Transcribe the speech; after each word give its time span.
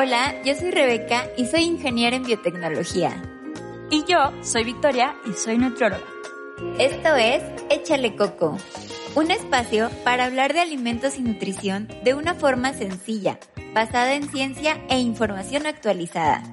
Hola, 0.00 0.40
yo 0.44 0.54
soy 0.54 0.70
Rebeca 0.70 1.26
y 1.36 1.46
soy 1.46 1.62
ingeniera 1.62 2.14
en 2.14 2.22
biotecnología. 2.22 3.20
Y 3.90 4.04
yo 4.04 4.32
soy 4.44 4.62
Victoria 4.62 5.16
y 5.28 5.32
soy 5.32 5.58
nutrióloga. 5.58 6.04
Esto 6.78 7.16
es 7.16 7.42
Échale 7.68 8.14
Coco, 8.14 8.56
un 9.16 9.32
espacio 9.32 9.90
para 10.04 10.26
hablar 10.26 10.52
de 10.52 10.60
alimentos 10.60 11.18
y 11.18 11.22
nutrición 11.22 11.88
de 12.04 12.14
una 12.14 12.36
forma 12.36 12.74
sencilla, 12.74 13.40
basada 13.74 14.14
en 14.14 14.30
ciencia 14.30 14.80
e 14.88 15.00
información 15.00 15.66
actualizada. 15.66 16.44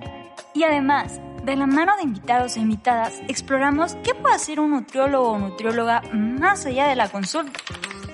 Y 0.55 0.64
además, 0.64 1.21
de 1.43 1.55
la 1.55 1.68
mano 1.68 1.96
de 1.98 2.02
invitados 2.02 2.57
e 2.57 2.62
invitadas, 2.62 3.21
exploramos 3.27 3.93
qué 4.04 4.16
puede 4.16 4.34
hacer 4.34 4.59
un 4.59 4.71
nutriólogo 4.71 5.34
o 5.34 5.38
nutrióloga 5.38 6.02
más 6.12 6.66
allá 6.66 6.88
de 6.88 6.96
la 6.96 7.09
consulta 7.09 7.59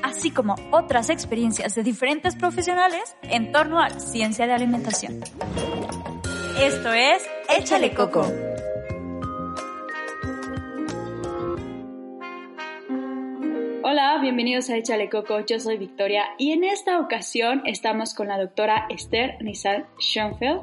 así 0.03 0.31
como 0.31 0.55
otras 0.71 1.09
experiencias 1.09 1.75
de 1.75 1.83
diferentes 1.83 2.35
profesionales 2.35 3.15
en 3.23 3.51
torno 3.51 3.79
a 3.79 3.89
la 3.89 3.99
ciencia 3.99 4.47
de 4.47 4.53
alimentación. 4.53 5.21
Esto 6.59 6.93
es 6.93 7.23
Échale 7.57 7.93
Coco. 7.93 8.25
Hola, 13.83 14.19
bienvenidos 14.21 14.69
a 14.69 14.77
Échale 14.77 15.09
Coco, 15.09 15.45
yo 15.45 15.59
soy 15.59 15.77
Victoria 15.77 16.23
y 16.37 16.51
en 16.51 16.63
esta 16.63 16.99
ocasión 16.99 17.61
estamos 17.65 18.13
con 18.13 18.29
la 18.29 18.37
doctora 18.37 18.85
Esther 18.89 19.35
Nizar 19.41 19.89
Schoenfeld 19.99 20.61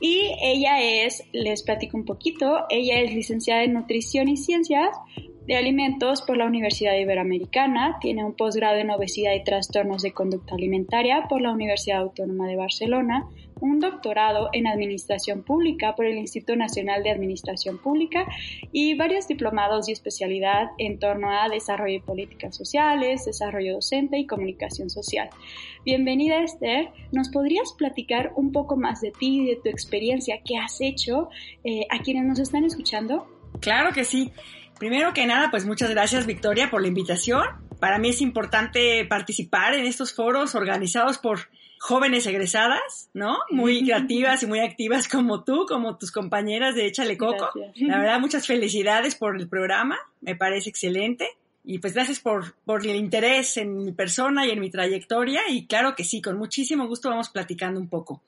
y 0.00 0.32
ella 0.42 0.82
es, 0.82 1.22
les 1.32 1.62
platico 1.62 1.96
un 1.96 2.04
poquito, 2.04 2.64
ella 2.70 2.98
es 2.98 3.14
licenciada 3.14 3.62
en 3.62 3.74
nutrición 3.74 4.28
y 4.28 4.36
ciencias, 4.36 4.88
de 5.46 5.56
Alimentos 5.56 6.22
por 6.22 6.38
la 6.38 6.46
Universidad 6.46 6.96
Iberoamericana, 6.96 7.98
tiene 8.00 8.24
un 8.24 8.34
posgrado 8.34 8.78
en 8.78 8.90
obesidad 8.90 9.34
y 9.34 9.44
trastornos 9.44 10.02
de 10.02 10.12
conducta 10.12 10.54
alimentaria 10.54 11.26
por 11.28 11.42
la 11.42 11.52
Universidad 11.52 12.00
Autónoma 12.00 12.48
de 12.48 12.56
Barcelona, 12.56 13.26
un 13.60 13.78
doctorado 13.78 14.48
en 14.52 14.66
Administración 14.66 15.42
Pública 15.42 15.94
por 15.94 16.06
el 16.06 16.16
Instituto 16.16 16.56
Nacional 16.56 17.02
de 17.02 17.10
Administración 17.10 17.78
Pública 17.78 18.26
y 18.72 18.94
varios 18.94 19.28
diplomados 19.28 19.88
y 19.88 19.92
especialidad 19.92 20.70
en 20.78 20.98
torno 20.98 21.30
a 21.30 21.48
desarrollo 21.48 21.96
y 21.96 22.00
políticas 22.00 22.56
sociales, 22.56 23.26
desarrollo 23.26 23.74
docente 23.74 24.18
y 24.18 24.26
comunicación 24.26 24.88
social. 24.88 25.28
Bienvenida 25.84 26.42
Esther, 26.42 26.88
¿nos 27.12 27.28
podrías 27.28 27.74
platicar 27.74 28.32
un 28.36 28.50
poco 28.50 28.76
más 28.76 29.02
de 29.02 29.12
ti 29.12 29.42
y 29.42 29.46
de 29.46 29.56
tu 29.56 29.68
experiencia, 29.68 30.40
qué 30.42 30.56
has 30.56 30.80
hecho 30.80 31.28
eh, 31.64 31.86
a 31.90 31.98
quienes 31.98 32.24
nos 32.24 32.38
están 32.38 32.64
escuchando? 32.64 33.26
Claro 33.60 33.92
que 33.92 34.04
sí. 34.04 34.32
Primero 34.78 35.12
que 35.12 35.26
nada, 35.26 35.50
pues 35.50 35.64
muchas 35.64 35.90
gracias 35.90 36.26
Victoria 36.26 36.70
por 36.70 36.82
la 36.82 36.88
invitación. 36.88 37.44
Para 37.80 37.98
mí 37.98 38.10
es 38.10 38.20
importante 38.20 39.04
participar 39.04 39.74
en 39.74 39.86
estos 39.86 40.12
foros 40.12 40.54
organizados 40.54 41.18
por 41.18 41.48
jóvenes 41.78 42.26
egresadas, 42.26 43.10
¿no? 43.12 43.38
Muy 43.50 43.84
creativas 43.84 44.42
y 44.42 44.46
muy 44.46 44.60
activas 44.60 45.06
como 45.06 45.44
tú, 45.44 45.66
como 45.68 45.98
tus 45.98 46.10
compañeras 46.10 46.74
de 46.74 46.86
Échale 46.86 47.18
Coco. 47.18 47.50
La 47.76 47.98
verdad, 47.98 48.20
muchas 48.20 48.46
felicidades 48.46 49.14
por 49.14 49.36
el 49.36 49.48
programa, 49.48 49.98
me 50.20 50.34
parece 50.34 50.70
excelente. 50.70 51.28
Y 51.66 51.78
pues 51.78 51.94
gracias 51.94 52.20
por, 52.20 52.54
por 52.64 52.86
el 52.86 52.96
interés 52.96 53.56
en 53.56 53.84
mi 53.84 53.92
persona 53.92 54.46
y 54.46 54.50
en 54.50 54.60
mi 54.60 54.70
trayectoria. 54.70 55.42
Y 55.48 55.66
claro 55.66 55.94
que 55.94 56.04
sí, 56.04 56.20
con 56.20 56.36
muchísimo 56.36 56.86
gusto 56.86 57.08
vamos 57.08 57.30
platicando 57.30 57.80
un 57.80 57.88
poco. 57.88 58.22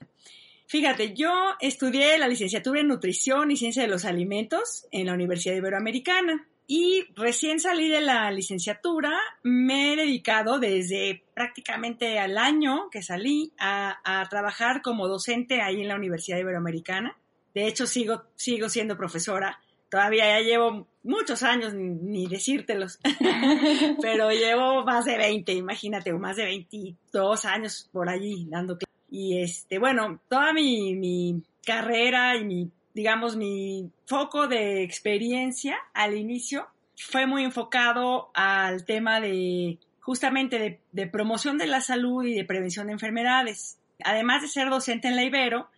Fíjate, 0.66 1.14
yo 1.14 1.30
estudié 1.60 2.18
la 2.18 2.26
licenciatura 2.26 2.80
en 2.80 2.88
nutrición 2.88 3.50
y 3.50 3.56
ciencia 3.56 3.82
de 3.82 3.88
los 3.88 4.04
alimentos 4.04 4.86
en 4.90 5.06
la 5.06 5.14
Universidad 5.14 5.54
Iberoamericana 5.54 6.48
y 6.66 7.04
recién 7.14 7.60
salí 7.60 7.88
de 7.88 8.00
la 8.00 8.30
licenciatura, 8.32 9.16
me 9.44 9.92
he 9.92 9.96
dedicado 9.96 10.58
desde 10.58 11.22
prácticamente 11.32 12.18
al 12.18 12.36
año 12.36 12.90
que 12.90 13.02
salí 13.02 13.52
a, 13.58 14.26
trabajar 14.28 14.82
como 14.82 15.06
docente 15.06 15.62
ahí 15.62 15.80
en 15.80 15.88
la 15.88 15.94
Universidad 15.94 16.38
Iberoamericana. 16.38 17.16
De 17.54 17.68
hecho, 17.68 17.86
sigo, 17.86 18.24
sigo 18.34 18.68
siendo 18.68 18.96
profesora. 18.96 19.60
Todavía 19.88 20.40
ya 20.40 20.44
llevo 20.44 20.88
muchos 21.04 21.44
años, 21.44 21.72
ni, 21.74 22.26
decírtelos, 22.26 22.98
pero 24.02 24.30
llevo 24.32 24.84
más 24.84 25.04
de 25.04 25.16
20, 25.16 25.52
imagínate, 25.52 26.12
o 26.12 26.18
más 26.18 26.36
de 26.36 26.46
22 26.46 27.44
años 27.44 27.88
por 27.92 28.08
allí 28.08 28.48
dando 28.50 28.76
clases. 28.76 28.85
Y 29.08 29.40
este, 29.40 29.78
bueno, 29.78 30.20
toda 30.28 30.52
mi, 30.52 31.42
carrera 31.64 32.36
y 32.36 32.44
mi, 32.44 32.70
digamos, 32.94 33.36
mi 33.36 33.90
foco 34.06 34.46
de 34.46 34.82
experiencia 34.82 35.76
al 35.94 36.16
inicio 36.16 36.68
fue 36.96 37.26
muy 37.26 37.44
enfocado 37.44 38.30
al 38.34 38.84
tema 38.84 39.20
de 39.20 39.78
justamente 40.00 40.80
de, 40.92 41.06
promoción 41.08 41.58
de 41.58 41.66
la 41.66 41.80
salud 41.80 42.24
y 42.24 42.34
de 42.34 42.44
prevención 42.44 42.86
de 42.86 42.92
enfermedades. 42.92 43.78
Además 44.04 44.42
de 44.42 44.48
ser 44.48 44.70
docente 44.70 45.08
en 45.08 45.16
la 45.16 45.24
Ibero, 45.24 45.68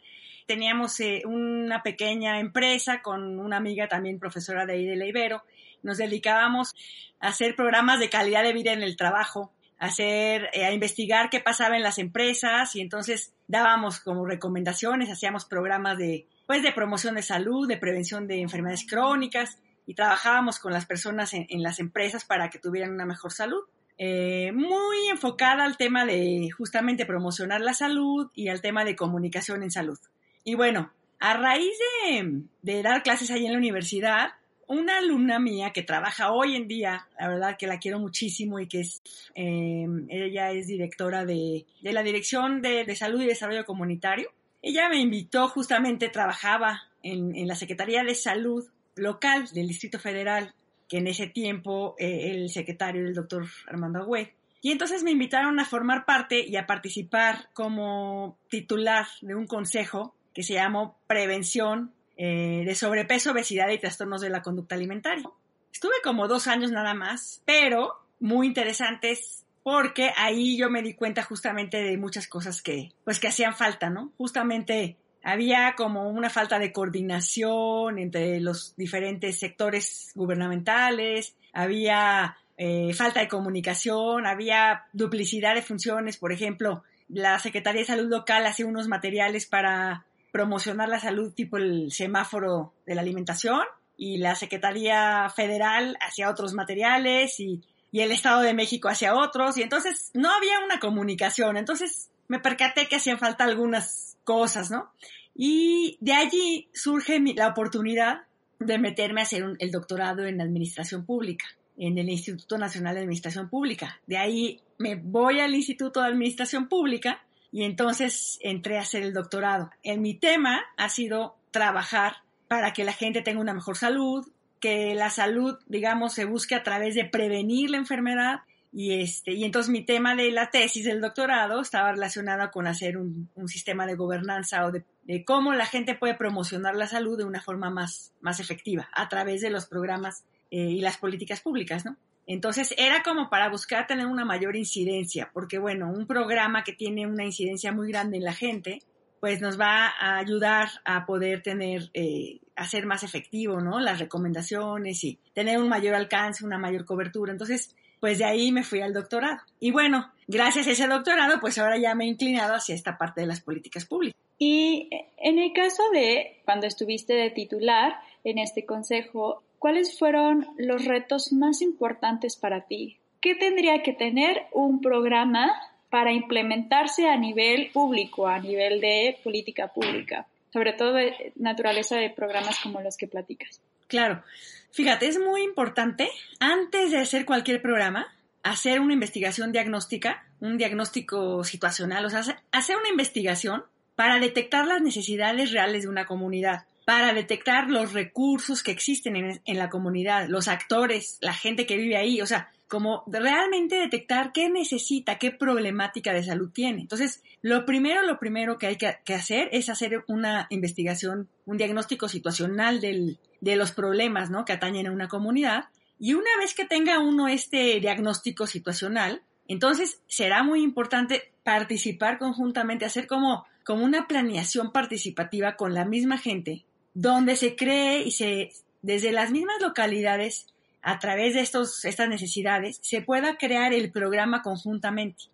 teníamos 0.47 1.01
eh, 1.01 1.23
una 1.25 1.83
pequeña 1.83 2.39
empresa 2.39 3.01
con 3.01 3.39
una 3.41 3.57
amiga 3.57 3.89
también 3.89 4.19
profesora 4.19 4.67
de 4.67 4.75
ahí 4.75 4.85
de 4.85 4.97
la 4.97 5.07
Ibero. 5.07 5.45
Nos 5.83 5.97
dedicábamos 5.97 6.75
a 7.21 7.29
hacer 7.29 7.57
programas 7.57 8.01
de 8.01 8.11
calidad 8.11 8.43
de 8.43 8.53
vida 8.53 8.73
en 8.73 8.83
el 8.83 8.97
trabajo 8.97 9.53
hacer, 9.79 10.51
eh, 10.53 10.65
a 10.65 10.73
investigar 10.73 11.31
qué 11.31 11.41
pasaba 11.41 11.77
en 11.77 11.83
las 11.83 11.99
empresas 11.99 12.75
y 12.75 12.81
entonces 12.81 13.33
dábamos 13.47 14.01
como 14.01 14.27
recomendaciones, 14.27 15.11
hacíamos 15.11 15.45
programas 15.45 15.99
de, 15.99 16.27
pues, 16.47 16.63
de 16.63 16.73
promoción 16.73 17.15
de 17.15 17.23
salud, 17.23 17.69
de 17.69 17.77
prevención 17.77 18.27
de 18.27 18.41
enfermedades 18.41 18.87
crónicas 18.89 19.59
y 19.87 19.95
trabajábamos 19.95 20.59
con 20.59 20.73
las 20.73 20.87
personas 20.87 21.33
en, 21.33 21.63
las 21.63 21.81
empresas 21.81 22.25
para 22.25 22.51
que 22.51 22.59
tuvieran 22.59 22.93
una 22.93 23.07
mejor 23.07 23.33
salud. 23.33 23.63
Eh, 23.97 24.53
muy 24.53 25.09
enfocada 25.11 25.65
al 25.65 25.77
tema 25.77 26.05
de 26.05 26.51
justamente 26.57 27.07
promocionar 27.07 27.61
la 27.61 27.75
salud 27.75 28.31
y 28.35 28.49
al 28.49 28.61
tema 28.61 28.85
de 28.85 28.95
comunicación 28.95 29.63
en 29.63 29.71
salud. 29.71 29.99
Y 30.45 30.55
bueno, 30.55 30.93
a 31.21 31.37
raíz 31.37 31.73
de, 32.05 32.43
de 32.63 32.83
dar 32.83 33.03
clases 33.03 33.31
ahí 33.31 33.47
en 33.47 33.53
la 33.53 33.59
universidad, 33.59 34.33
una 34.69 34.99
alumna 34.99 35.39
mía 35.39 35.73
que 35.73 35.83
trabaja 35.83 36.31
hoy 36.31 36.55
en 36.55 36.69
día, 36.69 37.07
la 37.19 37.29
verdad 37.29 37.57
que 37.59 37.67
la 37.67 37.79
quiero 37.79 37.99
muchísimo 37.99 38.61
y 38.61 38.69
que 38.69 38.81
es, 38.81 39.03
em, 39.35 40.07
ella 40.11 40.53
es 40.53 40.67
directora 40.67 41.25
de, 41.25 41.65
la 41.83 42.03
Dirección 42.03 42.61
de, 42.63 42.95
Salud 42.95 43.23
y 43.23 43.27
Desarrollo 43.27 43.65
Comunitario. 43.65 44.31
Ella 44.63 44.89
me 44.89 45.01
invitó, 45.01 45.49
justamente 45.49 46.09
trabajaba 46.09 46.83
en, 47.03 47.47
la 47.49 47.55
Secretaría 47.55 48.05
de 48.05 48.15
Salud 48.15 48.67
local 48.95 49.49
del 49.53 49.69
Distrito 49.69 49.99
Federal, 49.99 50.55
que 50.89 50.99
en 50.99 51.07
ese 51.07 51.27
tiempo 51.29 51.95
eh, 51.99 52.31
el 52.31 52.51
secretario 52.51 53.01
era 53.01 53.09
el 53.09 53.15
doctor 53.15 53.47
Armando 53.67 54.01
Agüed. 54.01 54.29
Y 54.61 54.73
entonces 54.73 55.03
me 55.03 55.13
invitaron 55.13 55.61
a 55.61 55.65
formar 55.65 56.05
parte 56.05 56.47
y 56.47 56.57
a 56.57 56.67
participar 56.67 57.49
como 57.53 58.37
titular 58.49 59.07
de 59.23 59.35
un 59.35 59.47
consejo 59.47 60.15
que 60.35 60.43
se 60.43 60.55
llamó 60.55 60.99
Prevención 61.07 61.93
eh, 62.19 62.65
de 62.67 62.75
sobrepeso, 62.75 63.31
obesidad 63.31 63.69
y 63.71 63.79
trastornos 63.79 64.21
de 64.21 64.29
la 64.29 64.43
conducta 64.43 64.75
alimentaria. 64.75 65.31
Estuve 65.73 65.95
como 66.03 66.27
dos 66.27 66.49
años 66.49 66.73
nada 66.73 66.93
más, 66.93 67.43
pero 67.45 67.95
muy 68.19 68.49
interesantes 68.49 69.45
porque 69.63 70.13
ahí 70.17 70.57
yo 70.57 70.69
me 70.69 70.83
di 70.83 70.95
cuenta 70.95 71.23
justamente 71.23 71.77
de 71.77 71.97
muchas 71.97 72.27
cosas 72.27 72.61
que, 72.61 72.91
pues 73.05 73.21
que 73.21 73.29
hacían 73.29 73.55
falta, 73.55 73.89
¿no? 73.89 74.13
Justamente 74.17 74.97
había 75.23 75.75
como 75.77 76.09
una 76.09 76.29
falta 76.29 76.59
de 76.59 76.73
coordinación 76.73 77.99
entre 77.99 78.41
los 78.41 78.75
diferentes 78.77 79.39
sectores 79.39 80.11
gubernamentales, 80.15 81.37
había 81.53 82.37
eh, 82.57 82.93
falta 82.95 83.21
de 83.21 83.29
comunicación, 83.29 84.27
había 84.27 84.87
duplicidad 84.93 85.55
de 85.55 85.63
funciones, 85.63 86.17
por 86.17 86.33
ejemplo, 86.33 86.83
la 87.09 87.39
Secretaría 87.39 87.83
de 87.83 87.87
Salud 87.87 88.11
Local 88.11 88.45
hace 88.47 88.65
unos 88.65 88.89
materiales 88.89 89.47
para 89.47 90.05
promocionar 90.33 90.89
la 90.89 91.01
salud 91.01 91.33
tipo 91.33 91.57
el 91.57 91.91
semáforo 91.91 92.75
de 92.87 92.95
la 92.95 93.01
alimentación 93.01 93.63
y 93.97 94.19
la 94.19 94.35
Secretaría 94.35 95.29
Federal 95.35 95.97
hacia 96.01 96.31
otros 96.31 96.55
materiales 96.55 97.41
y, 97.41 97.63
y 97.91 98.01
el 98.01 98.13
Estado 98.13 98.43
de 98.43 98.55
México 98.55 98.89
hacia 98.89 99.15
otros 99.15 99.57
y 99.59 99.63
entonces 99.63 100.11
no 100.15 100.33
había 100.33 100.61
una 100.65 100.79
comunicación, 100.79 101.57
entonces 101.57 102.11
me 102.29 102.39
percaté 102.39 102.87
que 102.87 102.97
hacían 102.97 103.19
falta 103.19 103.45
algunas 103.45 104.17
cosas, 104.25 104.71
¿no? 104.71 104.93
Y 105.35 105.97
de 106.01 106.13
allí 106.13 106.69
surge 106.75 107.21
la 107.35 107.49
oportunidad 107.49 108.23
de 108.59 108.79
meterme 108.79 109.21
a 109.21 109.25
hacer 109.25 109.45
el 109.59 109.71
doctorado 109.71 110.27
en 110.27 110.41
Administración 110.41 111.07
Pública 111.07 111.47
en 111.79 111.97
el 111.97 112.09
Instituto 112.09 112.59
Nacional 112.59 112.95
de 112.95 113.01
Administración 113.03 113.49
Pública. 113.49 114.01
De 114.07 114.19
ahí 114.19 114.61
me 114.79 114.97
voy 114.97 115.41
al 115.41 115.55
Instituto 115.55 116.01
de 116.01 116.09
Administración 116.09 116.69
Pública 116.69 117.23
y 117.51 117.65
entonces 117.65 118.39
entré 118.43 118.79
a 118.79 118.83
hacer 118.83 119.03
el 119.03 119.13
doctorado. 119.13 119.71
En 119.83 120.03
mi 120.03 120.15
tema 120.15 120.65
ha 120.77 120.89
sido 120.89 121.37
trabajar 121.51 122.19
para 122.47 122.73
que 122.73 122.85
la 122.85 122.93
gente 122.93 123.23
tenga 123.23 123.41
una 123.41 123.55
mejor 123.55 123.77
salud, 123.77 124.27
que 124.61 124.95
la 124.95 125.11
salud, 125.11 125.59
digamos, 125.67 126.15
se 126.15 126.25
busque 126.25 126.55
a 126.55 126.63
través 126.63 126.95
de 126.95 127.05
prevenir 127.05 127.71
la 127.71 127.79
enfermedad. 127.79 128.41
Y, 128.71 129.01
este, 129.01 129.33
y 129.33 129.45
entonces 129.45 129.71
mi 129.71 129.83
tema 129.83 130.15
de 130.15 130.31
la 130.31 130.51
tesis 130.51 130.85
del 130.85 131.01
doctorado 131.01 131.61
estaba 131.61 131.93
relacionado 131.93 132.51
con 132.51 132.67
hacer 132.67 132.99
un, 132.99 133.31
sistema 133.47 133.87
de 133.87 133.95
gobernanza 133.95 134.67
o 134.67 134.73
de, 134.73 134.85
cómo 135.25 135.55
la 135.55 135.65
gente 135.65 135.95
puede 135.95 136.15
promocionar 136.15 136.75
la 136.75 136.87
salud 136.87 137.17
de 137.17 137.25
una 137.25 137.41
forma 137.41 137.71
más, 137.71 138.13
más 138.21 138.41
efectiva 138.41 138.89
a 138.93 139.09
través 139.09 139.41
de 139.41 139.51
los 139.51 139.67
programas 139.67 140.25
eh, 140.51 140.59
y 140.59 140.81
las 140.81 140.99
políticas 140.99 141.41
públicas, 141.41 141.87
¿no? 141.87 141.97
Entonces 142.29 142.75
era 142.77 143.03
como 143.03 143.31
para 143.31 143.49
buscar 143.49 143.87
tener 143.87 144.07
una 144.07 144.27
mayor 144.27 144.55
incidencia, 144.55 145.31
porque 145.33 145.59
bueno, 145.59 145.91
un 145.91 146.07
programa 146.07 146.63
que 146.63 146.75
tiene 146.75 147.07
una 147.07 147.25
incidencia 147.25 147.73
muy 147.73 147.91
grande 147.91 148.19
en 148.19 148.25
la 148.25 148.35
gente, 148.35 148.83
pues 149.19 149.41
nos 149.41 149.59
va 149.59 149.87
a 149.87 150.19
ayudar 150.19 150.69
a 150.85 151.07
poder 151.07 151.43
tener, 151.43 151.91
eh, 151.95 152.41
a 152.55 152.67
ser 152.67 152.85
más 152.85 153.03
efectivo, 153.03 153.63
¿no? 153.63 153.81
Las 153.81 153.99
recomendaciones 153.99 155.03
y 155.05 155.19
tener 155.33 155.59
un 155.59 155.71
mayor 155.71 155.95
alcance, 155.95 156.45
una 156.45 156.59
mayor 156.59 156.85
cobertura. 156.85 157.33
Entonces, 157.33 157.75
pues 158.01 158.19
de 158.19 158.25
ahí 158.25 158.53
me 158.53 158.63
fui 158.63 158.81
al 158.81 158.93
doctorado. 158.93 159.39
Y 159.61 159.71
bueno, 159.71 160.11
gracias 160.27 160.67
a 160.67 160.73
ese 160.73 160.87
doctorado, 160.87 161.41
pues 161.41 161.59
ahora 161.59 161.79
ya 161.79 161.95
me 161.95 162.05
he 162.05 162.09
inclinado 162.09 162.55
hacia 162.55 162.75
esta 162.75 162.99
parte 162.99 163.21
de 163.21 163.27
las 163.27 163.41
políticas 163.41 163.85
públicas. 163.85 164.21
Y 164.39 164.89
en 165.17 165.39
el 165.39 165.53
caso 165.53 165.83
de 165.93 166.41
cuando 166.45 166.67
estuviste 166.67 167.15
de 167.15 167.31
titular 167.31 167.97
en 168.25 168.39
este 168.39 168.65
consejo, 168.65 169.43
¿cuáles 169.59 169.99
fueron 169.99 170.47
los 170.57 170.85
retos 170.85 171.33
más 171.33 171.61
importantes 171.61 172.37
para 172.37 172.63
ti? 172.63 172.99
¿Qué 173.21 173.35
tendría 173.35 173.83
que 173.83 173.93
tener 173.93 174.43
un 174.53 174.81
programa 174.81 175.51
para 175.91 176.13
implementarse 176.13 177.09
a 177.09 177.17
nivel 177.17 177.71
público, 177.73 178.29
a 178.29 178.39
nivel 178.39 178.81
de 178.81 179.19
política 179.25 179.69
pública? 179.69 180.27
Sobre 180.53 180.73
todo 180.73 180.95
de 180.95 181.33
naturaleza 181.37 181.97
de 181.97 182.11
programas 182.11 182.61
como 182.61 182.81
los 182.81 182.97
que 182.97 183.09
platicas. 183.09 183.61
Claro. 183.89 184.23
Fíjate, 184.71 185.09
es 185.09 185.19
muy 185.19 185.43
importante, 185.43 186.11
antes 186.41 186.91
de 186.91 186.99
hacer 186.99 187.25
cualquier 187.25 187.61
programa, 187.63 188.07
hacer 188.43 188.81
una 188.81 188.95
investigación 188.95 189.53
diagnóstica, 189.53 190.25
un 190.41 190.59
diagnóstico 190.59 191.43
situacional, 191.45 192.05
o 192.05 192.11
sea, 192.11 192.23
hacer 192.53 192.77
una 192.77 192.89
investigación 192.89 193.65
para 193.97 194.21
detectar 194.21 194.67
las 194.67 194.81
necesidades 194.81 195.51
reales 195.53 195.83
de 195.83 195.89
una 195.89 196.07
comunidad, 196.07 196.65
para 196.85 197.13
detectar 197.13 197.69
los 197.69 197.93
recursos 197.93 198.63
que 198.63 198.71
existen 198.71 199.17
en, 199.17 199.41
en, 199.45 199.59
la 199.59 199.69
comunidad, 199.69 200.29
los 200.29 200.49
actores, 200.49 201.19
la 201.21 201.35
gente 201.35 201.67
que 201.67 201.77
vive 201.77 201.97
ahí, 201.97 202.21
o 202.21 202.27
sea, 202.27 202.51
como 202.69 203.03
realmente 203.07 203.77
detectar 203.77 204.33
qué 204.33 204.51
necesita, 204.51 205.19
qué 205.19 205.31
problemática 205.31 206.13
de 206.13 206.23
salud 206.23 206.51
tiene. 206.53 206.83
Entonces, 206.83 207.23
lo 207.41 207.65
primero, 207.65 208.03
lo 208.03 208.19
primero 208.19 208.59
que 208.59 208.67
hay 208.67 208.77
que, 208.77 209.15
hacer 209.15 209.49
es 209.53 209.71
hacer 209.71 210.05
una 210.07 210.47
investigación, 210.51 211.29
un 211.47 211.57
diagnóstico 211.57 212.09
situacional 212.09 212.81
del, 212.81 213.19
de 213.41 213.57
los 213.57 213.73
problemas 213.73 214.31
¿no? 214.31 214.45
que 214.45 214.53
atañen 214.53 214.87
a 214.87 214.93
una 214.93 215.09
comunidad. 215.09 215.65
Y 215.99 216.13
una 216.13 216.31
vez 216.39 216.55
que 216.55 216.67
tenga 216.67 216.99
uno 217.01 217.27
este 217.27 217.81
diagnóstico 217.81 218.47
situacional, 218.47 219.23
entonces 219.49 220.03
será 220.07 220.43
muy 220.43 220.63
importante 220.63 221.33
participar 221.43 222.19
conjuntamente, 222.19 222.85
hacer 222.85 223.07
como, 223.07 223.47
como 223.65 223.83
una 223.83 224.07
planeación 224.07 224.73
participativa 224.73 225.57
con 225.57 225.73
la 225.73 225.87
misma 225.87 226.19
gente, 226.19 226.67
donde 226.93 227.35
se 227.35 227.57
cree 227.57 228.03
y 228.03 228.11
se, 228.11 228.53
desde 228.83 229.11
las 229.11 229.31
mismas 229.31 229.57
localidades, 229.63 230.47
a 230.89 230.99
través 230.99 231.35
de 231.35 231.41
estos, 231.41 231.85
estas 231.85 232.09
necesidades, 232.09 232.81
se 232.83 233.03
pueda 233.03 233.37
crear 233.37 233.75
el 233.75 233.93
programa 233.93 234.41
conjuntamente. 234.41 235.25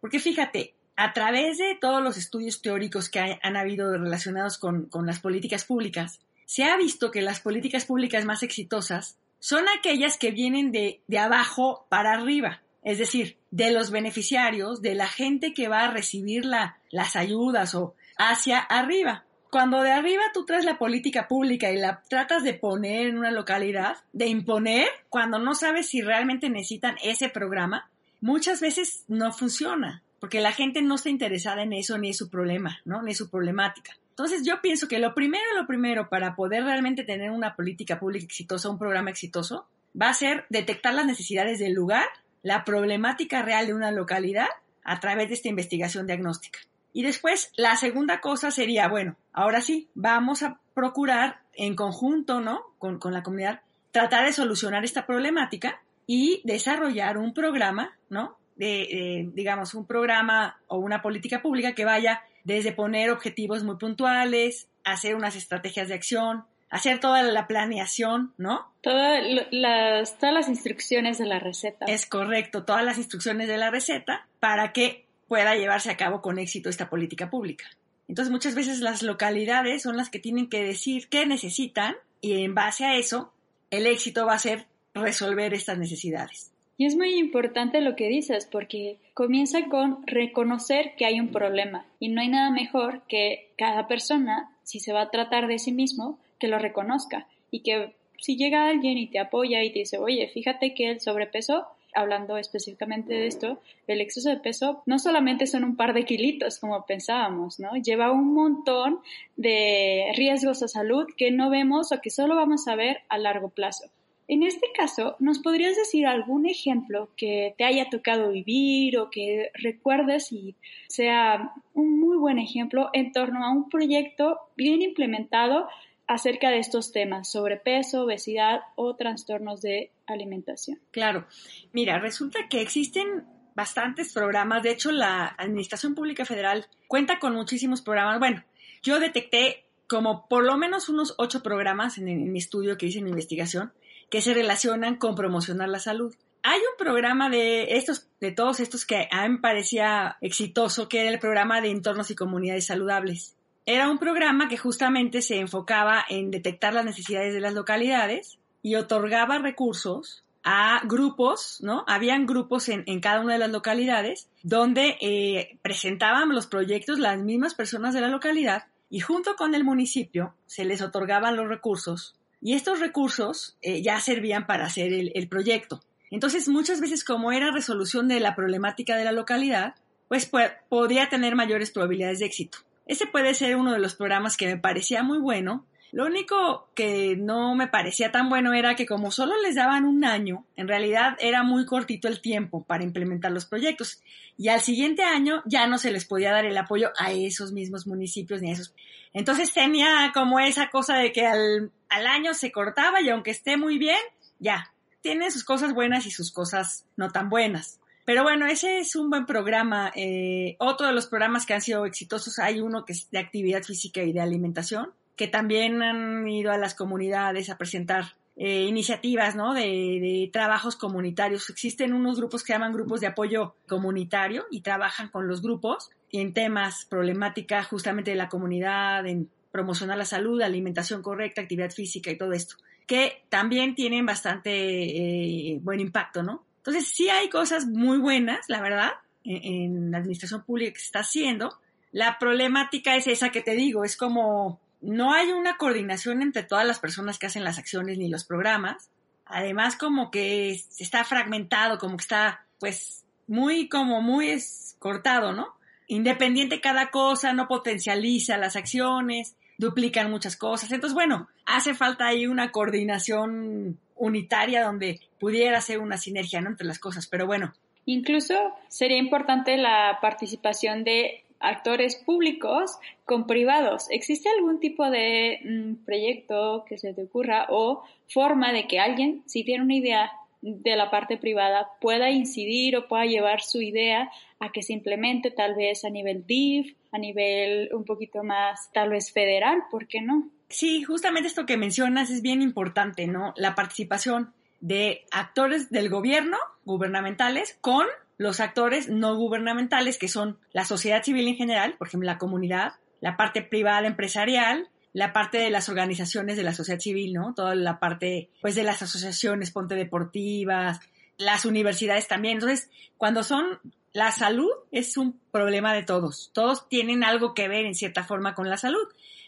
Porque 0.00 0.18
fíjate, 0.18 0.74
a 0.96 1.12
través 1.12 1.58
de 1.58 1.76
todos 1.80 2.02
los 2.02 2.16
estudios 2.16 2.60
teóricos 2.60 3.08
que 3.08 3.38
han 3.40 3.56
habido 3.56 3.96
relacionados 3.96 4.58
con, 4.58 4.86
con 4.86 5.06
las 5.06 5.20
políticas 5.20 5.64
públicas, 5.64 6.18
se 6.46 6.64
ha 6.64 6.76
visto 6.76 7.12
que 7.12 7.22
las 7.22 7.38
políticas 7.38 7.84
públicas 7.84 8.24
más 8.24 8.42
exitosas 8.42 9.16
son 9.38 9.66
aquellas 9.78 10.18
que 10.18 10.32
vienen 10.32 10.72
de, 10.72 11.00
de 11.06 11.18
abajo 11.18 11.86
para 11.88 12.14
arriba, 12.14 12.62
es 12.82 12.98
decir, 12.98 13.36
de 13.52 13.70
los 13.70 13.92
beneficiarios, 13.92 14.82
de 14.82 14.96
la 14.96 15.06
gente 15.06 15.54
que 15.54 15.68
va 15.68 15.84
a 15.84 15.92
recibir 15.92 16.44
la, 16.44 16.78
las 16.90 17.14
ayudas 17.14 17.76
o 17.76 17.94
hacia 18.18 18.58
arriba. 18.58 19.26
Cuando 19.54 19.82
de 19.82 19.92
arriba 19.92 20.24
tú 20.32 20.44
traes 20.44 20.64
la 20.64 20.78
política 20.78 21.28
pública 21.28 21.70
y 21.70 21.76
la 21.76 22.02
tratas 22.08 22.42
de 22.42 22.54
poner 22.54 23.06
en 23.06 23.18
una 23.18 23.30
localidad, 23.30 23.98
de 24.12 24.26
imponer, 24.26 24.88
cuando 25.08 25.38
no 25.38 25.54
sabes 25.54 25.86
si 25.86 26.02
realmente 26.02 26.50
necesitan 26.50 26.96
ese 27.04 27.28
programa, 27.28 27.88
muchas 28.20 28.60
veces 28.60 29.04
no 29.06 29.32
funciona, 29.32 30.02
porque 30.18 30.40
la 30.40 30.50
gente 30.50 30.82
no 30.82 30.96
está 30.96 31.08
interesada 31.08 31.62
en 31.62 31.72
eso 31.72 31.96
ni 31.98 32.10
es 32.10 32.16
su 32.16 32.30
problema, 32.30 32.80
¿no? 32.84 33.00
Ni 33.02 33.12
es 33.12 33.18
su 33.18 33.30
problemática. 33.30 33.92
Entonces 34.08 34.42
yo 34.44 34.60
pienso 34.60 34.88
que 34.88 34.98
lo 34.98 35.14
primero, 35.14 35.44
lo 35.56 35.68
primero 35.68 36.08
para 36.08 36.34
poder 36.34 36.64
realmente 36.64 37.04
tener 37.04 37.30
una 37.30 37.54
política 37.54 38.00
pública 38.00 38.24
exitosa, 38.24 38.68
un 38.68 38.78
programa 38.80 39.10
exitoso, 39.10 39.68
va 39.94 40.08
a 40.08 40.14
ser 40.14 40.46
detectar 40.48 40.94
las 40.94 41.06
necesidades 41.06 41.60
del 41.60 41.74
lugar, 41.74 42.08
la 42.42 42.64
problemática 42.64 43.42
real 43.42 43.68
de 43.68 43.74
una 43.74 43.92
localidad 43.92 44.48
a 44.82 44.98
través 44.98 45.28
de 45.28 45.34
esta 45.34 45.48
investigación 45.48 46.08
diagnóstica. 46.08 46.58
Y 46.94 47.02
después, 47.02 47.52
la 47.56 47.76
segunda 47.76 48.20
cosa 48.20 48.50
sería, 48.50 48.88
bueno, 48.88 49.16
ahora 49.32 49.60
sí, 49.60 49.88
vamos 49.94 50.42
a 50.42 50.60
procurar 50.72 51.40
en 51.52 51.74
conjunto, 51.74 52.40
¿no? 52.40 52.62
Con, 52.78 52.98
con 52.98 53.12
la 53.12 53.22
comunidad, 53.22 53.60
tratar 53.90 54.24
de 54.24 54.32
solucionar 54.32 54.84
esta 54.84 55.04
problemática 55.04 55.82
y 56.06 56.40
desarrollar 56.44 57.18
un 57.18 57.34
programa, 57.34 57.96
¿no? 58.08 58.36
De, 58.54 58.66
de, 58.66 59.30
digamos, 59.34 59.74
un 59.74 59.86
programa 59.86 60.56
o 60.68 60.78
una 60.78 61.02
política 61.02 61.42
pública 61.42 61.74
que 61.74 61.84
vaya 61.84 62.22
desde 62.44 62.72
poner 62.72 63.10
objetivos 63.10 63.64
muy 63.64 63.76
puntuales, 63.76 64.68
hacer 64.84 65.16
unas 65.16 65.34
estrategias 65.34 65.88
de 65.88 65.94
acción, 65.94 66.44
hacer 66.70 67.00
toda 67.00 67.22
la 67.22 67.46
planeación, 67.46 68.32
¿no? 68.36 68.72
Todas 68.82 69.22
las, 69.50 70.18
todas 70.18 70.34
las 70.34 70.48
instrucciones 70.48 71.18
de 71.18 71.26
la 71.26 71.38
receta. 71.38 71.86
Es 71.86 72.06
correcto, 72.06 72.64
todas 72.64 72.84
las 72.84 72.98
instrucciones 72.98 73.48
de 73.48 73.56
la 73.56 73.70
receta 73.70 74.26
para 74.40 74.72
que 74.72 75.03
pueda 75.34 75.56
llevarse 75.56 75.90
a 75.90 75.96
cabo 75.96 76.22
con 76.22 76.38
éxito 76.38 76.70
esta 76.70 76.88
política 76.88 77.28
pública. 77.28 77.64
Entonces 78.06 78.30
muchas 78.30 78.54
veces 78.54 78.78
las 78.78 79.02
localidades 79.02 79.82
son 79.82 79.96
las 79.96 80.08
que 80.08 80.20
tienen 80.20 80.48
que 80.48 80.62
decir 80.62 81.08
qué 81.08 81.26
necesitan 81.26 81.96
y 82.20 82.44
en 82.44 82.54
base 82.54 82.84
a 82.84 82.96
eso 82.96 83.32
el 83.72 83.88
éxito 83.88 84.26
va 84.26 84.34
a 84.34 84.38
ser 84.38 84.66
resolver 84.94 85.52
estas 85.52 85.76
necesidades. 85.76 86.52
Y 86.76 86.86
es 86.86 86.94
muy 86.94 87.18
importante 87.18 87.80
lo 87.80 87.96
que 87.96 88.06
dices 88.06 88.46
porque 88.46 88.98
comienza 89.12 89.68
con 89.68 90.06
reconocer 90.06 90.92
que 90.96 91.04
hay 91.04 91.18
un 91.18 91.32
problema 91.32 91.84
y 91.98 92.10
no 92.10 92.20
hay 92.20 92.28
nada 92.28 92.52
mejor 92.52 93.02
que 93.08 93.50
cada 93.58 93.88
persona, 93.88 94.52
si 94.62 94.78
se 94.78 94.92
va 94.92 95.02
a 95.02 95.10
tratar 95.10 95.48
de 95.48 95.58
sí 95.58 95.72
mismo, 95.72 96.20
que 96.38 96.46
lo 96.46 96.60
reconozca 96.60 97.26
y 97.50 97.64
que 97.64 97.92
si 98.18 98.36
llega 98.36 98.68
alguien 98.68 98.98
y 98.98 99.08
te 99.08 99.18
apoya 99.18 99.64
y 99.64 99.72
te 99.72 99.80
dice, 99.80 99.98
oye, 99.98 100.30
fíjate 100.32 100.74
que 100.74 100.90
el 100.90 101.00
sobrepeso, 101.00 101.66
hablando 101.94 102.36
específicamente 102.36 103.14
de 103.14 103.26
esto, 103.26 103.60
el 103.86 104.00
exceso 104.00 104.30
de 104.30 104.36
peso 104.36 104.82
no 104.86 104.98
solamente 104.98 105.46
son 105.46 105.64
un 105.64 105.76
par 105.76 105.94
de 105.94 106.04
kilitos 106.04 106.58
como 106.58 106.84
pensábamos, 106.86 107.60
¿no? 107.60 107.76
Lleva 107.76 108.12
un 108.12 108.34
montón 108.34 109.00
de 109.36 110.12
riesgos 110.16 110.62
a 110.62 110.68
salud 110.68 111.06
que 111.16 111.30
no 111.30 111.50
vemos 111.50 111.92
o 111.92 112.00
que 112.00 112.10
solo 112.10 112.36
vamos 112.36 112.68
a 112.68 112.76
ver 112.76 113.02
a 113.08 113.18
largo 113.18 113.48
plazo. 113.48 113.90
En 114.26 114.42
este 114.42 114.68
caso, 114.74 115.16
¿nos 115.18 115.38
podrías 115.38 115.76
decir 115.76 116.06
algún 116.06 116.46
ejemplo 116.46 117.10
que 117.14 117.54
te 117.58 117.64
haya 117.64 117.90
tocado 117.90 118.30
vivir 118.30 118.96
o 118.96 119.10
que 119.10 119.50
recuerdes 119.52 120.32
y 120.32 120.54
sea 120.88 121.52
un 121.74 122.00
muy 122.00 122.16
buen 122.16 122.38
ejemplo 122.38 122.88
en 122.94 123.12
torno 123.12 123.44
a 123.44 123.50
un 123.50 123.68
proyecto 123.68 124.38
bien 124.56 124.80
implementado 124.80 125.68
acerca 126.06 126.50
de 126.50 126.58
estos 126.58 126.92
temas, 126.92 127.30
sobrepeso, 127.30 128.04
obesidad 128.04 128.60
o 128.76 128.96
trastornos 128.96 129.62
de 129.62 129.90
alimentación? 130.06 130.80
Claro, 130.90 131.26
mira, 131.72 131.98
resulta 131.98 132.48
que 132.48 132.60
existen 132.60 133.24
bastantes 133.54 134.12
programas, 134.12 134.62
de 134.62 134.72
hecho 134.72 134.90
la 134.90 135.34
Administración 135.38 135.94
Pública 135.94 136.24
Federal 136.24 136.66
cuenta 136.88 137.18
con 137.18 137.34
muchísimos 137.34 137.82
programas. 137.82 138.18
Bueno, 138.18 138.44
yo 138.82 138.98
detecté 138.98 139.64
como 139.88 140.28
por 140.28 140.44
lo 140.44 140.56
menos 140.56 140.88
unos 140.88 141.14
ocho 141.18 141.42
programas 141.42 141.98
en, 141.98 142.32
mi 142.32 142.38
estudio 142.38 142.76
que 142.76 142.86
hice 142.86 142.98
en 142.98 143.04
mi 143.04 143.10
investigación 143.10 143.72
que 144.10 144.22
se 144.22 144.34
relacionan 144.34 144.96
con 144.96 145.14
promocionar 145.14 145.68
la 145.68 145.78
salud. 145.78 146.14
Hay 146.42 146.60
un 146.60 146.76
programa 146.76 147.30
de 147.30 147.76
estos, 147.76 148.08
de 148.20 148.32
todos 148.32 148.60
estos 148.60 148.84
que 148.84 149.08
a 149.10 149.22
mí 149.26 149.36
me 149.36 149.40
parecía 149.40 150.18
exitoso, 150.20 150.88
que 150.88 151.00
era 151.00 151.10
el 151.10 151.18
programa 151.18 151.60
de 151.60 151.70
entornos 151.70 152.10
y 152.10 152.14
comunidades 152.14 152.66
saludables. 152.66 153.34
Era 153.66 153.88
un 153.88 153.98
programa 153.98 154.48
que 154.48 154.58
justamente 154.58 155.22
se 155.22 155.38
enfocaba 155.38 156.04
en 156.08 156.30
detectar 156.30 156.74
las 156.74 156.84
necesidades 156.84 157.32
de 157.32 157.40
las 157.40 157.54
localidades 157.54 158.38
y 158.62 158.74
otorgaba 158.74 159.38
recursos 159.38 160.22
a 160.42 160.82
grupos, 160.84 161.60
¿no? 161.62 161.84
Habían 161.86 162.26
grupos 162.26 162.68
en, 162.68 163.00
cada 163.00 163.20
una 163.20 163.32
de 163.32 163.38
las 163.38 163.50
localidades 163.50 164.28
donde 164.42 164.98
eh, 165.00 165.58
presentaban 165.62 166.28
los 166.34 166.46
proyectos 166.46 166.98
las 166.98 167.18
mismas 167.18 167.54
personas 167.54 167.94
de 167.94 168.02
la 168.02 168.08
localidad 168.08 168.64
y 168.90 169.00
junto 169.00 169.34
con 169.36 169.54
el 169.54 169.64
municipio 169.64 170.34
se 170.44 170.66
les 170.66 170.82
otorgaban 170.82 171.36
los 171.36 171.48
recursos 171.48 172.14
y 172.42 172.52
estos 172.52 172.80
recursos 172.80 173.56
eh, 173.62 173.80
ya 173.80 173.98
servían 174.00 174.46
para 174.46 174.66
hacer 174.66 174.92
el, 174.92 175.12
el, 175.14 175.28
proyecto. 175.28 175.80
Entonces, 176.10 176.48
muchas 176.48 176.82
veces 176.82 177.02
como 177.02 177.32
era 177.32 177.50
resolución 177.50 178.08
de 178.08 178.20
la 178.20 178.36
problemática 178.36 178.98
de 178.98 179.04
la 179.04 179.12
localidad, 179.12 179.74
pues 180.08 180.30
podía 180.68 181.08
tener 181.08 181.34
mayores 181.34 181.70
probabilidades 181.70 182.18
de 182.18 182.26
éxito. 182.26 182.58
Ese 182.86 183.06
puede 183.06 183.34
ser 183.34 183.56
uno 183.56 183.72
de 183.72 183.78
los 183.78 183.94
programas 183.94 184.36
que 184.36 184.46
me 184.46 184.58
parecía 184.58 185.02
muy 185.02 185.18
bueno. 185.18 185.66
Lo 185.92 186.06
único 186.06 186.68
que 186.74 187.14
no 187.16 187.54
me 187.54 187.68
parecía 187.68 188.10
tan 188.10 188.28
bueno 188.28 188.52
era 188.52 188.74
que 188.74 188.84
como 188.84 189.12
solo 189.12 189.40
les 189.42 189.54
daban 189.54 189.84
un 189.84 190.04
año, 190.04 190.44
en 190.56 190.66
realidad 190.66 191.16
era 191.20 191.44
muy 191.44 191.66
cortito 191.66 192.08
el 192.08 192.20
tiempo 192.20 192.64
para 192.64 192.82
implementar 192.82 193.30
los 193.30 193.46
proyectos. 193.46 194.02
Y 194.36 194.48
al 194.48 194.60
siguiente 194.60 195.04
año 195.04 195.42
ya 195.46 195.68
no 195.68 195.78
se 195.78 195.92
les 195.92 196.04
podía 196.04 196.32
dar 196.32 196.46
el 196.46 196.58
apoyo 196.58 196.90
a 196.98 197.12
esos 197.12 197.52
mismos 197.52 197.86
municipios 197.86 198.42
ni 198.42 198.50
a 198.50 198.54
esos. 198.54 198.74
Entonces 199.12 199.52
tenía 199.52 200.10
como 200.12 200.40
esa 200.40 200.68
cosa 200.68 200.96
de 200.96 201.12
que 201.12 201.26
al, 201.26 201.70
al 201.88 202.06
año 202.08 202.34
se 202.34 202.50
cortaba 202.50 203.00
y 203.00 203.08
aunque 203.08 203.30
esté 203.30 203.56
muy 203.56 203.78
bien, 203.78 204.00
ya, 204.40 204.72
tiene 205.00 205.30
sus 205.30 205.44
cosas 205.44 205.74
buenas 205.74 206.06
y 206.06 206.10
sus 206.10 206.32
cosas 206.32 206.86
no 206.96 207.10
tan 207.10 207.28
buenas. 207.28 207.78
Pero 208.04 208.22
bueno, 208.22 208.46
ese 208.46 208.78
es 208.78 208.96
un 208.96 209.08
buen 209.08 209.24
programa. 209.24 209.90
Eh, 209.94 210.56
otro 210.58 210.86
de 210.86 210.92
los 210.92 211.06
programas 211.06 211.46
que 211.46 211.54
han 211.54 211.62
sido 211.62 211.86
exitosos, 211.86 212.38
hay 212.38 212.60
uno 212.60 212.84
que 212.84 212.92
es 212.92 213.10
de 213.10 213.18
actividad 213.18 213.62
física 213.62 214.02
y 214.02 214.12
de 214.12 214.20
alimentación, 214.20 214.90
que 215.16 215.28
también 215.28 215.82
han 215.82 216.28
ido 216.28 216.52
a 216.52 216.58
las 216.58 216.74
comunidades 216.74 217.48
a 217.48 217.56
presentar 217.56 218.14
eh, 218.36 218.64
iniciativas, 218.64 219.36
¿no? 219.36 219.54
De, 219.54 220.28
trabajos 220.32 220.76
comunitarios. 220.76 221.48
Existen 221.48 221.92
unos 221.92 222.18
grupos 222.18 222.42
que 222.42 222.52
llaman 222.52 222.72
grupos 222.72 223.00
de 223.00 223.06
apoyo 223.06 223.54
comunitario 223.66 224.44
y 224.50 224.60
trabajan 224.60 225.08
con 225.08 225.28
los 225.28 225.40
grupos 225.40 225.90
en 226.10 226.32
temas, 226.34 226.84
problemática 226.84 227.62
justamente 227.62 228.10
de 228.10 228.16
la 228.16 228.28
comunidad, 228.28 229.06
en 229.06 229.30
promocionar 229.50 229.96
la 229.96 230.04
salud, 230.04 230.42
alimentación 230.42 231.00
correcta, 231.00 231.42
actividad 231.42 231.70
física 231.70 232.10
y 232.10 232.18
todo 232.18 232.32
esto, 232.32 232.56
que 232.86 233.24
también 233.28 233.76
tienen 233.76 234.04
bastante 234.04 234.50
eh, 234.50 235.58
buen 235.62 235.78
impacto, 235.80 236.22
¿no? 236.24 236.44
Entonces 236.66 236.88
sí 236.88 237.10
hay 237.10 237.28
cosas 237.28 237.66
muy 237.66 237.98
buenas, 237.98 238.48
la 238.48 238.62
verdad, 238.62 238.92
en, 239.22 239.90
la 239.90 239.98
administración 239.98 240.44
pública 240.44 240.72
que 240.72 240.78
se 240.78 240.86
está 240.86 241.00
haciendo. 241.00 241.58
La 241.92 242.18
problemática 242.18 242.96
es 242.96 243.06
esa 243.06 243.28
que 243.28 243.42
te 243.42 243.54
digo, 243.54 243.84
es 243.84 243.98
como 243.98 244.60
no 244.80 245.12
hay 245.12 245.32
una 245.32 245.58
coordinación 245.58 246.22
entre 246.22 246.42
todas 246.42 246.66
las 246.66 246.78
personas 246.78 247.18
que 247.18 247.26
hacen 247.26 247.44
las 247.44 247.58
acciones 247.58 247.98
ni 247.98 248.08
los 248.08 248.24
programas. 248.24 248.88
Además, 249.26 249.76
como 249.76 250.10
que 250.10 250.52
está 250.78 251.04
fragmentado, 251.04 251.78
como 251.78 251.98
que 251.98 252.02
está, 252.02 252.46
pues, 252.58 253.04
muy, 253.26 253.68
como 253.68 254.00
muy 254.00 254.42
cortado, 254.78 255.32
¿no? 255.34 255.54
Independiente 255.86 256.62
cada 256.62 256.90
cosa, 256.90 257.34
no 257.34 257.46
potencializa 257.46 258.38
las 258.38 258.56
acciones, 258.56 259.36
duplican 259.58 260.10
muchas 260.10 260.36
cosas. 260.36 260.72
Entonces, 260.72 260.94
bueno, 260.94 261.28
hace 261.46 261.74
falta 261.74 262.06
ahí 262.06 262.26
una 262.26 262.50
coordinación 262.50 263.78
unitaria 263.96 264.64
donde 264.64 265.00
pudiera 265.18 265.60
ser 265.60 265.78
una 265.78 265.96
sinergia. 265.96 266.40
Entre 266.40 266.66
las 266.66 266.78
cosas, 266.78 267.06
pero 267.06 267.26
bueno. 267.26 267.54
Incluso 267.86 268.34
sería 268.68 268.98
importante 268.98 269.56
la 269.56 269.98
participación 270.00 270.84
de 270.84 271.24
actores 271.40 271.96
públicos 271.96 272.78
con 273.04 273.26
privados. 273.26 273.86
¿Existe 273.90 274.28
algún 274.30 274.60
tipo 274.60 274.90
de 274.90 275.40
mm, 275.44 275.84
proyecto 275.84 276.64
que 276.66 276.78
se 276.78 276.94
te 276.94 277.04
ocurra 277.04 277.46
o 277.50 277.82
forma 278.08 278.52
de 278.52 278.66
que 278.66 278.80
alguien, 278.80 279.22
si 279.26 279.44
tiene 279.44 279.64
una 279.64 279.74
idea 279.74 280.12
de 280.44 280.76
la 280.76 280.90
parte 280.90 281.16
privada, 281.16 281.68
pueda 281.80 282.10
incidir 282.10 282.76
o 282.76 282.86
pueda 282.86 283.06
llevar 283.06 283.40
su 283.40 283.62
idea 283.62 284.10
a 284.40 284.52
que 284.52 284.62
se 284.62 284.74
implemente 284.74 285.30
tal 285.30 285.54
vez 285.54 285.86
a 285.86 285.90
nivel 285.90 286.26
DIF, 286.26 286.76
a 286.92 286.98
nivel 286.98 287.70
un 287.72 287.84
poquito 287.84 288.22
más 288.22 288.70
tal 288.72 288.90
vez 288.90 289.10
federal, 289.10 289.62
¿por 289.70 289.88
qué 289.88 290.02
no? 290.02 290.28
Sí, 290.50 290.82
justamente 290.82 291.28
esto 291.28 291.46
que 291.46 291.56
mencionas 291.56 292.10
es 292.10 292.20
bien 292.20 292.42
importante, 292.42 293.06
¿no? 293.06 293.32
La 293.36 293.54
participación 293.54 294.34
de 294.60 295.04
actores 295.10 295.70
del 295.70 295.88
gobierno, 295.88 296.36
gubernamentales, 296.64 297.56
con 297.62 297.86
los 298.18 298.40
actores 298.40 298.88
no 298.88 299.16
gubernamentales, 299.16 299.96
que 299.98 300.08
son 300.08 300.38
la 300.52 300.64
sociedad 300.66 301.02
civil 301.02 301.26
en 301.26 301.36
general, 301.36 301.74
por 301.78 301.88
ejemplo, 301.88 302.06
la 302.06 302.18
comunidad, 302.18 302.74
la 303.00 303.16
parte 303.16 303.42
privada 303.42 303.86
empresarial, 303.86 304.68
la 304.94 305.12
parte 305.12 305.38
de 305.38 305.50
las 305.50 305.68
organizaciones 305.68 306.38
de 306.38 306.44
la 306.44 306.54
sociedad 306.54 306.80
civil, 306.80 307.12
¿no? 307.12 307.34
Toda 307.34 307.54
la 307.54 307.78
parte, 307.78 308.30
pues, 308.40 308.54
de 308.54 308.62
las 308.62 308.80
asociaciones, 308.80 309.50
ponte 309.50 309.74
deportivas, 309.74 310.80
las 311.18 311.44
universidades 311.44 312.08
también. 312.08 312.36
Entonces, 312.36 312.70
cuando 312.96 313.22
son 313.22 313.60
la 313.92 314.10
salud 314.10 314.50
es 314.72 314.96
un 314.96 315.20
problema 315.30 315.74
de 315.74 315.82
todos. 315.82 316.30
Todos 316.32 316.68
tienen 316.68 317.04
algo 317.04 317.34
que 317.34 317.48
ver 317.48 317.66
en 317.66 317.74
cierta 317.74 318.04
forma 318.04 318.34
con 318.34 318.48
la 318.48 318.56
salud. 318.56 318.86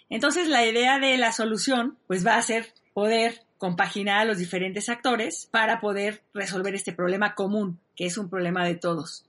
Entonces, 0.08 0.48
la 0.48 0.64
idea 0.64 0.98
de 0.98 1.18
la 1.18 1.32
solución, 1.32 1.98
pues, 2.06 2.26
va 2.26 2.36
a 2.36 2.42
ser 2.42 2.72
poder 2.94 3.42
compaginar 3.58 4.20
a 4.20 4.24
los 4.24 4.38
diferentes 4.38 4.88
actores 4.88 5.48
para 5.50 5.80
poder 5.80 6.22
resolver 6.32 6.74
este 6.74 6.92
problema 6.92 7.34
común, 7.34 7.80
que 7.96 8.06
es 8.06 8.18
un 8.18 8.30
problema 8.30 8.64
de 8.64 8.76
todos. 8.76 9.24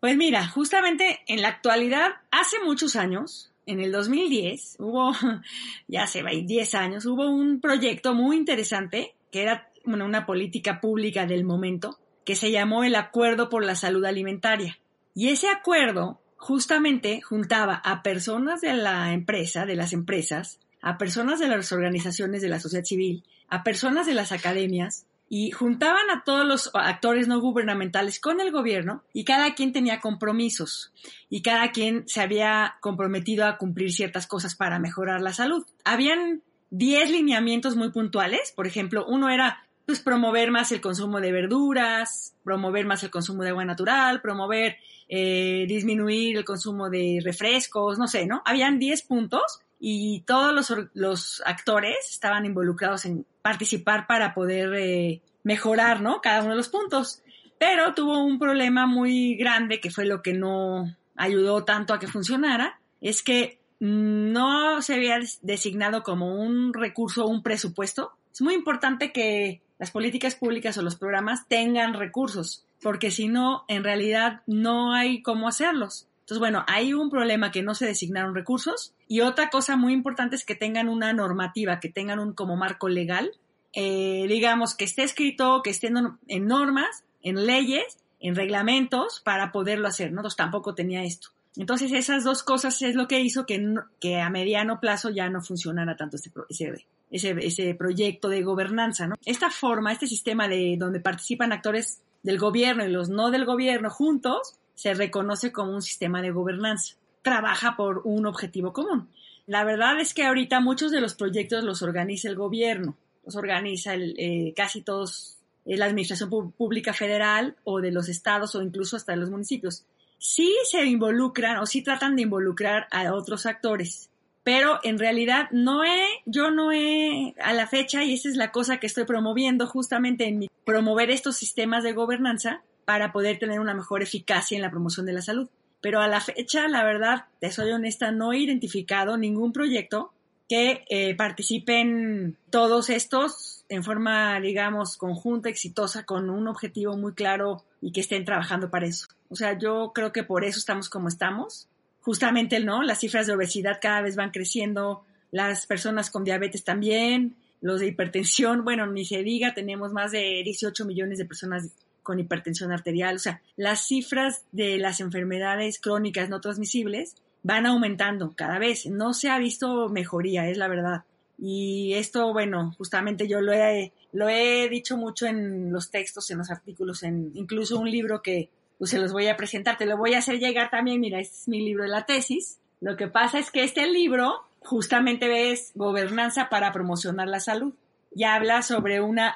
Pues 0.00 0.16
mira, 0.16 0.46
justamente 0.46 1.20
en 1.26 1.40
la 1.40 1.48
actualidad, 1.48 2.12
hace 2.30 2.58
muchos 2.62 2.94
años, 2.94 3.53
en 3.66 3.80
el 3.80 3.92
2010, 3.92 4.76
hubo, 4.78 5.12
ya 5.88 6.06
se 6.06 6.22
va, 6.22 6.30
10 6.30 6.74
años, 6.74 7.06
hubo 7.06 7.28
un 7.28 7.60
proyecto 7.60 8.14
muy 8.14 8.36
interesante 8.36 9.14
que 9.30 9.42
era 9.42 9.70
una 9.84 10.26
política 10.26 10.80
pública 10.80 11.26
del 11.26 11.44
momento 11.44 11.98
que 12.24 12.36
se 12.36 12.50
llamó 12.50 12.84
el 12.84 12.94
Acuerdo 12.94 13.48
por 13.48 13.64
la 13.64 13.74
Salud 13.74 14.04
Alimentaria. 14.04 14.78
Y 15.14 15.28
ese 15.28 15.48
acuerdo 15.48 16.20
justamente 16.36 17.20
juntaba 17.20 17.74
a 17.74 18.02
personas 18.02 18.60
de 18.60 18.74
la 18.74 19.12
empresa, 19.12 19.66
de 19.66 19.76
las 19.76 19.92
empresas, 19.92 20.58
a 20.80 20.98
personas 20.98 21.38
de 21.38 21.48
las 21.48 21.72
organizaciones 21.72 22.42
de 22.42 22.48
la 22.48 22.60
sociedad 22.60 22.84
civil, 22.84 23.24
a 23.48 23.62
personas 23.62 24.06
de 24.06 24.14
las 24.14 24.32
academias 24.32 25.06
y 25.36 25.50
juntaban 25.50 26.10
a 26.10 26.22
todos 26.22 26.46
los 26.46 26.70
actores 26.74 27.26
no 27.26 27.40
gubernamentales 27.40 28.20
con 28.20 28.40
el 28.40 28.52
gobierno 28.52 29.02
y 29.12 29.24
cada 29.24 29.56
quien 29.56 29.72
tenía 29.72 29.98
compromisos 29.98 30.92
y 31.28 31.42
cada 31.42 31.72
quien 31.72 32.06
se 32.06 32.20
había 32.20 32.76
comprometido 32.80 33.44
a 33.44 33.58
cumplir 33.58 33.90
ciertas 33.90 34.28
cosas 34.28 34.54
para 34.54 34.78
mejorar 34.78 35.20
la 35.20 35.32
salud. 35.32 35.66
Habían 35.84 36.42
10 36.70 37.10
lineamientos 37.10 37.74
muy 37.74 37.90
puntuales, 37.90 38.52
por 38.54 38.68
ejemplo, 38.68 39.06
uno 39.08 39.28
era 39.28 39.66
pues 39.86 39.98
promover 39.98 40.52
más 40.52 40.70
el 40.70 40.80
consumo 40.80 41.20
de 41.20 41.32
verduras, 41.32 42.36
promover 42.44 42.86
más 42.86 43.02
el 43.02 43.10
consumo 43.10 43.42
de 43.42 43.48
agua 43.48 43.64
natural, 43.64 44.20
promover 44.20 44.76
eh, 45.08 45.64
disminuir 45.66 46.36
el 46.36 46.44
consumo 46.44 46.90
de 46.90 47.20
refrescos, 47.24 47.98
no 47.98 48.06
sé, 48.06 48.24
¿no? 48.26 48.40
Habían 48.44 48.78
10 48.78 49.02
puntos 49.02 49.63
y 49.86 50.20
todos 50.20 50.72
los, 50.94 51.42
actores 51.44 51.96
estaban 52.10 52.46
involucrados 52.46 53.04
en 53.04 53.26
participar 53.42 54.06
para 54.06 54.32
poder 54.32 54.72
eh, 54.74 55.20
mejorar, 55.42 56.00
¿no? 56.00 56.22
Cada 56.22 56.40
uno 56.40 56.52
de 56.52 56.56
los 56.56 56.70
puntos. 56.70 57.20
Pero 57.58 57.92
tuvo 57.92 58.24
un 58.24 58.38
problema 58.38 58.86
muy 58.86 59.34
grande 59.34 59.80
que 59.80 59.90
fue 59.90 60.06
lo 60.06 60.22
que 60.22 60.32
no 60.32 60.96
ayudó 61.16 61.64
tanto 61.66 61.92
a 61.92 61.98
que 61.98 62.06
funcionara, 62.06 62.80
es 63.02 63.22
que 63.22 63.60
no 63.78 64.80
se 64.80 64.94
había 64.94 65.18
designado 65.42 66.02
como 66.02 66.34
un 66.34 66.72
recurso 66.72 67.26
un 67.26 67.42
presupuesto. 67.42 68.12
Es 68.32 68.40
muy 68.40 68.54
importante 68.54 69.12
que 69.12 69.60
las 69.78 69.90
políticas 69.90 70.34
públicas 70.34 70.78
o 70.78 70.82
los 70.82 70.96
programas 70.96 71.46
tengan 71.46 71.92
recursos, 71.92 72.64
porque 72.80 73.10
si 73.10 73.28
no, 73.28 73.66
en 73.68 73.84
realidad 73.84 74.40
no 74.46 74.94
hay 74.94 75.20
cómo 75.20 75.46
hacerlos. 75.46 76.08
Entonces, 76.24 76.40
bueno, 76.40 76.64
hay 76.66 76.94
un 76.94 77.10
problema 77.10 77.50
que 77.50 77.62
no 77.62 77.74
se 77.74 77.84
designaron 77.84 78.34
recursos 78.34 78.94
y 79.08 79.20
otra 79.20 79.50
cosa 79.50 79.76
muy 79.76 79.92
importante 79.92 80.36
es 80.36 80.46
que 80.46 80.54
tengan 80.54 80.88
una 80.88 81.12
normativa, 81.12 81.80
que 81.80 81.90
tengan 81.90 82.18
un 82.18 82.32
como 82.32 82.56
marco 82.56 82.88
legal, 82.88 83.30
eh, 83.74 84.24
digamos, 84.26 84.74
que 84.74 84.86
esté 84.86 85.02
escrito, 85.02 85.60
que 85.62 85.68
esté 85.68 85.92
en 86.28 86.46
normas, 86.46 87.04
en 87.22 87.44
leyes, 87.44 87.98
en 88.20 88.36
reglamentos 88.36 89.20
para 89.22 89.52
poderlo 89.52 89.86
hacer, 89.86 90.12
¿no? 90.12 90.20
Entonces 90.20 90.38
tampoco 90.38 90.74
tenía 90.74 91.04
esto. 91.04 91.28
Entonces 91.56 91.92
esas 91.92 92.24
dos 92.24 92.42
cosas 92.42 92.80
es 92.80 92.94
lo 92.94 93.06
que 93.06 93.20
hizo 93.20 93.44
que, 93.44 93.74
que 94.00 94.18
a 94.18 94.30
mediano 94.30 94.80
plazo 94.80 95.10
ya 95.10 95.28
no 95.28 95.42
funcionara 95.42 95.94
tanto 95.94 96.16
este, 96.16 96.30
ese, 96.48 96.86
ese, 97.10 97.36
ese 97.42 97.74
proyecto 97.74 98.30
de 98.30 98.42
gobernanza, 98.42 99.06
¿no? 99.06 99.16
Esta 99.26 99.50
forma, 99.50 99.92
este 99.92 100.06
sistema 100.06 100.48
de 100.48 100.76
donde 100.78 101.00
participan 101.00 101.52
actores 101.52 102.00
del 102.22 102.38
gobierno 102.38 102.82
y 102.86 102.90
los 102.90 103.10
no 103.10 103.30
del 103.30 103.44
gobierno 103.44 103.90
juntos, 103.90 104.56
se 104.74 104.94
reconoce 104.94 105.52
como 105.52 105.72
un 105.72 105.82
sistema 105.82 106.22
de 106.22 106.30
gobernanza. 106.30 106.96
Trabaja 107.22 107.76
por 107.76 108.02
un 108.04 108.26
objetivo 108.26 108.72
común. 108.72 109.08
La 109.46 109.64
verdad 109.64 110.00
es 110.00 110.14
que 110.14 110.24
ahorita 110.24 110.60
muchos 110.60 110.90
de 110.90 111.00
los 111.00 111.14
proyectos 111.14 111.64
los 111.64 111.82
organiza 111.82 112.28
el 112.28 112.36
gobierno, 112.36 112.96
los 113.24 113.36
organiza 113.36 113.94
el, 113.94 114.14
eh, 114.18 114.54
casi 114.56 114.82
todos 114.82 115.38
eh, 115.66 115.76
la 115.76 115.86
administración 115.86 116.30
pública 116.52 116.92
federal 116.92 117.56
o 117.64 117.80
de 117.80 117.90
los 117.90 118.08
estados 118.08 118.54
o 118.54 118.62
incluso 118.62 118.96
hasta 118.96 119.12
de 119.12 119.18
los 119.18 119.30
municipios. 119.30 119.84
Sí 120.18 120.54
se 120.70 120.84
involucran 120.86 121.58
o 121.58 121.66
sí 121.66 121.82
tratan 121.82 122.16
de 122.16 122.22
involucrar 122.22 122.86
a 122.90 123.12
otros 123.12 123.44
actores, 123.44 124.08
pero 124.42 124.78
en 124.82 124.98
realidad 124.98 125.48
no 125.50 125.84
he, 125.84 126.06
yo 126.24 126.50
no 126.50 126.72
he, 126.72 127.34
a 127.40 127.52
la 127.52 127.66
fecha, 127.66 128.04
y 128.04 128.14
esa 128.14 128.28
es 128.28 128.36
la 128.36 128.52
cosa 128.52 128.78
que 128.78 128.86
estoy 128.86 129.04
promoviendo 129.04 129.66
justamente 129.66 130.26
en 130.26 130.38
mi, 130.38 130.50
promover 130.64 131.10
estos 131.10 131.36
sistemas 131.36 131.82
de 131.82 131.92
gobernanza, 131.92 132.62
para 132.84 133.12
poder 133.12 133.38
tener 133.38 133.60
una 133.60 133.74
mejor 133.74 134.02
eficacia 134.02 134.56
en 134.56 134.62
la 134.62 134.70
promoción 134.70 135.06
de 135.06 135.12
la 135.12 135.22
salud. 135.22 135.48
Pero 135.80 136.00
a 136.00 136.08
la 136.08 136.20
fecha, 136.20 136.66
la 136.68 136.84
verdad, 136.84 137.26
te 137.40 137.50
soy 137.50 137.70
honesta, 137.70 138.10
no 138.10 138.32
he 138.32 138.38
identificado 138.38 139.16
ningún 139.16 139.52
proyecto 139.52 140.12
que 140.48 140.84
eh, 140.88 141.14
participen 141.14 142.36
todos 142.50 142.90
estos 142.90 143.64
en 143.68 143.82
forma, 143.82 144.38
digamos, 144.40 144.96
conjunta, 144.96 145.48
exitosa, 145.48 146.04
con 146.04 146.30
un 146.30 146.48
objetivo 146.48 146.96
muy 146.96 147.12
claro 147.14 147.64
y 147.80 147.92
que 147.92 148.00
estén 148.00 148.24
trabajando 148.24 148.70
para 148.70 148.86
eso. 148.86 149.06
O 149.28 149.36
sea, 149.36 149.58
yo 149.58 149.92
creo 149.94 150.12
que 150.12 150.22
por 150.22 150.44
eso 150.44 150.58
estamos 150.58 150.88
como 150.88 151.08
estamos. 151.08 151.68
Justamente, 152.00 152.60
¿no? 152.60 152.82
Las 152.82 153.00
cifras 153.00 153.26
de 153.26 153.34
obesidad 153.34 153.78
cada 153.80 154.02
vez 154.02 154.16
van 154.16 154.30
creciendo, 154.30 155.04
las 155.30 155.66
personas 155.66 156.10
con 156.10 156.22
diabetes 156.22 156.62
también, 156.62 157.36
los 157.60 157.80
de 157.80 157.86
hipertensión, 157.86 158.62
bueno, 158.62 158.86
ni 158.86 159.06
se 159.06 159.22
diga, 159.22 159.54
tenemos 159.54 159.92
más 159.92 160.12
de 160.12 160.42
18 160.44 160.84
millones 160.84 161.18
de 161.18 161.24
personas 161.24 161.70
con 162.04 162.20
hipertensión 162.20 162.70
arterial. 162.70 163.16
O 163.16 163.18
sea, 163.18 163.42
las 163.56 163.84
cifras 163.88 164.44
de 164.52 164.78
las 164.78 165.00
enfermedades 165.00 165.80
crónicas 165.80 166.28
no 166.28 166.40
transmisibles 166.40 167.16
van 167.42 167.66
aumentando 167.66 168.34
cada 168.36 168.60
vez. 168.60 168.86
No 168.86 169.12
se 169.12 169.30
ha 169.30 169.38
visto 169.38 169.88
mejoría, 169.88 170.48
es 170.48 170.56
la 170.56 170.68
verdad. 170.68 171.02
Y 171.36 171.94
esto, 171.94 172.32
bueno, 172.32 172.72
justamente 172.78 173.26
yo 173.26 173.40
lo 173.40 173.52
he, 173.52 173.92
lo 174.12 174.28
he 174.28 174.68
dicho 174.68 174.96
mucho 174.96 175.26
en 175.26 175.72
los 175.72 175.90
textos, 175.90 176.30
en 176.30 176.38
los 176.38 176.50
artículos, 176.50 177.02
en 177.02 177.32
incluso 177.34 177.80
un 177.80 177.90
libro 177.90 178.22
que 178.22 178.50
pues 178.78 178.90
se 178.90 178.98
los 178.98 179.12
voy 179.12 179.26
a 179.28 179.36
presentar, 179.36 179.76
te 179.76 179.86
lo 179.86 179.96
voy 179.96 180.14
a 180.14 180.18
hacer 180.18 180.38
llegar 180.38 180.70
también, 180.70 181.00
mira, 181.00 181.20
este 181.20 181.36
es 181.36 181.48
mi 181.48 181.60
libro 181.60 181.84
de 181.84 181.90
la 181.90 182.06
tesis. 182.06 182.60
Lo 182.80 182.96
que 182.96 183.08
pasa 183.08 183.38
es 183.38 183.50
que 183.50 183.64
este 183.64 183.86
libro 183.86 184.42
justamente 184.60 185.50
es 185.50 185.72
gobernanza 185.74 186.48
para 186.48 186.72
promocionar 186.72 187.28
la 187.28 187.40
salud 187.40 187.74
y 188.14 188.24
habla 188.24 188.62
sobre 188.62 189.00
una 189.00 189.34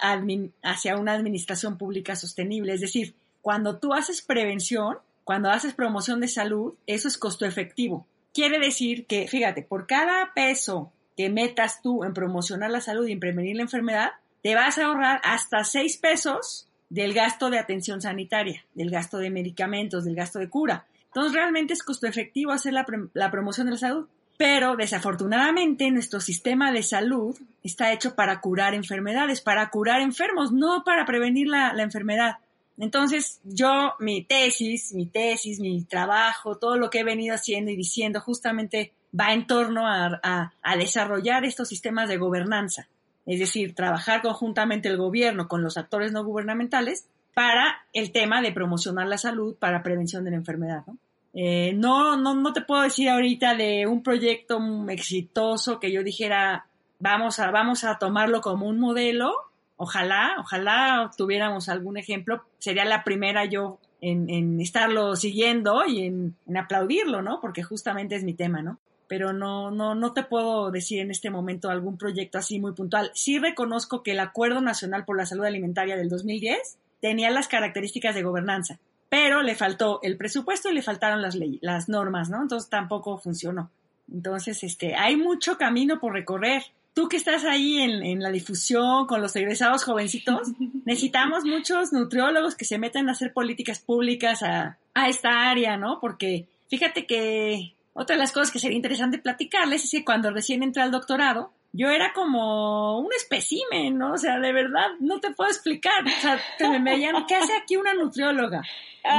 hacia 0.62 0.97
una 0.97 1.12
administración 1.12 1.78
pública 1.78 2.16
sostenible, 2.16 2.75
es 2.75 2.80
decir, 2.80 3.14
cuando 3.42 3.78
tú 3.78 3.94
haces 3.94 4.23
prevención, 4.23 4.99
cuando 5.25 5.50
haces 5.50 5.75
promoción 5.75 6.20
de 6.20 6.28
salud, 6.28 6.75
eso 6.87 7.08
es 7.08 7.18
costo 7.18 7.44
efectivo. 7.44 8.06
Quiere 8.32 8.58
decir 8.58 9.06
que, 9.06 9.26
fíjate, 9.26 9.62
por 9.62 9.87
cada 9.87 10.32
peso 10.35 10.92
que 11.16 11.28
metas 11.28 11.82
tú 11.82 12.04
en 12.04 12.14
promocionar 12.14 12.70
la 12.70 12.80
salud 12.80 13.06
y 13.06 13.12
en 13.12 13.20
prevenir 13.20 13.56
la 13.56 13.62
enfermedad, 13.62 14.11
te 14.42 14.54
vas 14.54 14.78
a 14.78 14.87
ahorrar 14.87 15.20
hasta 15.25 15.64
seis 15.64 15.97
pesos 15.97 16.68
del 16.90 17.12
gasto 17.12 17.50
de 17.50 17.58
atención 17.58 18.00
sanitaria, 18.00 18.64
del 18.75 18.90
gasto 18.90 19.18
de 19.18 19.30
medicamentos, 19.30 20.04
del 20.04 20.14
gasto 20.14 20.38
de 20.38 20.49
cura. 20.49 20.87
Entonces, 21.06 21.32
realmente 21.32 21.73
es 21.73 21.82
costo 21.82 22.06
efectivo 22.06 22.52
hacer 22.52 22.73
la, 22.73 22.87
la 23.14 23.30
promoción 23.30 23.66
de 23.66 23.73
la 23.73 23.78
salud. 23.78 24.06
Pero 24.38 24.76
desafortunadamente 24.76 25.90
nuestro 25.90 26.21
sistema 26.21 26.71
de 26.71 26.85
salud 26.85 27.37
está 27.64 27.92
hecho 27.92 28.14
para 28.14 28.40
curar 28.40 28.73
enfermedades, 28.73 29.40
para 29.40 29.68
curar 29.68 30.00
enfermos, 30.00 30.52
no 30.52 30.85
para 30.85 31.04
prevenir 31.04 31.49
la, 31.49 31.73
enfermedad. 31.83 32.37
Entonces, 32.78 33.40
yo, 33.42 33.95
mi 33.99 34.23
tesis, 34.23 34.95
mi 34.95 35.07
tesis, 35.07 35.59
mi 35.59 35.83
trabajo, 35.83 36.57
todo 36.57 36.76
lo 36.76 36.88
que 36.88 37.00
he 37.00 37.04
venido 37.04 37.35
haciendo 37.35 37.73
y 37.73 37.76
diciendo 37.76 38.21
justamente 38.21 38.92
va 39.18 39.33
en 39.33 39.49
torno 39.49 39.88
a, 39.88 40.21
a, 40.62 40.76
desarrollar 40.76 41.45
estos 41.45 41.68
sistemas 41.68 42.09
de 42.09 42.18
gobernanza. 42.18 42.87
Es 43.26 43.40
decir, 43.40 43.75
trabajar 43.75 44.23
conjuntamente 44.23 44.88
el 44.88 44.99
gobierno 44.99 45.49
con 45.49 45.62
los 45.62 45.76
actores 45.76 46.12
no 46.12 46.25
gubernamentales 46.25 47.09
para 47.35 47.85
el 47.92 48.12
tema 48.12 48.40
de 48.40 48.52
promocionar 48.52 49.09
la 49.09 49.18
salud 49.18 49.57
para 49.57 49.83
prevención 49.83 50.23
de 50.25 50.30
la 50.30 50.37
enfermedad. 50.37 50.85
¿no? 50.87 50.97
Eh, 51.35 51.73
no, 51.75 52.16
no, 52.16 52.35
no 52.35 52.52
te 52.52 52.62
puedo 52.62 52.82
decir 52.82 53.08
ahorita 53.08 53.54
de 53.54 53.87
un 53.87 54.02
proyecto 54.02 54.58
exitoso 54.88 55.78
que 55.78 55.92
yo 55.92 56.02
dijera, 56.02 56.66
vamos 56.99 57.38
a, 57.38 57.50
vamos 57.50 57.85
a 57.85 57.99
tomarlo 57.99 58.40
como 58.40 58.66
un 58.66 58.80
modelo. 58.80 59.32
Ojalá, 59.76 60.37
ojalá 60.38 61.11
tuviéramos 61.16 61.68
algún 61.68 61.97
ejemplo. 61.97 62.44
Sería 62.58 62.85
la 62.85 63.04
primera 63.04 63.44
yo 63.44 63.78
en, 64.00 64.61
estarlo 64.61 65.16
siguiendo 65.16 65.85
y 65.87 66.06
en, 66.06 66.35
en, 66.47 66.56
aplaudirlo, 66.56 67.23
¿no? 67.23 67.40
Porque 67.40 67.62
justamente 67.62 68.16
es 68.16 68.25
mi 68.25 68.35
tema, 68.35 68.62
¿no? 68.62 68.78
Pero 69.06 69.32
no, 69.32 69.70
no, 69.70 69.94
no 69.94 70.12
te 70.12 70.23
puedo 70.23 70.70
decir 70.70 71.00
en 71.00 71.11
este 71.11 71.30
momento 71.30 71.70
algún 71.70 71.97
proyecto 71.97 72.38
así 72.38 72.61
muy 72.61 72.73
puntual. 72.73 73.11
Sí 73.14 73.38
reconozco 73.38 74.02
que 74.02 74.12
el 74.12 74.20
Acuerdo 74.20 74.61
Nacional 74.61 75.04
por 75.04 75.16
la 75.16 75.26
Salud 75.26 75.44
Alimentaria 75.44 75.97
del 75.97 76.08
2010 76.08 76.78
tenía 77.00 77.30
las 77.30 77.49
características 77.49 78.14
de 78.14 78.23
gobernanza 78.23 78.80
pero 79.08 79.42
le 79.42 79.54
faltó 79.54 80.00
el 80.02 80.16
presupuesto 80.16 80.68
y 80.68 80.74
le 80.74 80.82
faltaron 80.82 81.22
las 81.22 81.36
las 81.60 81.88
normas, 81.88 82.28
¿no? 82.28 82.42
Entonces 82.42 82.68
tampoco 82.68 83.18
funcionó. 83.18 83.70
Entonces, 84.12 84.62
este, 84.64 84.94
hay 84.94 85.16
mucho 85.16 85.58
camino 85.58 86.00
por 86.00 86.12
recorrer. 86.12 86.62
Tú 86.94 87.08
que 87.08 87.16
estás 87.16 87.44
ahí 87.44 87.78
en, 87.78 88.20
la 88.20 88.30
difusión 88.30 89.06
con 89.06 89.22
los 89.22 89.36
egresados 89.36 89.84
jovencitos, 89.84 90.48
necesitamos 90.84 91.44
muchos 91.44 91.92
nutriólogos 91.92 92.56
que 92.56 92.64
se 92.64 92.78
metan 92.78 93.08
a 93.08 93.12
hacer 93.12 93.32
políticas 93.32 93.78
públicas 93.78 94.42
a, 94.42 94.78
a 94.94 95.08
esta 95.08 95.48
área, 95.50 95.76
¿no? 95.76 96.00
Porque 96.00 96.46
fíjate 96.68 97.06
que 97.06 97.74
otra 97.92 98.16
de 98.16 98.20
las 98.20 98.32
cosas 98.32 98.50
que 98.50 98.58
sería 98.58 98.76
interesante 98.76 99.18
platicarles 99.18 99.84
es 99.84 99.90
que 99.90 100.04
cuando 100.04 100.30
recién 100.30 100.62
entré 100.62 100.82
al 100.82 100.90
doctorado, 100.90 101.52
yo 101.72 101.90
era 101.90 102.12
como 102.12 102.98
un 102.98 103.08
espécimen, 103.16 103.98
¿no? 103.98 104.14
O 104.14 104.18
sea, 104.18 104.38
de 104.38 104.52
verdad, 104.52 104.88
no 105.00 105.20
te 105.20 105.32
puedo 105.32 105.50
explicar. 105.50 106.04
O 106.04 106.20
sea, 106.20 106.40
te 106.56 106.68
me 106.68 106.80
veían, 106.80 107.26
¿qué 107.26 107.37
hace 107.37 107.52
aquí 107.56 107.76
una 107.76 107.94
nutrióloga? 107.94 108.62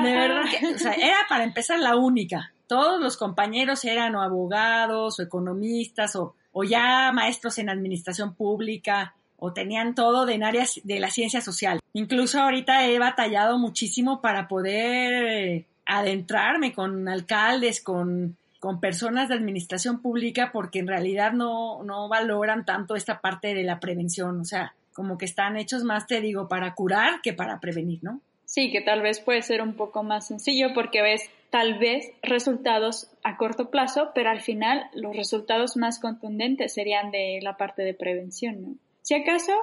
De 0.04 0.14
verdad, 0.14 0.46
o 0.76 0.78
sea, 0.78 0.94
era 0.94 1.18
para 1.28 1.44
empezar 1.44 1.80
la 1.80 1.96
única. 1.96 2.52
Todos 2.68 3.02
los 3.02 3.18
compañeros 3.18 3.84
eran 3.86 4.16
o 4.16 4.22
abogados 4.22 5.20
o 5.20 5.24
economistas 5.24 6.16
o, 6.16 6.36
o 6.52 6.64
ya 6.64 7.12
maestros 7.12 7.58
en 7.58 7.70
administración 7.70 8.36
pública 8.36 9.16
o 9.38 9.54
tenían 9.54 9.96
todo 9.96 10.26
de 10.26 10.34
en 10.34 10.44
áreas 10.44 10.80
de 10.84 11.00
la 11.00 11.10
ciencia 11.10 11.42
social. 11.42 11.80
Incluso 11.94 12.40
ahorita 12.40 12.86
he 12.88 13.00
batallado 13.00 13.58
muchísimo 13.58 14.22
para 14.22 14.48
poder 14.48 15.66
adentrarme 15.86 16.74
con 16.74 17.08
alcaldes, 17.08 17.82
con 17.82 18.38
con 18.60 18.80
personas 18.80 19.30
de 19.30 19.36
administración 19.36 20.02
pública 20.02 20.52
porque 20.52 20.80
en 20.80 20.88
realidad 20.88 21.32
no, 21.32 21.84
no 21.84 22.10
valoran 22.10 22.66
tanto 22.66 22.96
esta 22.96 23.22
parte 23.22 23.54
de 23.54 23.64
la 23.64 23.80
prevención, 23.80 24.42
o 24.42 24.46
sea, 24.46 24.76
como 24.94 25.18
que 25.18 25.26
están 25.26 25.56
hechos 25.56 25.84
más, 25.84 26.08
te 26.08 26.20
digo, 26.20 26.48
para 26.48 26.76
curar 26.76 27.22
que 27.22 27.34
para 27.34 27.60
prevenir, 27.60 28.04
¿no? 28.04 28.22
Sí, 28.44 28.72
que 28.72 28.82
tal 28.82 29.02
vez 29.02 29.20
puede 29.20 29.44
ser 29.44 29.62
un 29.62 29.76
poco 29.76 30.04
más 30.04 30.28
sencillo 30.28 30.74
porque 30.74 31.02
ves 31.02 31.30
tal 31.52 31.78
vez 31.78 32.12
resultados 32.22 33.10
a 33.24 33.38
corto 33.38 33.70
plazo, 33.70 34.12
pero 34.14 34.30
al 34.30 34.42
final 34.42 34.90
los 34.94 35.16
resultados 35.16 35.78
más 35.78 36.00
contundentes 36.00 36.74
serían 36.74 37.12
de 37.12 37.40
la 37.42 37.58
parte 37.58 37.84
de 37.84 37.94
prevención, 37.94 38.62
¿no? 38.62 38.76
Si 39.04 39.16
acaso 39.16 39.54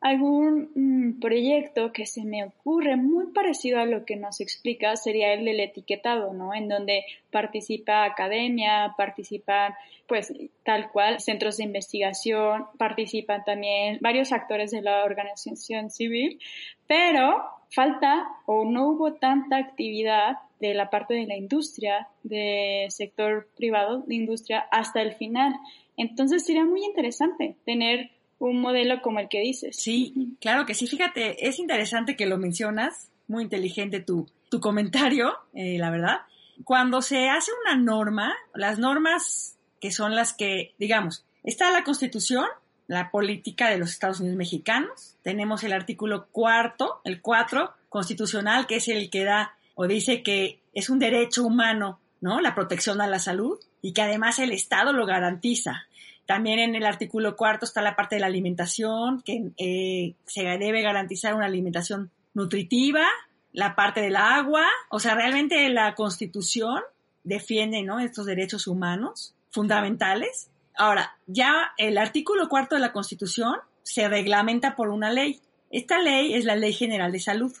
algún 0.00 0.70
mm, 0.74 1.20
proyecto 1.20 1.92
que 1.92 2.06
se 2.06 2.24
me 2.24 2.44
ocurre 2.44 2.96
muy 2.96 3.32
parecido 3.32 3.80
a 3.80 3.86
lo 3.86 4.04
que 4.04 4.16
nos 4.16 4.40
explica 4.40 4.94
sería 4.96 5.32
el 5.32 5.44
del 5.44 5.60
etiquetado, 5.60 6.32
¿no? 6.32 6.54
En 6.54 6.68
donde 6.68 7.04
participa 7.30 8.04
academia, 8.04 8.94
participan 8.96 9.74
pues 10.06 10.32
tal 10.64 10.90
cual 10.90 11.20
centros 11.20 11.58
de 11.58 11.64
investigación, 11.64 12.66
participan 12.78 13.44
también 13.44 13.98
varios 14.00 14.32
actores 14.32 14.70
de 14.70 14.82
la 14.82 15.04
organización 15.04 15.90
civil, 15.90 16.40
pero 16.86 17.44
falta 17.70 18.26
o 18.46 18.64
no 18.64 18.88
hubo 18.88 19.14
tanta 19.14 19.58
actividad 19.58 20.38
de 20.60 20.74
la 20.74 20.90
parte 20.90 21.14
de 21.14 21.26
la 21.26 21.36
industria, 21.36 22.08
del 22.22 22.90
sector 22.90 23.48
privado 23.56 24.00
de 24.06 24.14
industria 24.14 24.60
hasta 24.70 25.02
el 25.02 25.12
final. 25.12 25.54
Entonces 25.96 26.44
sería 26.44 26.64
muy 26.64 26.84
interesante 26.84 27.56
tener 27.64 28.10
un 28.38 28.60
modelo 28.60 29.00
como 29.02 29.20
el 29.20 29.28
que 29.28 29.40
dices. 29.40 29.76
Sí, 29.76 30.36
claro 30.40 30.66
que 30.66 30.74
sí. 30.74 30.86
Fíjate, 30.86 31.48
es 31.48 31.58
interesante 31.58 32.16
que 32.16 32.26
lo 32.26 32.38
mencionas, 32.38 33.10
muy 33.26 33.44
inteligente 33.44 34.00
tu, 34.00 34.28
tu 34.48 34.60
comentario, 34.60 35.34
eh, 35.54 35.78
la 35.78 35.90
verdad. 35.90 36.20
Cuando 36.64 37.02
se 37.02 37.28
hace 37.28 37.50
una 37.64 37.76
norma, 37.76 38.34
las 38.54 38.78
normas 38.78 39.56
que 39.80 39.90
son 39.90 40.14
las 40.14 40.32
que, 40.32 40.74
digamos, 40.78 41.24
está 41.44 41.70
la 41.70 41.84
Constitución, 41.84 42.46
la 42.88 43.10
política 43.10 43.68
de 43.68 43.78
los 43.78 43.90
Estados 43.90 44.20
Unidos 44.20 44.38
mexicanos, 44.38 45.16
tenemos 45.22 45.62
el 45.62 45.72
artículo 45.72 46.26
cuarto, 46.32 47.00
el 47.04 47.20
cuatro 47.20 47.74
constitucional, 47.88 48.66
que 48.66 48.76
es 48.76 48.88
el 48.88 49.10
que 49.10 49.24
da 49.24 49.54
o 49.74 49.86
dice 49.86 50.22
que 50.22 50.60
es 50.72 50.90
un 50.90 50.98
derecho 50.98 51.44
humano, 51.44 52.00
¿no? 52.20 52.40
La 52.40 52.54
protección 52.54 53.00
a 53.00 53.06
la 53.06 53.18
salud 53.18 53.58
y 53.82 53.92
que 53.92 54.02
además 54.02 54.38
el 54.38 54.52
Estado 54.52 54.92
lo 54.92 55.06
garantiza. 55.06 55.86
También 56.28 56.58
en 56.58 56.74
el 56.74 56.84
artículo 56.84 57.36
cuarto 57.36 57.64
está 57.64 57.80
la 57.80 57.96
parte 57.96 58.16
de 58.16 58.20
la 58.20 58.26
alimentación, 58.26 59.22
que 59.22 59.50
eh, 59.56 60.14
se 60.26 60.42
debe 60.42 60.82
garantizar 60.82 61.34
una 61.34 61.46
alimentación 61.46 62.10
nutritiva, 62.34 63.06
la 63.54 63.74
parte 63.74 64.02
del 64.02 64.14
agua, 64.14 64.66
o 64.90 65.00
sea, 65.00 65.14
realmente 65.14 65.66
la 65.70 65.94
Constitución 65.94 66.82
defiende 67.24 67.82
¿no? 67.82 67.98
estos 67.98 68.26
derechos 68.26 68.66
humanos 68.66 69.34
fundamentales. 69.48 70.50
Ahora, 70.76 71.16
ya 71.26 71.72
el 71.78 71.96
artículo 71.96 72.50
cuarto 72.50 72.74
de 72.74 72.82
la 72.82 72.92
Constitución 72.92 73.54
se 73.82 74.06
reglamenta 74.06 74.76
por 74.76 74.90
una 74.90 75.10
ley. 75.10 75.40
Esta 75.70 75.98
ley 75.98 76.34
es 76.34 76.44
la 76.44 76.56
Ley 76.56 76.74
General 76.74 77.10
de 77.10 77.20
Salud. 77.20 77.56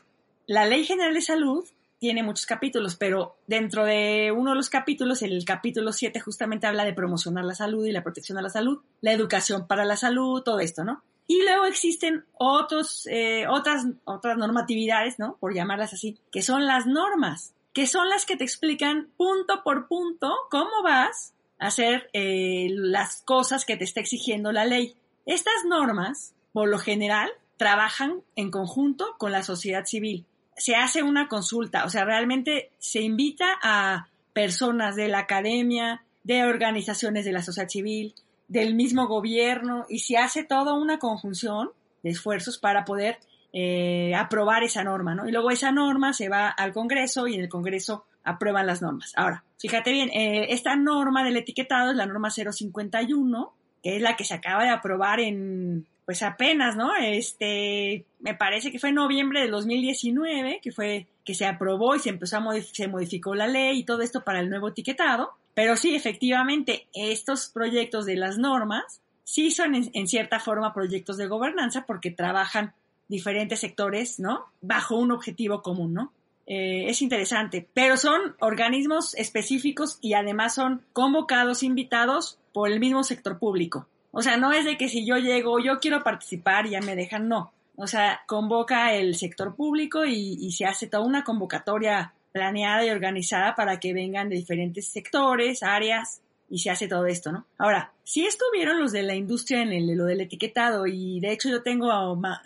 La 0.46 0.66
Ley 0.66 0.84
General 0.84 1.14
de 1.14 1.22
Salud 1.22 1.64
tiene 1.98 2.22
muchos 2.22 2.46
capítulos, 2.46 2.96
pero 2.96 3.36
dentro 3.46 3.84
de 3.84 4.32
uno 4.32 4.50
de 4.50 4.56
los 4.56 4.70
capítulos, 4.70 5.22
el 5.22 5.44
capítulo 5.44 5.92
7 5.92 6.20
justamente 6.20 6.66
habla 6.66 6.84
de 6.84 6.92
promocionar 6.92 7.44
la 7.44 7.54
salud 7.54 7.84
y 7.86 7.92
la 7.92 8.02
protección 8.02 8.38
a 8.38 8.42
la 8.42 8.50
salud, 8.50 8.80
la 9.00 9.12
educación 9.12 9.66
para 9.66 9.84
la 9.84 9.96
salud, 9.96 10.42
todo 10.42 10.60
esto, 10.60 10.84
¿no? 10.84 11.02
Y 11.26 11.42
luego 11.42 11.66
existen 11.66 12.24
otros, 12.38 13.06
eh, 13.06 13.46
otras, 13.48 13.84
otras 14.04 14.38
normatividades, 14.38 15.18
¿no? 15.18 15.36
Por 15.40 15.54
llamarlas 15.54 15.92
así, 15.92 16.18
que 16.32 16.42
son 16.42 16.66
las 16.66 16.86
normas, 16.86 17.52
que 17.74 17.86
son 17.86 18.08
las 18.08 18.24
que 18.24 18.36
te 18.36 18.44
explican 18.44 19.08
punto 19.16 19.62
por 19.62 19.88
punto 19.88 20.32
cómo 20.50 20.82
vas 20.82 21.34
a 21.58 21.66
hacer 21.66 22.08
eh, 22.12 22.68
las 22.70 23.22
cosas 23.22 23.64
que 23.64 23.76
te 23.76 23.84
está 23.84 24.00
exigiendo 24.00 24.52
la 24.52 24.64
ley. 24.64 24.94
Estas 25.26 25.64
normas, 25.66 26.34
por 26.52 26.68
lo 26.68 26.78
general, 26.78 27.30
trabajan 27.58 28.22
en 28.36 28.50
conjunto 28.50 29.16
con 29.18 29.32
la 29.32 29.42
sociedad 29.42 29.84
civil 29.84 30.24
se 30.58 30.74
hace 30.74 31.02
una 31.02 31.28
consulta, 31.28 31.84
o 31.84 31.90
sea, 31.90 32.04
realmente 32.04 32.70
se 32.78 33.00
invita 33.00 33.58
a 33.62 34.08
personas 34.32 34.96
de 34.96 35.08
la 35.08 35.20
academia, 35.20 36.02
de 36.24 36.44
organizaciones 36.44 37.24
de 37.24 37.32
la 37.32 37.42
sociedad 37.42 37.68
civil, 37.68 38.14
del 38.48 38.74
mismo 38.74 39.06
gobierno, 39.06 39.86
y 39.88 40.00
se 40.00 40.16
hace 40.16 40.44
toda 40.44 40.74
una 40.74 40.98
conjunción 40.98 41.70
de 42.02 42.10
esfuerzos 42.10 42.58
para 42.58 42.84
poder 42.84 43.18
eh, 43.52 44.14
aprobar 44.14 44.62
esa 44.62 44.84
norma, 44.84 45.14
¿no? 45.14 45.26
Y 45.26 45.32
luego 45.32 45.50
esa 45.50 45.72
norma 45.72 46.12
se 46.12 46.28
va 46.28 46.48
al 46.48 46.72
Congreso 46.72 47.26
y 47.26 47.34
en 47.34 47.40
el 47.40 47.48
Congreso 47.48 48.04
aprueban 48.24 48.66
las 48.66 48.82
normas. 48.82 49.12
Ahora, 49.16 49.44
fíjate 49.58 49.90
bien, 49.90 50.10
eh, 50.10 50.52
esta 50.52 50.76
norma 50.76 51.24
del 51.24 51.38
etiquetado 51.38 51.90
es 51.90 51.96
la 51.96 52.06
norma 52.06 52.30
051, 52.30 53.54
que 53.82 53.96
es 53.96 54.02
la 54.02 54.16
que 54.16 54.24
se 54.24 54.34
acaba 54.34 54.64
de 54.64 54.70
aprobar 54.70 55.20
en, 55.20 55.86
pues 56.08 56.22
apenas, 56.22 56.74
¿no? 56.74 56.96
Este, 56.96 58.06
me 58.20 58.32
parece 58.32 58.72
que 58.72 58.78
fue 58.78 58.88
en 58.88 58.94
noviembre 58.94 59.42
de 59.42 59.48
2019, 59.48 60.60
que 60.62 60.72
fue 60.72 61.06
que 61.22 61.34
se 61.34 61.44
aprobó 61.44 61.94
y 61.94 61.98
se 61.98 62.08
empezó 62.08 62.38
a 62.38 62.60
se 62.62 62.88
modificó 62.88 63.34
la 63.34 63.46
ley 63.46 63.80
y 63.80 63.84
todo 63.84 64.00
esto 64.00 64.24
para 64.24 64.40
el 64.40 64.48
nuevo 64.48 64.68
etiquetado. 64.68 65.32
Pero 65.52 65.76
sí, 65.76 65.94
efectivamente, 65.94 66.86
estos 66.94 67.48
proyectos 67.48 68.06
de 68.06 68.16
las 68.16 68.38
normas 68.38 69.02
sí 69.22 69.50
son 69.50 69.74
en, 69.74 70.08
cierta 70.08 70.40
forma 70.40 70.72
proyectos 70.72 71.18
de 71.18 71.26
gobernanza 71.26 71.84
porque 71.84 72.10
trabajan 72.10 72.72
diferentes 73.08 73.60
sectores, 73.60 74.18
¿no? 74.18 74.46
Bajo 74.62 74.96
un 74.96 75.12
objetivo 75.12 75.60
común, 75.60 75.92
¿no? 75.92 76.14
Eh, 76.46 76.88
es 76.88 77.02
interesante, 77.02 77.68
pero 77.74 77.98
son 77.98 78.34
organismos 78.40 79.14
específicos 79.14 79.98
y 80.00 80.14
además 80.14 80.54
son 80.54 80.80
convocados, 80.94 81.62
invitados 81.62 82.38
por 82.54 82.70
el 82.70 82.80
mismo 82.80 83.04
sector 83.04 83.38
público. 83.38 83.86
O 84.18 84.22
sea, 84.22 84.36
no 84.36 84.50
es 84.50 84.64
de 84.64 84.76
que 84.76 84.88
si 84.88 85.06
yo 85.06 85.16
llego, 85.18 85.60
yo 85.60 85.78
quiero 85.78 86.02
participar 86.02 86.66
y 86.66 86.70
ya 86.70 86.80
me 86.80 86.96
dejan, 86.96 87.28
no. 87.28 87.52
O 87.76 87.86
sea, 87.86 88.22
convoca 88.26 88.92
el 88.92 89.14
sector 89.14 89.54
público 89.54 90.04
y, 90.04 90.50
se 90.50 90.64
hace 90.64 90.88
toda 90.88 91.04
una 91.04 91.22
convocatoria 91.22 92.12
planeada 92.32 92.84
y 92.84 92.90
organizada 92.90 93.54
para 93.54 93.78
que 93.78 93.94
vengan 93.94 94.28
de 94.28 94.34
diferentes 94.34 94.88
sectores, 94.88 95.62
áreas, 95.62 96.20
y 96.50 96.58
se 96.58 96.68
hace 96.68 96.88
todo 96.88 97.06
esto, 97.06 97.30
¿no? 97.30 97.46
Ahora, 97.58 97.92
si 98.02 98.26
estuvieron 98.26 98.80
los 98.80 98.90
de 98.90 99.04
la 99.04 99.14
industria 99.14 99.62
en 99.62 99.72
el, 99.72 99.96
lo 99.96 100.06
del 100.06 100.22
etiquetado, 100.22 100.88
y 100.88 101.20
de 101.20 101.30
hecho 101.30 101.48
yo 101.48 101.62
tengo 101.62 101.92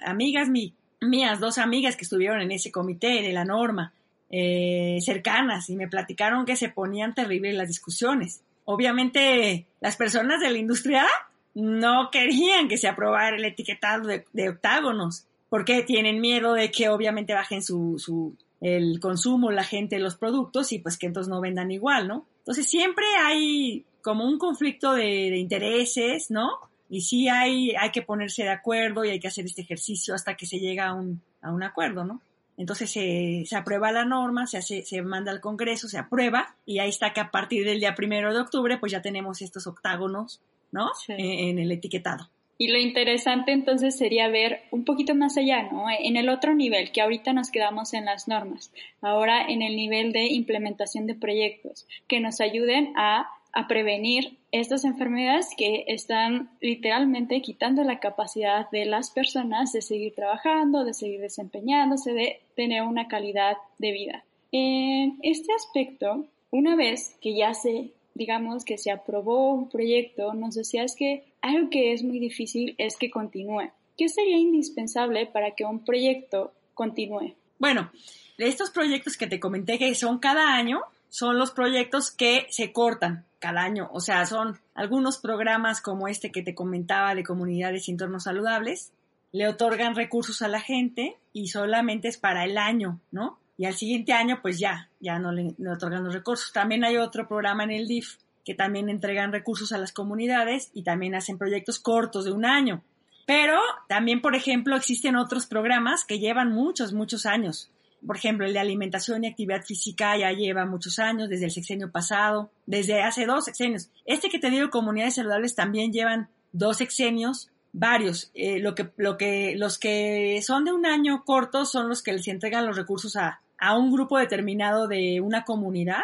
amigas 0.05 0.51
mías, 0.51 1.41
dos 1.41 1.57
amigas 1.57 1.97
que 1.97 2.05
estuvieron 2.05 2.43
en 2.43 2.51
ese 2.51 2.71
comité 2.71 3.23
de 3.23 3.33
la 3.33 3.47
norma, 3.47 3.95
eh, 4.29 4.99
cercanas, 5.01 5.71
y 5.71 5.77
me 5.77 5.89
platicaron 5.89 6.45
que 6.45 6.57
se 6.57 6.69
ponían 6.69 7.15
terribles 7.15 7.55
las 7.55 7.69
discusiones. 7.69 8.43
Obviamente, 8.67 9.65
las 9.81 9.97
personas 9.97 10.39
de 10.39 10.51
la 10.51 10.59
industria 10.59 11.07
no 11.55 12.11
querían 12.11 12.69
que 12.69 12.79
se 12.79 12.89
aprobara 12.89 13.37
el 13.37 13.45
etiquetado 13.45 14.07
de, 14.07 14.25
de 14.33 14.49
octágonos, 14.49 15.27
porque 15.49 15.83
tienen 15.83 16.21
miedo 16.21 16.55
de 16.55 16.71
que 16.71 16.89
obviamente 16.89 17.35
bajen 17.35 17.63
su, 17.63 17.99
su, 17.99 18.37
el 18.63 19.01
consumo, 19.01 19.51
la 19.51 19.65
gente, 19.65 19.99
los 19.99 20.17
productos 20.17 20.73
y 20.73 20.79
pues 20.79 20.97
que 20.97 21.07
entonces 21.07 21.29
no 21.29 21.41
vendan 21.41 21.71
igual, 21.71 22.09
¿no? 22.09 22.27
Entonces 22.39 22.67
siempre 22.67 23.05
hay 23.21 23.85
como 24.03 24.25
un 24.25 24.39
conflicto 24.39 24.95
de, 24.95 25.37
intereses, 25.37 26.31
¿no? 26.31 26.51
Y 26.89 27.03
sí 27.03 27.29
hay, 27.29 27.73
hay 27.73 27.91
que 27.91 28.03
ponerse 28.03 28.45
de 28.45 28.51
acuerdo 28.51 29.05
y 29.05 29.11
hay 29.11 29.21
que 29.21 29.29
hacer 29.29 29.45
este 29.45 29.63
ejercicio 29.63 30.15
hasta 30.15 30.37
que 30.37 30.47
se 30.47 30.59
llega 30.59 30.89
a 30.89 30.95
un, 30.95 31.21
a 31.41 31.53
un 31.53 31.63
acuerdo, 31.63 32.05
¿no? 32.05 32.21
Entonces 32.57 32.91
se, 32.91 33.45
se 33.47 33.57
aprueba 33.57 33.91
la 33.91 34.05
norma, 34.05 34.47
se, 34.47 34.59
hace, 34.59 34.85
se 34.85 35.03
manda 35.03 35.33
al 35.33 35.41
Congreso, 35.41 35.89
se 35.89 35.99
aprueba 35.99 36.55
y 36.65 36.79
ahí 36.79 36.91
está 36.91 37.13
que 37.13 37.21
a 37.21 37.31
partir 37.31 37.65
del 37.65 37.81
día 37.81 37.95
primero 37.95 38.33
de 38.33 38.41
octubre 38.41 38.79
pues 38.79 38.93
ya 38.93 39.03
tenemos 39.03 39.43
estos 39.43 39.67
octágonos, 39.67 40.41
¿no? 40.73 40.91
en 41.09 41.59
el 41.59 41.71
etiquetado. 41.71 42.29
Y 42.63 42.69
lo 42.69 42.79
interesante 42.79 43.51
entonces 43.51 43.97
sería 43.97 44.29
ver 44.29 44.61
un 44.71 44.85
poquito 44.85 45.17
más 45.17 45.37
allá, 45.37 45.65
¿no? 45.73 45.87
En 45.91 46.17
el 46.17 46.29
otro 46.29 46.55
nivel, 46.55 46.93
que 46.93 47.01
ahorita 47.01 47.33
nos 47.33 47.51
quedamos 47.51 47.93
en 47.93 48.05
las 48.05 48.29
normas, 48.29 48.73
ahora 49.01 49.45
en 49.49 49.63
el 49.63 49.75
nivel 49.75 50.13
de 50.13 50.27
implementación 50.27 51.07
de 51.07 51.17
proyectos, 51.17 51.89
que 52.07 52.21
nos 52.21 52.41
ayuden 52.41 52.93
a, 52.95 53.29
a 53.53 53.67
prevenir 53.67 54.39
estas 54.53 54.85
enfermedades 54.85 55.49
que 55.57 55.87
están 55.89 56.51
literalmente 56.61 57.43
quitando 57.43 57.83
la 57.83 57.99
capacidad 57.99 58.71
de 58.71 58.85
las 58.85 59.11
personas 59.11 59.73
de 59.73 59.83
seguir 59.83 60.15
trabajando, 60.15 60.85
de 60.85 60.95
seguir 60.95 61.21
desempeñándose, 61.21 62.13
de 62.13 62.43
tener 62.55 62.83
una 62.83 63.09
calidad 63.09 63.57
de 63.79 63.91
vida. 63.91 64.25
En 64.53 65.19
este 65.23 65.53
aspecto, 65.53 66.27
una 66.53 66.77
vez 66.77 67.17
que 67.21 67.35
ya 67.35 67.55
se 67.55 67.91
digamos 68.15 68.65
que 68.65 68.79
se 68.79 68.91
aprobó 68.91 69.53
un 69.53 69.69
proyecto, 69.69 70.35
nos 70.35 70.55
decías 70.55 70.95
que 70.97 71.25
algo 71.41 71.71
que 71.71 71.93
es 71.93 72.03
muy 72.03 72.19
difícil 72.19 72.75
es 72.79 72.97
que 72.97 73.11
continúe. 73.11 73.71
¿Qué 73.97 74.09
sería 74.09 74.37
indispensable 74.37 75.27
para 75.27 75.53
que 75.53 75.65
un 75.65 75.85
proyecto 75.85 76.53
continúe? 76.75 77.35
Bueno, 77.59 77.91
estos 78.39 78.71
proyectos 78.71 79.17
que 79.17 79.27
te 79.27 79.41
comenté 79.41 79.79
que 79.79 79.95
son 79.95 80.19
cada 80.19 80.55
año, 80.55 80.81
son 81.09 81.39
los 81.39 81.51
proyectos 81.51 82.11
que 82.11 82.47
se 82.49 82.73
cortan 82.73 83.27
cada 83.39 83.63
año. 83.63 83.91
O 83.93 84.01
sea, 84.01 84.25
son 84.25 84.59
algunos 84.75 85.19
programas 85.19 85.83
como 85.83 86.09
este 86.09 86.33
que 86.33 86.43
te 86.43 86.55
comentaba 86.55 87.15
de 87.15 87.23
comunidades 87.23 87.87
y 87.87 87.91
entornos 87.91 88.25
saludables, 88.25 88.93
le 89.31 89.49
otorgan 89.49 89.95
recursos 89.95 90.43
a 90.43 90.49
la 90.49 90.61
gente 90.61 91.17
y 91.33 91.49
solamente 91.49 92.09
es 92.09 92.17
para 92.17 92.45
el 92.45 92.57
año, 92.57 93.01
¿no? 93.11 93.39
Y 93.63 93.65
al 93.65 93.75
siguiente 93.75 94.13
año 94.13 94.41
pues 94.43 94.59
ya, 94.59 94.89
ya 94.99 95.21
no 95.21 95.31
le, 95.31 95.55
otorgan 95.73 96.03
los 96.03 96.13
recursos. 96.13 96.53
También 96.53 96.83
hay 96.83 96.97
otro 96.97 97.29
programa 97.29 97.63
en 97.63 97.71
el 97.71 97.87
DIF 97.87 98.17
que 98.45 98.57
también 98.57 98.89
entregan 98.89 99.31
recursos 99.31 99.71
a 99.71 99.79
las 99.79 99.93
comunidades 99.93 100.73
y 100.75 100.83
también 100.83 101.15
hacen 101.15 101.39
proyectos 101.39 101.79
cortos 101.79 102.25
de 102.25 102.33
un 102.33 102.45
año. 102.45 102.83
Pero 103.25 103.61
también, 103.89 104.21
por 104.21 104.35
ejemplo, 104.35 104.75
existen 104.75 105.15
otros 105.15 105.47
programas 105.47 106.05
que 106.05 106.19
llevan 106.19 106.51
muchos, 106.51 106.93
muchos 106.93 107.25
años. 107.25 107.71
Por 108.05 108.17
ejemplo, 108.17 108.47
el 108.47 108.53
de 108.53 108.59
alimentación 108.59 109.23
y 109.23 109.29
actividad 109.29 109.63
física 109.63 110.17
ya 110.17 110.33
lleva 110.33 110.67
muchos 110.67 110.99
años, 110.99 111.29
desde 111.29 111.45
el 111.45 111.53
sexenio 111.53 111.93
pasado, 111.93 112.51
desde 112.67 113.01
hace 113.01 113.27
dos 113.27 113.45
sexenios. 113.45 113.91
Este 114.07 114.29
que 114.29 114.41
te 114.41 114.51
digo, 114.51 114.71
comunidades 114.71 115.15
saludables, 115.15 115.55
también 115.55 115.93
llevan 115.93 116.31
dos 116.51 116.79
sexenios, 116.79 117.53
varios. 117.73 118.33
Eh, 118.35 118.59
lo 118.59 118.75
que, 118.75 118.91
lo 118.97 119.17
que, 119.17 119.55
los 119.57 119.79
que 119.79 120.43
son 120.43 120.65
de 120.65 120.73
un 120.73 120.85
año 120.85 121.23
cortos 121.25 121.71
son 121.71 121.89
los 121.89 122.03
que 122.03 122.13
les 122.13 122.27
entregan 122.27 122.67
los 122.67 122.75
recursos 122.75 123.15
a, 123.15 123.42
a 123.63 123.79
un 123.79 123.93
grupo 123.93 124.19
determinado 124.19 124.89
de 124.89 125.21
una 125.21 125.45
comunidad 125.45 126.03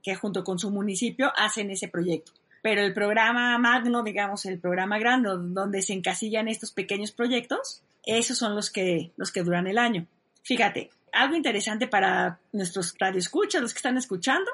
que 0.00 0.14
junto 0.14 0.44
con 0.44 0.60
su 0.60 0.70
municipio 0.70 1.32
hacen 1.36 1.68
ese 1.70 1.88
proyecto. 1.88 2.30
Pero 2.62 2.82
el 2.82 2.94
programa 2.94 3.58
magno, 3.58 4.04
digamos, 4.04 4.46
el 4.46 4.60
programa 4.60 4.96
grande, 5.00 5.28
donde 5.28 5.82
se 5.82 5.92
encasillan 5.92 6.46
estos 6.46 6.70
pequeños 6.70 7.10
proyectos, 7.10 7.82
esos 8.06 8.38
son 8.38 8.54
los 8.54 8.70
que, 8.70 9.10
los 9.16 9.32
que 9.32 9.42
duran 9.42 9.66
el 9.66 9.78
año. 9.78 10.06
Fíjate, 10.44 10.90
algo 11.12 11.34
interesante 11.34 11.88
para 11.88 12.38
nuestros 12.52 12.94
radioescuchas, 12.96 13.60
los 13.60 13.74
que 13.74 13.78
están 13.78 13.98
escuchando, 13.98 14.48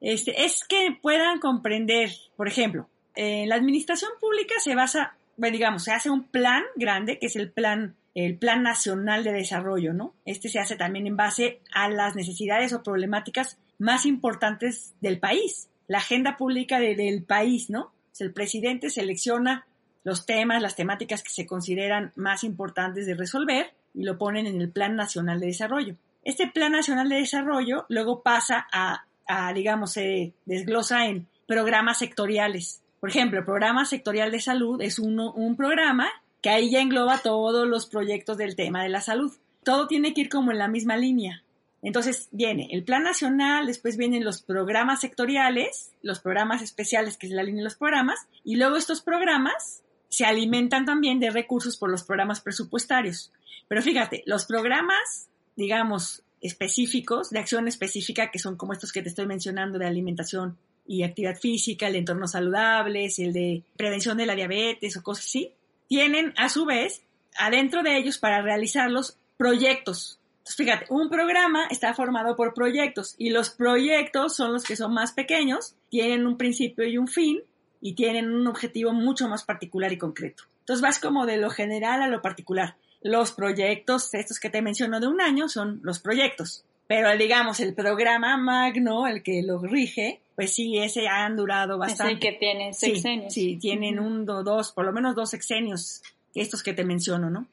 este, 0.00 0.44
es 0.44 0.64
que 0.64 0.98
puedan 1.00 1.38
comprender, 1.38 2.10
por 2.36 2.48
ejemplo, 2.48 2.88
en 3.14 3.48
la 3.48 3.54
administración 3.54 4.10
pública 4.20 4.54
se 4.58 4.74
basa, 4.74 5.14
bueno, 5.36 5.52
digamos, 5.52 5.84
se 5.84 5.92
hace 5.92 6.10
un 6.10 6.24
plan 6.24 6.64
grande, 6.74 7.20
que 7.20 7.26
es 7.26 7.36
el 7.36 7.52
plan 7.52 7.94
el 8.14 8.36
Plan 8.36 8.62
Nacional 8.62 9.24
de 9.24 9.32
Desarrollo, 9.32 9.92
¿no? 9.92 10.14
Este 10.24 10.48
se 10.48 10.58
hace 10.58 10.76
también 10.76 11.06
en 11.06 11.16
base 11.16 11.60
a 11.72 11.88
las 11.88 12.14
necesidades 12.14 12.72
o 12.72 12.82
problemáticas 12.82 13.58
más 13.78 14.06
importantes 14.06 14.94
del 15.00 15.18
país, 15.18 15.68
la 15.88 15.98
agenda 15.98 16.36
pública 16.36 16.78
del 16.78 17.24
país, 17.24 17.68
¿no? 17.68 17.92
el 18.20 18.32
presidente 18.32 18.90
selecciona 18.90 19.66
los 20.04 20.26
temas, 20.26 20.62
las 20.62 20.76
temáticas 20.76 21.22
que 21.22 21.30
se 21.30 21.46
consideran 21.46 22.12
más 22.14 22.44
importantes 22.44 23.06
de 23.06 23.14
resolver 23.14 23.72
y 23.94 24.04
lo 24.04 24.18
ponen 24.18 24.46
en 24.46 24.60
el 24.60 24.70
Plan 24.70 24.96
Nacional 24.96 25.40
de 25.40 25.46
Desarrollo. 25.46 25.96
Este 26.24 26.46
Plan 26.48 26.72
Nacional 26.72 27.08
de 27.08 27.16
Desarrollo 27.16 27.84
luego 27.88 28.22
pasa 28.22 28.66
a, 28.72 29.04
a 29.26 29.52
digamos, 29.52 29.92
se 29.92 30.34
desglosa 30.44 31.06
en 31.06 31.26
programas 31.46 31.98
sectoriales. 31.98 32.82
Por 33.00 33.10
ejemplo, 33.10 33.40
el 33.40 33.44
programa 33.44 33.84
sectorial 33.84 34.30
de 34.30 34.40
salud 34.40 34.80
es 34.80 34.98
uno, 34.98 35.32
un 35.32 35.56
programa 35.56 36.08
que 36.42 36.50
ahí 36.50 36.70
ya 36.70 36.82
engloba 36.82 37.18
todos 37.18 37.66
los 37.66 37.86
proyectos 37.86 38.36
del 38.36 38.56
tema 38.56 38.82
de 38.82 38.88
la 38.88 39.00
salud. 39.00 39.32
Todo 39.62 39.86
tiene 39.86 40.12
que 40.12 40.22
ir 40.22 40.28
como 40.28 40.50
en 40.50 40.58
la 40.58 40.68
misma 40.68 40.96
línea. 40.96 41.44
Entonces 41.82 42.28
viene 42.30 42.68
el 42.72 42.84
plan 42.84 43.02
nacional, 43.02 43.66
después 43.66 43.96
vienen 43.96 44.24
los 44.24 44.42
programas 44.42 45.00
sectoriales, 45.00 45.92
los 46.02 46.20
programas 46.20 46.62
especiales, 46.62 47.16
que 47.16 47.26
es 47.26 47.32
la 47.32 47.42
línea 47.42 47.60
de 47.60 47.64
los 47.64 47.76
programas, 47.76 48.20
y 48.44 48.56
luego 48.56 48.76
estos 48.76 49.02
programas 49.02 49.82
se 50.08 50.24
alimentan 50.24 50.84
también 50.84 51.18
de 51.18 51.30
recursos 51.30 51.76
por 51.76 51.90
los 51.90 52.04
programas 52.04 52.40
presupuestarios. 52.40 53.32
Pero 53.66 53.82
fíjate, 53.82 54.22
los 54.26 54.44
programas, 54.44 55.28
digamos, 55.56 56.22
específicos, 56.40 57.30
de 57.30 57.38
acción 57.38 57.66
específica, 57.66 58.30
que 58.30 58.38
son 58.38 58.56
como 58.56 58.72
estos 58.72 58.92
que 58.92 59.02
te 59.02 59.08
estoy 59.08 59.26
mencionando 59.26 59.78
de 59.78 59.86
alimentación 59.86 60.58
y 60.86 61.04
actividad 61.04 61.36
física, 61.36 61.86
el 61.86 61.94
de 61.94 61.98
entornos 62.00 62.32
saludables, 62.32 63.18
el 63.18 63.32
de 63.32 63.62
prevención 63.76 64.16
de 64.18 64.26
la 64.26 64.34
diabetes 64.34 64.96
o 64.96 65.02
cosas 65.02 65.24
así, 65.24 65.52
tienen 65.88 66.32
a 66.36 66.48
su 66.48 66.64
vez 66.64 67.02
adentro 67.36 67.82
de 67.82 67.96
ellos 67.96 68.18
para 68.18 68.42
realizarlos 68.42 69.18
proyectos. 69.36 70.18
Entonces, 70.38 70.56
fíjate, 70.56 70.86
un 70.88 71.08
programa 71.08 71.66
está 71.70 71.94
formado 71.94 72.34
por 72.36 72.54
proyectos 72.54 73.14
y 73.16 73.30
los 73.30 73.50
proyectos 73.50 74.34
son 74.34 74.52
los 74.52 74.64
que 74.64 74.76
son 74.76 74.92
más 74.92 75.12
pequeños, 75.12 75.76
tienen 75.88 76.26
un 76.26 76.36
principio 76.36 76.86
y 76.86 76.98
un 76.98 77.08
fin 77.08 77.42
y 77.80 77.94
tienen 77.94 78.32
un 78.32 78.46
objetivo 78.46 78.92
mucho 78.92 79.28
más 79.28 79.44
particular 79.44 79.92
y 79.92 79.98
concreto. 79.98 80.44
Entonces 80.60 80.82
vas 80.82 80.98
como 80.98 81.26
de 81.26 81.36
lo 81.36 81.50
general 81.50 82.02
a 82.02 82.08
lo 82.08 82.22
particular. 82.22 82.76
Los 83.02 83.32
proyectos, 83.32 84.14
estos 84.14 84.38
que 84.38 84.50
te 84.50 84.62
menciono 84.62 85.00
de 85.00 85.08
un 85.08 85.20
año, 85.20 85.48
son 85.48 85.80
los 85.82 85.98
proyectos. 85.98 86.64
Pero 86.86 87.16
digamos, 87.16 87.60
el 87.60 87.74
programa 87.74 88.36
magno, 88.36 89.06
el 89.06 89.22
que 89.22 89.42
lo 89.42 89.58
rige, 89.58 90.20
pues 90.34 90.54
sí, 90.54 90.78
ese 90.78 91.08
han 91.08 91.36
durado 91.36 91.78
bastante. 91.78 92.12
Es 92.12 92.16
el 92.16 92.20
que 92.20 92.32
tiene 92.38 92.72
sexenios. 92.72 93.32
Sí, 93.32 93.56
tienen 93.56 93.98
un, 93.98 94.26
dos, 94.26 94.72
por 94.72 94.84
lo 94.84 94.92
menos 94.92 95.14
dos 95.14 95.30
sexenios, 95.30 96.02
estos 96.34 96.62
que 96.62 96.72
te 96.72 96.84
menciono, 96.84 97.30
¿no? 97.30 97.46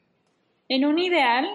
En 0.68 0.84
un 0.84 0.98
ideal, 0.98 1.46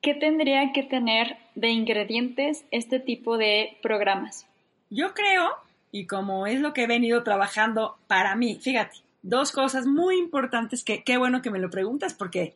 ¿qué 0.00 0.14
tendría 0.14 0.72
que 0.72 0.82
tener 0.82 1.36
de 1.54 1.70
ingredientes 1.70 2.64
este 2.70 3.00
tipo 3.00 3.38
de 3.38 3.78
programas? 3.82 4.46
Yo 4.90 5.14
creo, 5.14 5.50
y 5.90 6.06
como 6.06 6.46
es 6.46 6.60
lo 6.60 6.72
que 6.72 6.84
he 6.84 6.86
venido 6.86 7.22
trabajando 7.22 7.96
para 8.06 8.34
mí, 8.34 8.58
fíjate, 8.60 8.96
dos 9.22 9.52
cosas 9.52 9.86
muy 9.86 10.18
importantes 10.18 10.84
que 10.84 11.02
qué 11.04 11.16
bueno 11.16 11.42
que 11.42 11.50
me 11.50 11.58
lo 11.58 11.70
preguntas 11.70 12.14
porque 12.14 12.54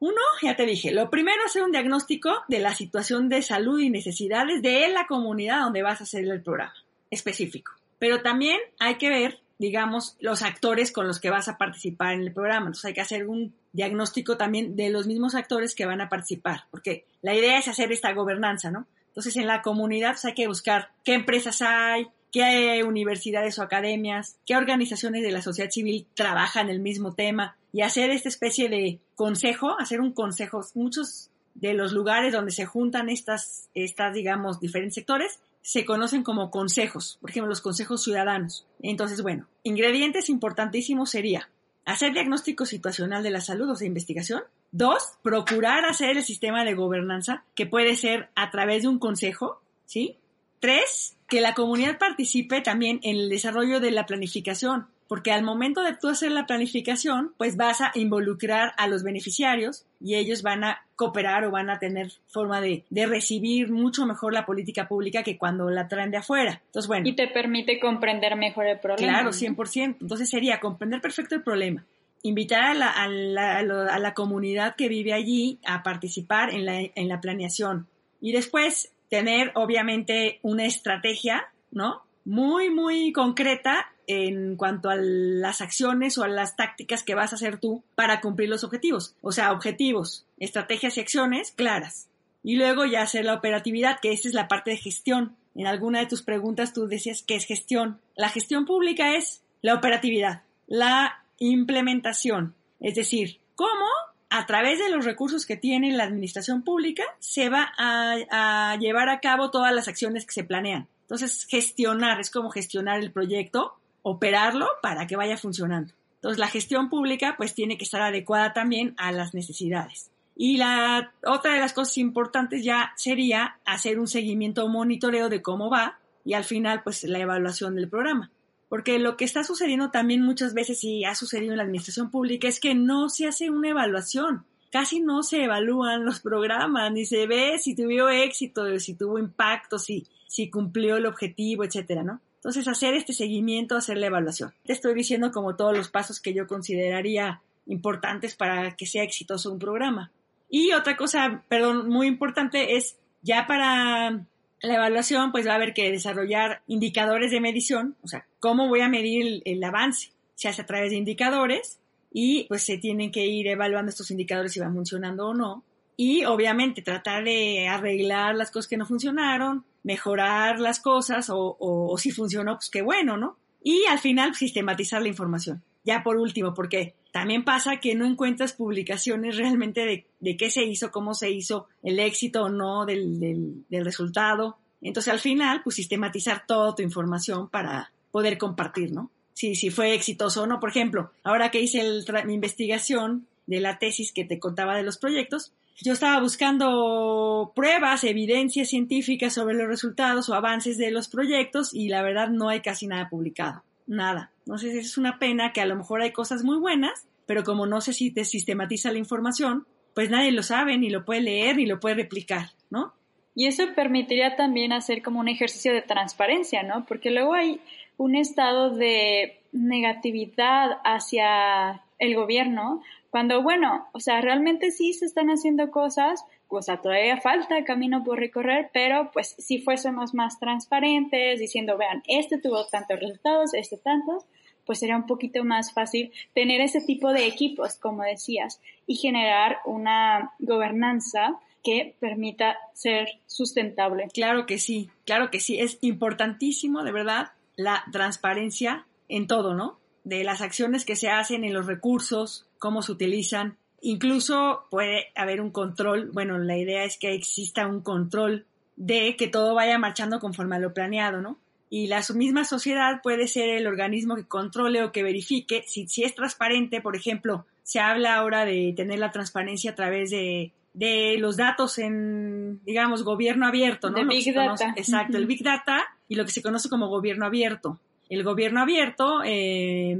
uno, 0.00 0.20
ya 0.42 0.54
te 0.54 0.64
dije, 0.64 0.92
lo 0.92 1.10
primero 1.10 1.42
hacer 1.44 1.62
un 1.62 1.72
diagnóstico 1.72 2.30
de 2.48 2.60
la 2.60 2.74
situación 2.74 3.28
de 3.28 3.42
salud 3.42 3.80
y 3.80 3.90
necesidades 3.90 4.62
de 4.62 4.88
la 4.88 5.06
comunidad 5.06 5.62
donde 5.62 5.82
vas 5.82 6.00
a 6.00 6.04
hacer 6.04 6.24
el 6.24 6.42
programa 6.42 6.74
específico. 7.10 7.72
Pero 7.98 8.22
también 8.22 8.58
hay 8.78 8.94
que 8.94 9.08
ver, 9.08 9.40
digamos, 9.58 10.16
los 10.20 10.42
actores 10.42 10.92
con 10.92 11.08
los 11.08 11.18
que 11.18 11.30
vas 11.30 11.48
a 11.48 11.58
participar 11.58 12.14
en 12.14 12.20
el 12.20 12.32
programa. 12.32 12.66
Entonces 12.66 12.84
hay 12.84 12.94
que 12.94 13.00
hacer 13.00 13.26
un 13.26 13.52
diagnóstico 13.72 14.36
también 14.36 14.76
de 14.76 14.90
los 14.90 15.08
mismos 15.08 15.34
actores 15.34 15.74
que 15.74 15.86
van 15.86 16.00
a 16.00 16.08
participar, 16.08 16.64
porque 16.70 17.04
la 17.22 17.34
idea 17.34 17.58
es 17.58 17.66
hacer 17.66 17.90
esta 17.90 18.12
gobernanza, 18.12 18.70
¿no? 18.70 18.86
Entonces 19.08 19.36
en 19.36 19.48
la 19.48 19.62
comunidad 19.62 20.12
pues, 20.12 20.26
hay 20.26 20.34
que 20.34 20.46
buscar 20.46 20.90
qué 21.04 21.14
empresas 21.14 21.60
hay, 21.60 22.06
qué 22.30 22.84
universidades 22.84 23.58
o 23.58 23.62
academias, 23.62 24.36
qué 24.46 24.56
organizaciones 24.56 25.22
de 25.22 25.32
la 25.32 25.42
sociedad 25.42 25.70
civil 25.70 26.06
trabajan 26.14 26.70
el 26.70 26.78
mismo 26.78 27.14
tema 27.14 27.56
y 27.72 27.82
hacer 27.82 28.10
esta 28.10 28.28
especie 28.28 28.68
de 28.68 29.00
consejo, 29.14 29.78
hacer 29.78 30.00
un 30.00 30.12
consejo. 30.12 30.64
Muchos 30.74 31.30
de 31.54 31.74
los 31.74 31.92
lugares 31.92 32.32
donde 32.32 32.52
se 32.52 32.66
juntan 32.66 33.08
estas, 33.08 33.68
estas, 33.74 34.14
digamos, 34.14 34.60
diferentes 34.60 34.94
sectores 34.94 35.40
se 35.60 35.84
conocen 35.84 36.22
como 36.22 36.50
consejos, 36.50 37.18
por 37.20 37.30
ejemplo, 37.30 37.50
los 37.50 37.60
consejos 37.60 38.02
ciudadanos. 38.02 38.66
Entonces, 38.80 39.22
bueno, 39.22 39.46
ingredientes 39.64 40.30
importantísimos 40.30 41.10
sería 41.10 41.50
hacer 41.84 42.12
diagnóstico 42.12 42.64
situacional 42.64 43.22
de 43.22 43.30
la 43.30 43.40
salud 43.40 43.70
o 43.70 43.74
de 43.74 43.86
investigación. 43.86 44.42
Dos, 44.70 45.18
procurar 45.22 45.84
hacer 45.84 46.16
el 46.16 46.24
sistema 46.24 46.64
de 46.64 46.74
gobernanza, 46.74 47.44
que 47.54 47.66
puede 47.66 47.96
ser 47.96 48.28
a 48.34 48.50
través 48.50 48.82
de 48.82 48.88
un 48.88 48.98
consejo, 48.98 49.60
¿sí? 49.86 50.16
Tres, 50.60 51.16
que 51.28 51.40
la 51.40 51.54
comunidad 51.54 51.98
participe 51.98 52.60
también 52.60 53.00
en 53.02 53.16
el 53.16 53.28
desarrollo 53.28 53.80
de 53.80 53.90
la 53.90 54.06
planificación, 54.06 54.86
porque 55.08 55.32
al 55.32 55.42
momento 55.42 55.82
de 55.82 55.94
tú 55.94 56.08
hacer 56.08 56.30
la 56.30 56.46
planificación, 56.46 57.32
pues 57.38 57.56
vas 57.56 57.80
a 57.80 57.90
involucrar 57.94 58.74
a 58.76 58.86
los 58.86 59.02
beneficiarios 59.02 59.86
y 60.00 60.16
ellos 60.16 60.42
van 60.42 60.64
a 60.64 60.84
cooperar 60.96 61.44
o 61.44 61.50
van 61.50 61.70
a 61.70 61.78
tener 61.78 62.12
forma 62.26 62.60
de, 62.60 62.84
recibir 62.90 63.70
mucho 63.70 64.04
mejor 64.04 64.34
la 64.34 64.44
política 64.44 64.86
pública 64.86 65.22
que 65.22 65.38
cuando 65.38 65.70
la 65.70 65.88
traen 65.88 66.10
de 66.10 66.18
afuera. 66.18 66.60
Entonces, 66.66 66.88
bueno. 66.88 67.08
Y 67.08 67.14
te 67.14 67.26
permite 67.28 67.80
comprender 67.80 68.36
mejor 68.36 68.66
el 68.66 68.78
problema. 68.78 69.12
Claro, 69.12 69.30
100%. 69.30 69.96
Entonces 70.00 70.28
sería 70.28 70.60
comprender 70.60 71.00
perfecto 71.00 71.34
el 71.34 71.42
problema. 71.42 71.84
Invitar 72.22 72.64
a 72.64 72.74
la, 72.74 72.90
a 72.90 73.08
la, 73.08 73.58
a 73.58 73.98
la 73.98 74.14
comunidad 74.14 74.76
que 74.76 74.88
vive 74.88 75.14
allí 75.14 75.58
a 75.64 75.82
participar 75.82 76.52
en 76.52 76.66
la, 76.66 76.80
en 76.80 77.08
la 77.08 77.20
planeación. 77.20 77.86
Y 78.20 78.32
después 78.32 78.92
tener 79.08 79.52
obviamente 79.54 80.38
una 80.42 80.66
estrategia, 80.66 81.46
¿no? 81.70 82.02
Muy, 82.28 82.68
muy 82.68 83.10
concreta 83.12 83.90
en 84.06 84.56
cuanto 84.56 84.90
a 84.90 84.96
las 84.96 85.62
acciones 85.62 86.18
o 86.18 86.24
a 86.24 86.28
las 86.28 86.56
tácticas 86.56 87.02
que 87.02 87.14
vas 87.14 87.32
a 87.32 87.36
hacer 87.36 87.58
tú 87.58 87.82
para 87.94 88.20
cumplir 88.20 88.50
los 88.50 88.64
objetivos. 88.64 89.16
O 89.22 89.32
sea, 89.32 89.50
objetivos, 89.50 90.26
estrategias 90.38 90.98
y 90.98 91.00
acciones 91.00 91.52
claras. 91.52 92.10
Y 92.42 92.56
luego 92.56 92.84
ya 92.84 93.00
hacer 93.00 93.24
la 93.24 93.32
operatividad, 93.32 93.98
que 93.98 94.12
esa 94.12 94.28
es 94.28 94.34
la 94.34 94.46
parte 94.46 94.72
de 94.72 94.76
gestión. 94.76 95.36
En 95.54 95.66
alguna 95.66 96.00
de 96.00 96.06
tus 96.06 96.20
preguntas 96.20 96.74
tú 96.74 96.86
decías 96.86 97.22
que 97.22 97.34
es 97.34 97.46
gestión. 97.46 97.98
La 98.14 98.28
gestión 98.28 98.66
pública 98.66 99.16
es 99.16 99.42
la 99.62 99.72
operatividad, 99.74 100.42
la 100.66 101.24
implementación. 101.38 102.54
Es 102.78 102.94
decir, 102.94 103.40
cómo 103.54 103.86
a 104.28 104.44
través 104.44 104.78
de 104.78 104.90
los 104.90 105.06
recursos 105.06 105.46
que 105.46 105.56
tiene 105.56 105.92
la 105.92 106.04
administración 106.04 106.62
pública, 106.62 107.04
se 107.20 107.48
va 107.48 107.72
a, 107.78 108.76
llevar 108.78 109.08
a 109.08 109.20
cabo 109.20 109.50
todas 109.50 109.74
las 109.74 109.88
acciones 109.88 110.26
que 110.26 110.32
se 110.32 110.44
planean. 110.44 110.86
Entonces, 111.08 111.46
gestionar 111.48 112.20
es 112.20 112.30
como 112.30 112.50
gestionar 112.50 113.00
el 113.00 113.10
proyecto, 113.10 113.72
operarlo 114.02 114.66
para 114.82 115.06
que 115.06 115.16
vaya 115.16 115.38
funcionando. 115.38 115.94
Entonces, 116.16 116.38
la 116.38 116.48
gestión 116.48 116.90
pública 116.90 117.34
pues 117.38 117.54
tiene 117.54 117.78
que 117.78 117.84
estar 117.84 118.02
adecuada 118.02 118.52
también 118.52 118.94
a 118.98 119.10
las 119.10 119.32
necesidades. 119.32 120.10
Y 120.36 120.58
la 120.58 121.14
otra 121.24 121.54
de 121.54 121.60
las 121.60 121.72
cosas 121.72 121.96
importantes 121.96 122.62
ya 122.62 122.92
sería 122.96 123.58
hacer 123.64 123.98
un 123.98 124.06
seguimiento 124.06 124.64
o 124.64 124.68
monitoreo 124.68 125.30
de 125.30 125.40
cómo 125.40 125.70
va 125.70 125.98
y 126.26 126.34
al 126.34 126.44
final 126.44 126.82
pues 126.84 127.04
la 127.04 127.20
evaluación 127.20 127.74
del 127.74 127.88
programa. 127.88 128.30
Porque 128.68 128.98
lo 128.98 129.16
que 129.16 129.24
está 129.24 129.44
sucediendo 129.44 129.90
también 129.90 130.20
muchas 130.20 130.52
veces 130.52 130.84
y 130.84 131.06
ha 131.06 131.14
sucedido 131.14 131.52
en 131.52 131.56
la 131.56 131.62
administración 131.62 132.10
pública 132.10 132.48
es 132.48 132.60
que 132.60 132.74
no 132.74 133.08
se 133.08 133.26
hace 133.26 133.48
una 133.48 133.70
evaluación. 133.70 134.44
Casi 134.70 135.00
no 135.00 135.22
se 135.22 135.44
evalúan 135.44 136.04
los 136.04 136.20
programas, 136.20 136.92
ni 136.92 137.06
se 137.06 137.26
ve 137.26 137.58
si 137.58 137.74
tuvo 137.74 138.10
éxito, 138.10 138.78
si 138.78 138.92
tuvo 138.92 139.18
impacto, 139.18 139.78
si, 139.78 140.06
si 140.28 140.50
cumplió 140.50 140.96
el 140.96 141.06
objetivo, 141.06 141.64
etcétera, 141.64 142.04
¿no? 142.04 142.20
Entonces, 142.36 142.68
hacer 142.68 142.94
este 142.94 143.12
seguimiento, 143.12 143.76
hacer 143.76 143.96
la 143.96 144.06
evaluación. 144.06 144.54
Te 144.64 144.72
estoy 144.72 144.94
diciendo 144.94 145.32
como 145.32 145.56
todos 145.56 145.76
los 145.76 145.88
pasos 145.88 146.20
que 146.20 146.32
yo 146.32 146.46
consideraría 146.46 147.42
importantes 147.66 148.36
para 148.36 148.76
que 148.76 148.86
sea 148.86 149.02
exitoso 149.02 149.50
un 149.50 149.58
programa. 149.58 150.12
Y 150.48 150.72
otra 150.72 150.96
cosa, 150.96 151.42
perdón, 151.48 151.88
muy 151.88 152.06
importante 152.06 152.76
es 152.76 152.96
ya 153.22 153.46
para 153.46 154.24
la 154.60 154.74
evaluación 154.74 155.30
pues 155.32 155.46
va 155.46 155.52
a 155.52 155.56
haber 155.56 155.74
que 155.74 155.90
desarrollar 155.90 156.62
indicadores 156.66 157.30
de 157.30 157.40
medición, 157.40 157.96
o 158.02 158.08
sea, 158.08 158.26
cómo 158.40 158.68
voy 158.68 158.80
a 158.80 158.88
medir 158.88 159.42
el, 159.44 159.64
avance. 159.64 160.12
Se 160.34 160.48
hace 160.48 160.62
a 160.62 160.66
través 160.66 160.90
de 160.90 160.96
indicadores 160.96 161.78
y 162.12 162.44
pues 162.44 162.62
se 162.62 162.78
tienen 162.78 163.10
que 163.10 163.26
ir 163.26 163.48
evaluando 163.48 163.90
estos 163.90 164.10
indicadores 164.10 164.52
si 164.52 164.60
van 164.60 164.74
funcionando 164.74 165.28
o 165.28 165.34
no. 165.34 165.64
Y 165.96 166.24
obviamente 166.24 166.80
tratar 166.80 167.24
de 167.24 167.66
arreglar 167.66 168.36
las 168.36 168.52
cosas 168.52 168.68
que 168.68 168.76
no 168.76 168.86
funcionaron, 168.86 169.64
mejorar 169.88 170.60
las 170.60 170.80
cosas 170.80 171.30
o, 171.30 171.56
o, 171.58 171.96
si 171.96 172.10
funcionó, 172.10 172.56
pues 172.56 172.68
qué 172.68 172.82
bueno, 172.82 173.16
¿no? 173.16 173.38
Y 173.64 173.86
al 173.88 173.98
final 173.98 174.34
sistematizar 174.34 175.00
la 175.00 175.08
información. 175.08 175.62
Ya 175.82 176.02
por 176.02 176.18
último, 176.18 176.52
porque 176.52 176.94
también 177.10 177.42
pasa 177.42 177.78
que 177.80 177.94
no 177.94 178.04
encuentras 178.04 178.52
publicaciones 178.52 179.38
realmente 179.38 179.86
de, 179.86 180.06
de 180.20 180.36
qué 180.36 180.50
se 180.50 180.64
hizo, 180.64 180.90
cómo 180.90 181.14
se 181.14 181.30
hizo, 181.30 181.68
el 181.82 182.00
éxito 182.00 182.42
o 182.42 182.48
no 182.50 182.84
del, 182.84 183.18
del, 183.18 183.64
del 183.70 183.84
resultado. 183.86 184.58
Entonces 184.82 185.10
al 185.10 185.20
final, 185.20 185.62
pues 185.64 185.76
sistematizar 185.76 186.44
toda 186.46 186.74
tu 186.74 186.82
información 186.82 187.48
para 187.48 187.90
poder 188.10 188.36
compartir, 188.36 188.92
¿no? 188.92 189.10
Si, 189.32 189.54
si 189.54 189.70
fue 189.70 189.94
exitoso 189.94 190.42
o 190.42 190.46
no. 190.46 190.60
Por 190.60 190.68
ejemplo, 190.68 191.12
ahora 191.24 191.50
que 191.50 191.62
hice 191.62 191.82
mi 192.26 192.34
investigación 192.34 193.26
de 193.46 193.60
la 193.60 193.78
tesis 193.78 194.12
que 194.12 194.26
te 194.26 194.38
contaba 194.38 194.76
de 194.76 194.82
los 194.82 194.98
proyectos, 194.98 195.54
yo 195.80 195.92
estaba 195.92 196.20
buscando 196.20 197.52
pruebas, 197.54 198.04
evidencias 198.04 198.68
científicas 198.68 199.34
sobre 199.34 199.54
los 199.54 199.68
resultados 199.68 200.28
o 200.28 200.34
avances 200.34 200.76
de 200.78 200.90
los 200.90 201.08
proyectos 201.08 201.72
y 201.72 201.88
la 201.88 202.02
verdad 202.02 202.28
no 202.28 202.48
hay 202.48 202.60
casi 202.60 202.86
nada 202.86 203.08
publicado. 203.08 203.62
Nada. 203.86 204.32
Entonces 204.40 204.74
es 204.74 204.98
una 204.98 205.18
pena 205.18 205.52
que 205.52 205.60
a 205.60 205.66
lo 205.66 205.76
mejor 205.76 206.02
hay 206.02 206.12
cosas 206.12 206.44
muy 206.44 206.58
buenas, 206.58 207.06
pero 207.26 207.44
como 207.44 207.66
no 207.66 207.78
te 207.80 208.24
sistematiza 208.24 208.92
la 208.92 208.98
información, 208.98 209.66
pues 209.94 210.10
nadie 210.10 210.32
lo 210.32 210.42
sabe, 210.42 210.78
ni 210.78 210.90
lo 210.90 211.04
puede 211.04 211.22
leer, 211.22 211.56
ni 211.56 211.66
lo 211.66 211.80
puede 211.80 211.96
replicar, 211.96 212.50
¿no? 212.70 212.92
Y 213.34 213.46
eso 213.46 213.64
permitiría 213.76 214.36
también 214.36 214.72
hacer 214.72 215.02
como 215.02 215.20
un 215.20 215.28
ejercicio 215.28 215.72
de 215.72 215.82
transparencia, 215.82 216.64
¿no? 216.64 216.84
Porque 216.86 217.10
luego 217.10 217.34
hay 217.34 217.60
un 217.96 218.16
estado 218.16 218.70
de 218.70 219.40
negatividad 219.52 220.78
hacia 220.84 221.82
el 221.98 222.14
gobierno, 222.14 222.82
cuando, 223.10 223.42
bueno, 223.42 223.88
o 223.92 224.00
sea, 224.00 224.20
realmente 224.20 224.70
sí 224.70 224.92
se 224.92 225.06
están 225.06 225.28
haciendo 225.28 225.70
cosas, 225.70 226.24
o 226.48 226.62
sea, 226.62 226.78
todavía 226.78 227.20
falta 227.20 227.64
camino 227.64 228.04
por 228.04 228.18
recorrer, 228.18 228.70
pero 228.72 229.10
pues 229.12 229.34
si 229.38 229.60
fuésemos 229.60 230.14
más 230.14 230.38
transparentes, 230.38 231.40
diciendo, 231.40 231.78
vean, 231.78 232.02
este 232.06 232.38
tuvo 232.38 232.66
tantos 232.66 233.00
resultados, 233.00 233.54
este 233.54 233.78
tantos, 233.78 234.24
pues 234.66 234.80
sería 234.80 234.96
un 234.96 235.06
poquito 235.06 235.44
más 235.44 235.72
fácil 235.72 236.12
tener 236.34 236.60
ese 236.60 236.82
tipo 236.82 237.12
de 237.12 237.26
equipos, 237.26 237.76
como 237.76 238.02
decías, 238.02 238.60
y 238.86 238.96
generar 238.96 239.58
una 239.64 240.34
gobernanza 240.38 241.38
que 241.64 241.96
permita 241.98 242.58
ser 242.74 243.08
sustentable. 243.26 244.08
Claro 244.12 244.44
que 244.44 244.58
sí, 244.58 244.90
claro 245.06 245.30
que 245.30 245.40
sí. 245.40 245.58
Es 245.58 245.78
importantísimo, 245.80 246.82
de 246.84 246.92
verdad, 246.92 247.32
la 247.56 247.84
transparencia 247.90 248.86
en 249.08 249.26
todo, 249.26 249.54
¿no? 249.54 249.78
De 250.04 250.24
las 250.24 250.40
acciones 250.40 250.84
que 250.84 250.96
se 250.96 251.10
hacen, 251.10 251.44
en 251.44 251.52
los 251.52 251.66
recursos, 251.66 252.46
cómo 252.58 252.82
se 252.82 252.92
utilizan. 252.92 253.56
Incluso 253.80 254.66
puede 254.70 255.06
haber 255.14 255.40
un 255.40 255.50
control, 255.50 256.10
bueno, 256.12 256.38
la 256.38 256.56
idea 256.56 256.84
es 256.84 256.98
que 256.98 257.14
exista 257.14 257.66
un 257.66 257.80
control 257.80 258.46
de 258.76 259.16
que 259.16 259.28
todo 259.28 259.54
vaya 259.54 259.78
marchando 259.78 260.20
conforme 260.20 260.56
a 260.56 260.60
lo 260.60 260.72
planeado, 260.72 261.20
¿no? 261.20 261.38
Y 261.70 261.88
la 261.88 262.02
misma 262.14 262.44
sociedad 262.44 263.02
puede 263.02 263.28
ser 263.28 263.50
el 263.50 263.66
organismo 263.66 264.16
que 264.16 264.24
controle 264.24 264.82
o 264.82 264.90
que 264.90 265.02
verifique 265.02 265.64
si, 265.66 265.86
si 265.86 266.02
es 266.02 266.14
transparente, 266.14 266.80
por 266.80 266.96
ejemplo, 266.96 267.44
se 267.62 267.78
habla 267.78 268.16
ahora 268.16 268.46
de 268.46 268.72
tener 268.74 268.98
la 268.98 269.10
transparencia 269.10 269.72
a 269.72 269.74
través 269.74 270.10
de 270.10 270.52
de 270.78 271.16
los 271.18 271.36
datos 271.36 271.78
en, 271.78 272.60
digamos, 272.64 273.02
gobierno 273.02 273.46
abierto, 273.48 273.90
¿no? 273.90 274.06
Big 274.06 274.32
Data. 274.32 274.74
exacto, 274.76 275.16
el 275.16 275.26
Big 275.26 275.42
Data 275.42 275.84
y 276.06 276.14
lo 276.14 276.24
que 276.24 276.30
se 276.30 276.40
conoce 276.40 276.68
como 276.68 276.86
gobierno 276.86 277.26
abierto. 277.26 277.80
El 278.08 278.24
gobierno 278.24 278.60
abierto, 278.60 279.22
eh, 279.24 279.96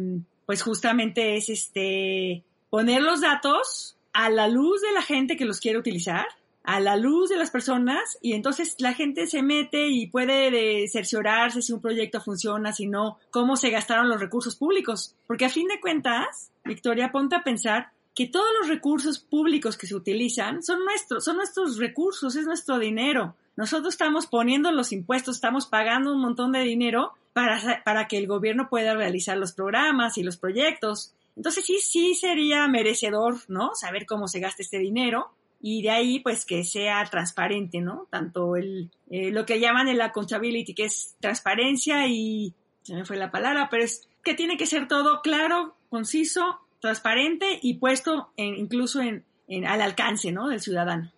pues 0.47 0.63
justamente 0.63 1.37
es 1.37 1.49
este, 1.49 2.43
poner 2.71 3.03
los 3.03 3.21
datos 3.21 3.97
a 4.13 4.31
la 4.31 4.49
luz 4.49 4.81
de 4.81 4.93
la 4.93 5.03
gente 5.03 5.37
que 5.37 5.45
los 5.45 5.61
quiere 5.61 5.79
utilizar, 5.79 6.27
a 6.65 6.81
la 6.81 6.97
luz 6.97 7.31
de 7.31 7.37
las 7.37 7.51
personas 7.51 8.19
y 8.21 8.35
entonces 8.35 8.77
la 8.79 8.93
gente 8.93 9.27
se 9.27 9.43
mete 9.43 9.89
y 9.89 10.07
puede 10.07 10.87
cerciorarse 10.89 11.63
si 11.63 11.73
un 11.73 11.81
proyecto 11.81 12.21
funciona, 12.21 12.73
si 12.73 12.87
no, 12.87 13.19
cómo 13.31 13.57
se 13.57 13.71
gastaron 13.71 14.09
los 14.09 14.21
recursos 14.21 14.57
públicos. 14.57 15.15
Porque 15.27 15.47
a 15.47 15.51
fin 15.51 15.67
de 15.67 15.81
cuentas, 15.81 16.51
Victoria, 16.65 17.11
ponte 17.11 17.37
a 17.37 17.43
pensar 17.43 17.91
que 18.15 18.27
todos 18.27 18.49
los 18.61 18.69
recursos 18.69 19.19
públicos 19.19 19.79
que 19.79 19.87
se 19.87 19.95
utilizan 19.95 20.63
son 20.63 20.85
nuestros, 20.85 21.25
son 21.25 21.37
nuestros 21.37 21.79
recursos, 21.79 22.37
es 22.37 22.45
nuestro 22.45 22.79
dinero. 22.79 23.35
Nosotros 23.57 23.95
estamos 23.95 24.27
poniendo 24.27 24.71
los 24.71 24.93
impuestos, 24.93 25.37
estamos 25.37 25.67
pagando 25.67 26.13
un 26.13 26.21
montón 26.21 26.53
de 26.53 26.61
dinero 26.61 27.13
para, 27.39 27.85
para 27.85 28.09
que 28.09 28.19
el 28.19 28.27
gobierno 28.27 28.69
pueda 28.69 28.95
realizar 28.95 29.39
los 29.39 29.53
programas 29.53 30.19
y 30.19 30.25
los 30.25 30.37
proyectos. 30.37 31.15
Entonces 31.37 31.65
sí, 31.65 31.79
sí 31.79 32.17
sería 32.17 32.67
merecedor, 32.67 33.37
¿no? 33.47 33.77
Saber 33.77 34.07
cómo 34.07 34.27
se 34.27 34.41
gasta 34.41 34.61
este 34.61 34.79
dinero 34.79 35.31
y 35.61 35.83
de 35.83 35.91
ahí 35.91 36.19
pues 36.19 36.45
que 36.45 36.65
sea 36.65 37.05
transparente, 37.05 37.81
¿no? 37.81 38.09
Tanto 38.11 38.57
el, 38.57 38.91
eh, 39.09 39.31
lo 39.31 39.47
que 39.47 39.61
llaman 39.61 39.87
el 39.87 40.01
accountability, 40.01 40.75
que 40.75 40.87
es 40.87 41.15
transparencia 41.21 42.09
y, 42.09 42.55
se 42.83 42.95
me 42.95 43.05
fue 43.05 43.17
la 43.17 43.31
palabra, 43.31 43.69
pero 43.71 43.85
es 43.85 44.09
que 44.25 44.35
tiene 44.35 44.57
que 44.57 44.67
ser 44.67 44.89
todo 44.89 45.21
claro, 45.23 45.77
conciso, 45.91 46.59
transparente 46.81 47.61
y 47.63 47.75
puesto 47.75 48.33
incluso 48.37 49.01
en, 49.01 49.25
al 49.65 49.81
alcance, 49.81 50.33
¿no? 50.33 50.49
Del 50.49 50.61
ciudadano. 50.61 51.13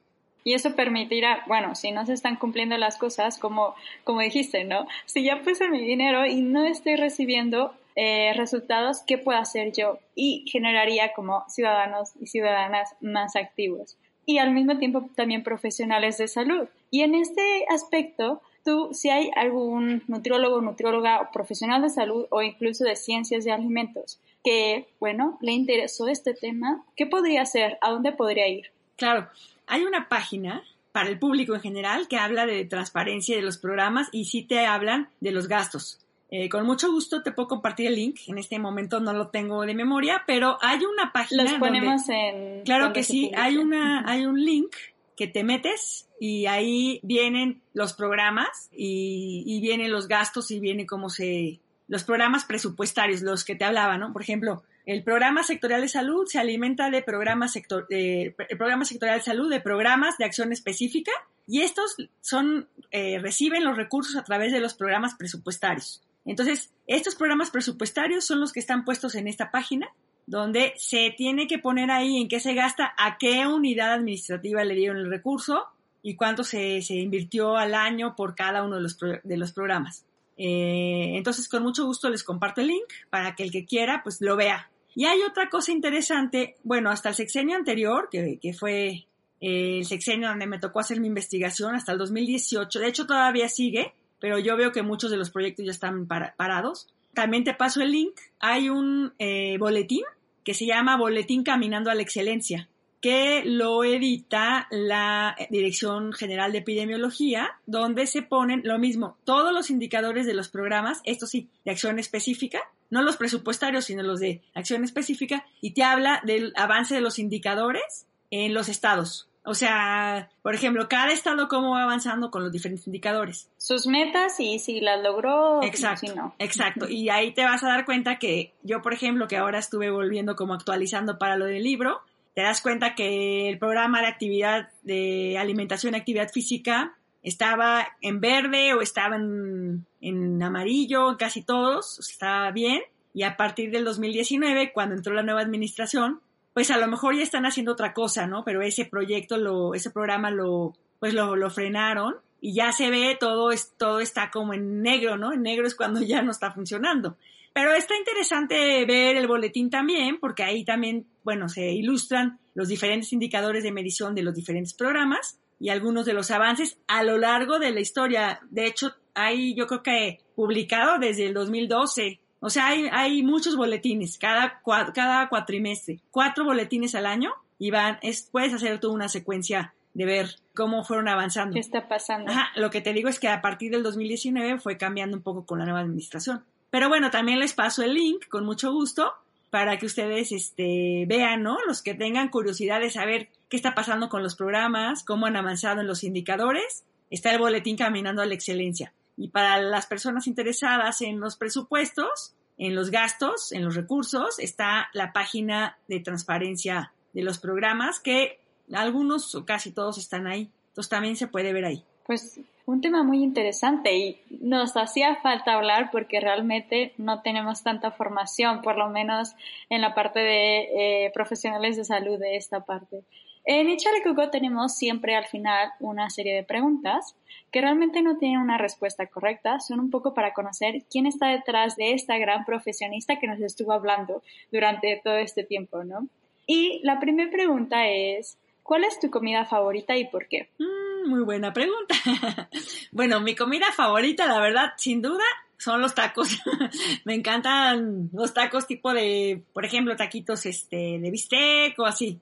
Y 0.45 0.55
eso 0.55 0.75
permitirá, 0.75 1.43
bueno, 1.47 1.75
si 1.75 1.93
no 1.93 2.07
se 2.07 2.15
están 2.15 2.37
cumpliendo 2.37 2.77
las 2.79 2.97
cosas, 2.97 3.39
como, 3.39 3.75
como 4.05 4.21
dijiste, 4.21 4.65
¿no? 4.65 4.87
Si 5.05 5.23
ya 5.23 5.43
puse 5.43 5.69
mi 5.69 5.81
dinero 5.81 6.27
y 6.27 6.41
no 6.41 6.65
estoy 6.65 6.97
recibiendo 6.97 7.75
eh, 7.97 8.33
resultados, 8.35 9.03
¿qué 9.07 9.19
puedo 9.19 9.39
hacer 9.39 9.73
yo? 9.73 9.99
Y 10.15 10.45
generaría 10.51 11.13
como 11.13 11.45
ciudadanos 11.49 12.13
y 12.21 12.27
ciudadanas 12.27 12.95
más 13.01 13.37
activos 13.37 13.97
y 14.31 14.39
al 14.39 14.53
mismo 14.53 14.79
tiempo 14.79 15.11
también 15.17 15.43
profesionales 15.43 16.19
de 16.19 16.29
salud. 16.29 16.69
Y 16.91 17.03
en 17.03 17.17
este 17.17 17.67
aspecto, 17.69 18.41
tú, 18.65 18.91
si 18.93 19.11
hay 19.11 19.31
algún 19.35 20.05
nutriólogo, 20.07 20.61
nutrióloga 20.61 21.21
o 21.21 21.33
profesional 21.33 21.83
de 21.83 21.91
salud 21.91 22.27
o 22.31 22.41
incluso 22.41 22.85
de 22.85 22.95
ciencias 22.95 23.45
de 23.45 23.51
alimentos 23.51 24.21
que, 24.45 24.87
bueno, 25.01 25.37
le 25.41 25.53
interesó 25.53 26.07
este 26.07 26.33
tema, 26.33 26.85
¿qué 26.97 27.07
podría 27.07 27.43
hacer? 27.43 27.79
¿A 27.81 27.91
dónde 27.91 28.13
podría 28.13 28.47
ir? 28.47 28.71
Claro, 28.97 29.29
hay 29.71 29.85
una 29.85 30.09
página 30.09 30.63
para 30.93 31.09
el 31.09 31.19
público 31.19 31.55
en 31.55 31.61
general 31.61 32.09
que 32.09 32.17
habla 32.17 32.47
de 32.47 32.65
transparencia 32.65 33.37
de 33.37 33.43
los 33.43 33.59
programas 33.59 34.09
y 34.13 34.25
sí 34.27 34.43
te 34.43 34.67
hablan 34.67 35.09
de 35.21 35.31
los 35.31 35.49
gastos. 35.49 36.01
Eh, 36.33 36.49
con 36.49 36.65
mucho 36.65 36.93
gusto 36.93 37.23
te 37.23 37.33
puedo 37.33 37.49
compartir 37.49 37.87
el 37.87 37.97
link. 37.97 38.21
En 38.27 38.39
este 38.39 38.59
momento 38.59 39.01
no 39.01 39.13
lo 39.13 39.29
tengo 39.29 39.63
de 39.63 39.75
memoria, 39.75 40.23
pero 40.27 40.59
hay 40.61 40.81
una 40.85 41.13
página. 41.13 41.45
Los 41.45 41.55
ponemos 41.55 42.09
en. 42.09 42.63
Claro 42.65 42.93
que 42.93 43.03
sí, 43.03 43.33
hay 43.37 43.57
una, 43.57 44.09
hay 44.09 44.27
un 44.27 44.45
link 44.45 44.75
que 45.17 45.27
te 45.27 45.45
metes 45.45 46.09
y 46.21 46.47
ahí 46.47 47.01
vienen 47.03 47.61
los 47.75 47.93
programas 47.93 48.71
y, 48.73 49.43
y 49.47 49.61
vienen 49.61 49.91
los 49.91 50.09
gastos 50.09 50.51
y 50.51 50.61
viene 50.61 50.87
cómo 50.87 51.11
se, 51.11 51.61
los 51.89 52.05
programas 52.05 52.45
presupuestarios, 52.45 53.21
los 53.21 53.45
que 53.45 53.57
te 53.57 53.65
hablaba, 53.65 53.99
¿no? 53.99 54.13
Por 54.13 54.23
ejemplo, 54.23 54.63
el 54.87 55.05
programa 55.05 55.43
sectorial 55.43 55.83
de 55.83 55.89
salud 55.89 56.27
se 56.27 56.39
alimenta 56.39 56.91
de 56.91 57.03
programas 57.03 57.53
sector, 57.53 57.87
el 57.91 58.35
programa 58.57 58.85
sectorial 58.85 59.19
de 59.19 59.25
salud 59.25 59.51
de 59.51 59.61
programas 59.61 60.19
de 60.19 60.25
acción 60.25 60.53
específica 60.53 61.13
y 61.47 61.63
estos 61.63 61.97
son 62.21 62.69
eh, 62.91 63.19
reciben 63.19 63.65
los 63.65 63.77
recursos 63.77 64.17
a 64.17 64.25
través 64.25 64.53
de 64.53 64.61
los 64.61 64.75
programas 64.75 65.15
presupuestarios. 65.15 66.03
Entonces, 66.25 66.73
estos 66.87 67.15
programas 67.15 67.51
presupuestarios 67.51 68.25
son 68.25 68.41
los 68.41 68.53
que 68.53 68.61
están 68.61 68.85
puestos 68.85 69.15
en 69.15 69.27
esta 69.27 69.51
página, 69.51 69.89
donde 70.27 70.75
se 70.77 71.13
tiene 71.17 71.47
que 71.47 71.59
poner 71.59 71.91
ahí 71.91 72.21
en 72.21 72.29
qué 72.29 72.41
se 72.41 72.55
gasta, 72.55 72.95
a 72.97 73.19
qué 73.19 73.47
unidad 73.47 73.93
administrativa 73.95 74.65
le 74.65 74.75
dieron 74.75 74.99
el 74.99 75.11
recurso 75.11 75.67
y 76.03 76.15
cuánto 76.17 76.45
se, 76.45 76.83
se 76.83 76.95
invirtió 76.95 77.57
al 77.57 77.75
año 77.75 78.15
por 78.17 78.35
cada 78.35 78.63
uno 78.63 78.77
de 78.77 78.83
los, 78.83 78.99
de 78.99 79.37
los 79.37 79.53
programas. 79.53 80.05
Eh, 80.43 81.19
entonces, 81.19 81.51
con 81.51 81.63
mucho 81.63 81.85
gusto 81.85 82.09
les 82.09 82.25
comparto 82.25 82.63
el 82.63 82.69
link 82.69 82.87
para 83.11 83.35
que 83.35 83.43
el 83.43 83.53
que 83.53 83.67
quiera, 83.67 84.01
pues 84.03 84.23
lo 84.23 84.37
vea. 84.37 84.71
Y 84.95 85.05
hay 85.05 85.21
otra 85.21 85.51
cosa 85.51 85.71
interesante, 85.71 86.57
bueno, 86.65 86.89
hasta 86.91 87.11
el 87.11 87.15
sexenio 87.15 87.57
anterior, 87.57 88.09
que, 88.11 88.39
que 88.41 88.55
fue 88.55 89.07
eh, 89.43 89.79
el 89.79 89.85
sexenio 89.85 90.29
donde 90.29 90.47
me 90.47 90.59
tocó 90.59 90.81
hacer 90.81 90.99
mi 90.99 91.09
investigación, 91.09 91.75
hasta 91.75 91.93
el 91.93 91.99
2018, 91.99 92.81
de 92.81 92.89
hecho 92.89 93.07
todavía 93.07 93.51
sigue, 93.51 93.93
pero 94.19 94.39
yo 94.39 94.57
veo 94.57 94.73
que 94.73 94.83
muchos 94.83 95.11
de 95.11 95.19
los 95.19 95.31
proyectos 95.31 95.67
ya 95.67 95.73
están 95.73 96.07
parados. 96.07 96.89
También 97.13 97.45
te 97.45 97.53
paso 97.53 97.83
el 97.83 97.91
link. 97.91 98.15
Hay 98.39 98.71
un 98.71 99.13
eh, 99.19 99.59
boletín 99.59 100.05
que 100.43 100.55
se 100.55 100.65
llama 100.65 100.97
Boletín 100.97 101.43
Caminando 101.43 101.91
a 101.91 101.95
la 101.95 102.03
Excelencia, 102.03 102.69
que 103.01 103.43
lo 103.45 103.83
edita 103.85 104.69
la 104.71 105.37
Dirección 105.49 106.13
General 106.13 106.53
de 106.53 106.59
Epidemiología, 106.59 107.51
donde 107.67 108.07
se 108.07 108.23
ponen 108.23 108.63
lo 108.65 108.79
mismo, 108.79 109.17
todos 109.25 109.53
los 109.53 109.71
indicadores 109.71 110.27
de 110.27 110.35
los 110.35 110.49
programas, 110.49 111.01
esto 111.05 111.27
sí, 111.27 111.49
de 111.65 111.71
acción 111.71 111.99
específica, 111.99 112.61
no 112.91 113.03
los 113.03 113.17
presupuestarios, 113.17 113.85
sino 113.87 114.03
los 114.03 114.21
de 114.21 114.43
acción 114.55 114.85
específica, 114.85 115.47
y 115.61 115.73
te 115.73 115.83
habla 115.83 116.21
del 116.25 116.53
avance 116.57 116.95
de 116.95 117.01
los 117.01 117.19
indicadores 117.19 118.07
en 118.31 118.53
los 118.53 118.69
estados. 118.69 119.29
O 119.43 119.55
sea, 119.55 120.29
por 120.43 120.55
ejemplo, 120.55 120.87
cada 120.89 121.13
estado 121.13 121.49
cómo 121.49 121.71
va 121.71 121.85
avanzando 121.85 122.31
con 122.31 122.43
los 122.43 122.53
diferentes 122.53 122.87
indicadores. 122.87 123.49
Sus 123.57 123.87
metas 123.87 124.39
y 124.39 124.59
si 124.59 124.81
las 124.81 125.03
logró, 125.03 125.63
exacto, 125.63 126.09
si 126.09 126.15
no. 126.15 126.35
Exacto. 126.39 126.89
Y 126.89 127.09
ahí 127.09 127.33
te 127.33 127.45
vas 127.45 127.65
a 127.65 127.69
dar 127.69 127.87
cuenta 127.87 128.19
que 128.19 128.53
yo, 128.63 128.83
por 128.83 128.93
ejemplo, 128.93 129.29
que 129.29 129.39
ahora 129.39 129.59
estuve 129.59 129.91
volviendo 129.91 130.37
como 130.37 130.53
actualizando 130.53 131.19
para 131.19 131.37
lo 131.37 131.47
del 131.47 131.63
libro, 131.63 132.03
te 132.41 132.45
das 132.45 132.63
cuenta 132.63 132.95
que 132.95 133.51
el 133.51 133.59
programa 133.59 134.01
de 134.01 134.07
actividad 134.07 134.71
de 134.83 135.37
alimentación 135.37 135.93
y 135.93 135.99
actividad 135.99 136.31
física 136.31 136.97
estaba 137.23 137.87
en 138.01 138.23
verde 138.23 138.73
o 138.73 138.81
estaba 138.81 139.17
en, 139.17 139.85
en 140.01 140.43
amarillo, 140.43 141.19
casi 141.19 141.43
todos, 141.43 141.99
estaba 141.99 142.51
bien. 142.51 142.81
Y 143.13 143.25
a 143.25 143.37
partir 143.37 143.71
del 143.71 143.85
2019, 143.85 144.73
cuando 144.73 144.95
entró 144.95 145.13
la 145.13 145.23
nueva 145.23 145.43
administración, 145.43 146.23
pues 146.55 146.71
a 146.71 146.79
lo 146.79 146.89
mejor 146.89 147.15
ya 147.15 147.23
están 147.23 147.45
haciendo 147.45 147.73
otra 147.73 147.93
cosa, 147.93 148.27
¿no? 148.27 148.43
Pero 148.43 148.63
ese 148.63 148.87
proyecto, 148.87 149.37
lo, 149.37 149.75
ese 149.75 149.91
programa 149.91 150.31
lo, 150.31 150.73
pues 150.99 151.13
lo, 151.13 151.37
lo 151.37 151.51
frenaron 151.51 152.15
y 152.41 152.55
ya 152.55 152.73
se 152.73 152.89
ve 152.89 153.19
todo, 153.21 153.51
es, 153.51 153.75
todo 153.77 154.01
está 154.01 154.31
como 154.31 154.55
en 154.55 154.81
negro, 154.81 155.19
¿no? 155.19 155.35
En 155.35 155.43
negro 155.43 155.67
es 155.67 155.75
cuando 155.75 156.01
ya 156.01 156.23
no 156.23 156.31
está 156.31 156.53
funcionando. 156.53 157.19
Pero 157.53 157.73
está 157.73 157.97
interesante 157.97 158.85
ver 158.85 159.17
el 159.17 159.27
boletín 159.27 159.71
también, 159.71 160.19
porque 160.21 160.43
ahí 160.43 160.65
también, 160.65 161.07
bueno, 161.25 161.49
se 161.49 161.73
ilustran 161.73 162.39
los 162.55 162.69
diferentes 162.69 163.13
indicadores 163.13 163.63
de 163.63 163.73
medición 163.73 164.15
de 164.15 164.23
los 164.23 164.35
diferentes 164.35 164.75
programas 164.75 165.39
y 165.59 165.69
algunos 165.71 166.07
de 166.07 166.13
los 166.13 166.31
avances 166.31 166.79
a 166.87 167.03
lo 167.03 167.19
largo 167.19 167.59
de 167.59 167.73
la 167.73 167.81
historia. 167.81 168.41
De 168.51 168.67
hecho, 168.67 168.95
hay 169.15 169.55
yo 169.55 169.67
creo 169.67 169.83
que 169.83 170.21
publicado 170.35 170.99
desde 170.99 171.27
el 171.27 171.35
2012 171.35 172.21
o 172.41 172.49
sea, 172.49 172.69
hay, 172.69 172.89
hay 172.91 173.23
muchos 173.23 173.55
boletines 173.55 174.17
cada, 174.17 174.63
cada 174.95 175.29
cuatrimestre, 175.29 176.01
cuatro 176.11 176.45
boletines 176.45 176.95
al 176.95 177.05
año 177.05 177.33
y 177.59 177.71
van, 177.71 177.99
es, 178.01 178.29
puedes 178.33 178.55
hacer 178.55 178.81
toda 178.81 178.95
una 178.95 179.09
secuencia 179.09 179.75
de 179.93 180.07
ver 180.07 180.37
cómo 180.55 180.83
fueron 180.83 181.09
avanzando. 181.09 181.55
¿Qué 181.55 181.61
está 181.61 181.87
pasando? 181.87 182.33
Ajá, 182.33 182.49
lo 182.57 182.71
que 182.71 182.81
te 182.81 182.95
digo 182.95 183.11
es 183.11 183.21
que 183.21 183.29
a 183.29 183.43
partir 183.43 183.71
del 183.71 183.83
2019 183.83 184.59
fue 184.59 184.79
cambiando 184.79 185.19
un 185.19 185.23
poco 185.23 185.45
con 185.45 185.59
la 185.59 185.67
nueva 185.67 185.81
administración. 185.81 186.43
Pero 186.71 186.89
bueno, 186.89 187.11
también 187.11 187.39
les 187.39 187.53
paso 187.53 187.83
el 187.83 187.95
link 187.95 188.29
con 188.29 188.45
mucho 188.45 188.73
gusto 188.73 189.13
para 189.51 189.79
que 189.79 189.87
ustedes 189.87 190.31
este, 190.33 191.05
vean, 191.09 191.43
¿no? 191.43 191.59
Los 191.67 191.83
que 191.83 191.95
tengan 191.95 192.29
curiosidad 192.29 192.81
de 192.81 192.91
saber 192.91 193.29
qué 193.49 193.57
está 193.57 193.75
pasando 193.75 194.09
con 194.09 194.23
los 194.23 194.37
programas, 194.37 195.03
cómo 195.03 195.27
han 195.27 195.37
avanzado 195.37 195.81
en 195.81 195.89
los 195.89 196.05
indicadores, 196.05 196.85
está 197.11 197.33
el 197.33 197.39
boletín 197.39 197.77
Caminando 197.77 198.23
a 198.23 198.27
la 198.27 198.35
Excelencia. 198.35 198.93
Y 199.17 199.29
para 199.29 199.61
las 199.61 199.87
personas 199.87 200.29
interesadas 200.29 201.03
en 201.03 201.19
los 201.19 201.37
presupuestos, 201.37 202.35
en 202.59 202.75
los 202.75 202.91
gastos, 202.91 203.53
en 203.53 203.65
los 203.65 203.75
recursos, 203.75 204.39
está 204.39 204.89
la 204.95 205.13
página 205.13 205.79
de 205.89 206.01
transparencia 206.01 206.93
de 207.13 207.23
los 207.23 207.39
programas, 207.39 207.99
que 207.99 208.39
algunos 208.73 209.35
o 209.35 209.45
casi 209.45 209.73
todos 209.73 209.99
están 209.99 210.27
ahí. 210.27 210.51
Entonces 210.69 210.89
también 210.89 211.17
se 211.17 211.27
puede 211.27 211.53
ver 211.53 211.65
ahí. 211.65 211.85
Pues 212.11 212.41
un 212.67 212.81
tema 212.81 213.05
muy 213.05 213.23
interesante 213.23 213.97
y 213.97 214.21
nos 214.41 214.77
hacía 214.77 215.15
falta 215.23 215.53
hablar 215.53 215.91
porque 215.93 216.19
realmente 216.19 216.93
no 216.99 217.23
tenemos 217.23 217.63
tanta 217.63 217.93
formación, 217.93 218.63
por 218.63 218.77
lo 218.77 218.89
menos 218.89 219.37
en 219.69 219.81
la 219.81 219.95
parte 219.95 220.19
de 220.19 221.05
eh, 221.05 221.13
profesionales 221.15 221.77
de 221.77 221.85
salud 221.85 222.19
de 222.19 222.35
esta 222.35 222.65
parte. 222.65 223.05
En 223.45 223.69
Coco 224.03 224.29
tenemos 224.29 224.75
siempre 224.75 225.15
al 225.15 225.27
final 225.27 225.71
una 225.79 226.11
serie 226.11 226.35
de 226.35 226.43
preguntas 226.43 227.15
que 227.53 227.61
realmente 227.61 228.03
no 228.03 228.19
tienen 228.19 228.41
una 228.41 228.59
respuesta 228.59 229.07
correcta, 229.07 229.61
son 229.61 229.79
un 229.79 229.93
poco 229.93 230.13
para 230.13 230.33
conocer 230.33 230.83
quién 230.91 231.07
está 231.07 231.29
detrás 231.29 231.77
de 231.77 231.93
esta 231.93 232.19
gran 232.19 232.45
profesionista 232.45 233.21
que 233.21 233.29
nos 233.29 233.39
estuvo 233.39 233.71
hablando 233.71 234.25
durante 234.51 235.01
todo 235.05 235.17
este 235.19 235.45
tiempo, 235.45 235.85
¿no? 235.85 236.09
Y 236.45 236.81
la 236.83 236.99
primera 236.99 237.31
pregunta 237.31 237.87
es, 237.87 238.37
¿cuál 238.71 238.85
es 238.85 239.01
tu 239.01 239.11
comida 239.11 239.45
favorita 239.45 239.97
y 239.97 240.07
por 240.07 240.29
qué? 240.29 240.49
Mm, 240.61 241.11
muy 241.11 241.25
buena 241.25 241.53
pregunta. 241.53 241.97
bueno, 242.93 243.21
mi 243.21 243.35
comida 243.35 243.67
favorita, 243.73 244.29
la 244.29 244.39
verdad, 244.39 244.75
sin 244.77 245.03
duda, 245.03 245.25
son 245.59 245.81
los 245.81 245.93
tacos. 245.93 246.39
Me 247.05 247.17
encantan 247.17 248.11
los 248.13 248.33
tacos 248.33 248.69
tipo 248.69 248.95
de, 248.95 249.43
por 249.53 249.65
ejemplo, 249.65 249.97
taquitos 249.97 250.47
este 250.47 251.01
de 251.01 251.11
bistec 251.11 251.77
o 251.81 251.85
así 251.85 252.21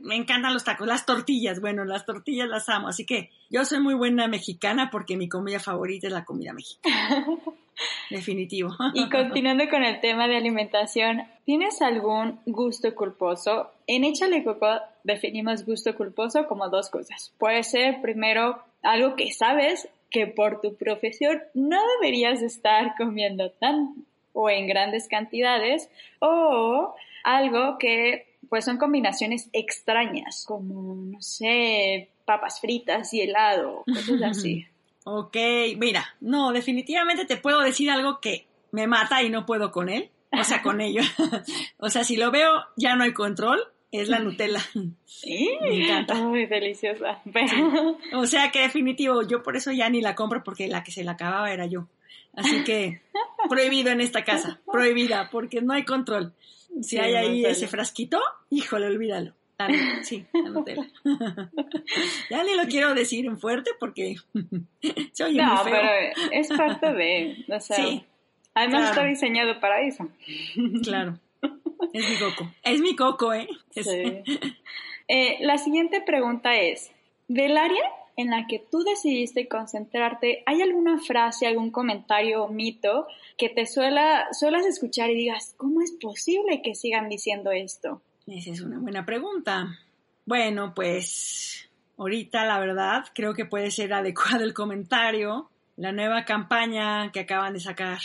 me 0.00 0.14
encantan 0.14 0.54
los 0.54 0.62
tacos, 0.62 0.86
las 0.86 1.04
tortillas, 1.04 1.60
bueno, 1.60 1.84
las 1.84 2.06
tortillas 2.06 2.48
las 2.48 2.68
amo, 2.68 2.88
así 2.88 3.04
que 3.04 3.30
yo 3.50 3.64
soy 3.64 3.80
muy 3.80 3.94
buena 3.94 4.28
mexicana 4.28 4.88
porque 4.90 5.16
mi 5.16 5.28
comida 5.28 5.58
favorita 5.58 6.06
es 6.06 6.12
la 6.12 6.24
comida 6.24 6.52
mexicana. 6.52 7.26
Definitivo. 8.10 8.70
Y 8.94 9.08
continuando 9.08 9.68
con 9.68 9.84
el 9.84 10.00
tema 10.00 10.28
de 10.28 10.36
alimentación, 10.36 11.22
¿tienes 11.44 11.82
algún 11.82 12.40
gusto 12.46 12.94
culposo? 12.94 13.70
En 13.86 14.04
Échale 14.04 14.44
Coco 14.44 14.78
definimos 15.02 15.64
gusto 15.64 15.94
culposo 15.94 16.46
como 16.46 16.68
dos 16.68 16.90
cosas. 16.90 17.32
Puede 17.38 17.62
ser 17.62 18.00
primero 18.00 18.58
algo 18.82 19.16
que 19.16 19.32
sabes 19.32 19.88
que 20.10 20.26
por 20.26 20.60
tu 20.60 20.76
profesión 20.76 21.42
no 21.54 21.80
deberías 22.00 22.42
estar 22.42 22.94
comiendo 22.96 23.50
tan 23.50 23.94
o 24.32 24.50
en 24.50 24.66
grandes 24.66 25.08
cantidades 25.08 25.88
o 26.20 26.94
algo 27.24 27.78
que 27.78 28.26
pues 28.48 28.64
son 28.64 28.76
combinaciones 28.76 29.48
extrañas 29.52 30.44
como 30.46 30.94
no 30.94 31.20
sé 31.22 32.10
papas 32.24 32.60
fritas 32.60 33.12
y 33.14 33.22
helado 33.22 33.84
cosas 33.86 34.22
así 34.22 34.66
Ok, 35.04 35.36
mira, 35.76 36.16
no, 36.20 36.52
definitivamente 36.52 37.26
te 37.26 37.36
puedo 37.36 37.60
decir 37.60 37.90
algo 37.90 38.20
que 38.20 38.46
me 38.72 38.86
mata 38.86 39.22
y 39.22 39.28
no 39.28 39.44
puedo 39.44 39.70
con 39.70 39.90
él, 39.90 40.10
o 40.32 40.44
sea, 40.44 40.62
con 40.62 40.80
ello. 40.80 41.02
o 41.78 41.90
sea, 41.90 42.04
si 42.04 42.16
lo 42.16 42.30
veo, 42.30 42.50
ya 42.76 42.96
no 42.96 43.04
hay 43.04 43.12
control, 43.12 43.60
es 43.92 44.08
la 44.08 44.18
Nutella. 44.18 44.60
Sí, 45.04 45.56
me 45.62 45.84
encanta. 45.84 46.14
Muy 46.16 46.46
deliciosa. 46.46 47.22
O 48.14 48.26
sea 48.26 48.50
que 48.50 48.60
definitivo, 48.60 49.22
yo 49.22 49.42
por 49.42 49.56
eso 49.56 49.72
ya 49.72 49.88
ni 49.88 50.00
la 50.00 50.14
compro 50.14 50.42
porque 50.42 50.68
la 50.68 50.82
que 50.82 50.90
se 50.90 51.04
la 51.04 51.12
acababa 51.12 51.52
era 51.52 51.66
yo. 51.66 51.86
Así 52.34 52.64
que 52.64 53.00
prohibido 53.48 53.90
en 53.90 54.00
esta 54.00 54.24
casa, 54.24 54.60
prohibida, 54.70 55.30
porque 55.30 55.62
no 55.62 55.72
hay 55.72 55.84
control. 55.84 56.34
Si 56.82 56.98
hay 56.98 57.14
ahí 57.14 57.44
ese 57.44 57.68
frasquito, 57.68 58.20
híjole, 58.50 58.86
olvídalo 58.86 59.34
sí, 60.02 60.26
la 60.32 60.40
Nutella. 60.50 60.86
ya 62.30 62.44
ni 62.44 62.54
lo 62.56 62.64
quiero 62.64 62.94
decir 62.94 63.26
en 63.26 63.38
fuerte 63.38 63.70
porque 63.78 64.16
soy 65.12 65.36
No, 65.36 65.60
pero 65.64 65.78
es 66.32 66.48
parte 66.48 66.92
de, 66.92 67.44
o 67.48 67.60
sea, 67.60 67.76
sí, 67.76 68.04
además 68.54 68.90
está 68.90 69.04
diseñado 69.04 69.60
para 69.60 69.80
eso. 69.82 70.08
claro. 70.82 71.18
Es 71.92 72.08
mi 72.08 72.16
coco. 72.16 72.50
Es 72.62 72.80
mi 72.80 72.96
coco, 72.96 73.32
¿eh? 73.34 73.46
Sí. 73.70 73.82
eh 75.06 75.36
la 75.40 75.58
siguiente 75.58 76.00
pregunta 76.00 76.56
es, 76.56 76.90
del 77.28 77.58
área 77.58 77.84
en 78.16 78.30
la 78.30 78.46
que 78.46 78.58
tú 78.58 78.82
decidiste 78.84 79.48
concentrarte, 79.48 80.42
¿hay 80.46 80.62
alguna 80.62 80.98
frase, 80.98 81.46
algún 81.46 81.70
comentario 81.70 82.44
o 82.44 82.48
mito 82.48 83.06
que 83.36 83.48
te 83.48 83.66
suela, 83.66 84.28
suelas 84.32 84.66
escuchar 84.66 85.10
y 85.10 85.14
digas, 85.14 85.54
¿cómo 85.56 85.80
es 85.82 85.92
posible 85.92 86.62
que 86.62 86.74
sigan 86.74 87.08
diciendo 87.08 87.50
esto? 87.50 88.00
Esa 88.26 88.50
es 88.50 88.60
una 88.60 88.78
buena 88.78 89.04
pregunta. 89.04 89.78
Bueno, 90.24 90.72
pues 90.74 91.68
ahorita 91.98 92.44
la 92.46 92.58
verdad 92.58 93.04
creo 93.14 93.34
que 93.34 93.44
puede 93.44 93.70
ser 93.70 93.92
adecuado 93.92 94.44
el 94.44 94.54
comentario. 94.54 95.50
La 95.76 95.92
nueva 95.92 96.24
campaña 96.24 97.10
que 97.12 97.20
acaban 97.20 97.52
de 97.52 97.60
sacar 97.60 97.98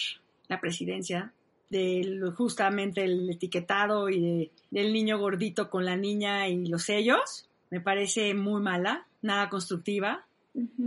la 0.47 0.59
presidencia 0.59 1.31
de 1.69 2.31
justamente 2.35 3.03
el 3.03 3.29
etiquetado 3.29 4.09
y 4.09 4.51
del 4.71 4.91
niño 4.91 5.19
gordito 5.19 5.69
con 5.69 5.85
la 5.85 5.95
niña 5.95 6.47
y 6.47 6.65
los 6.65 6.83
sellos 6.83 7.47
me 7.69 7.79
parece 7.79 8.33
muy 8.33 8.61
mala, 8.61 9.05
nada 9.21 9.49
constructiva. 9.49 10.25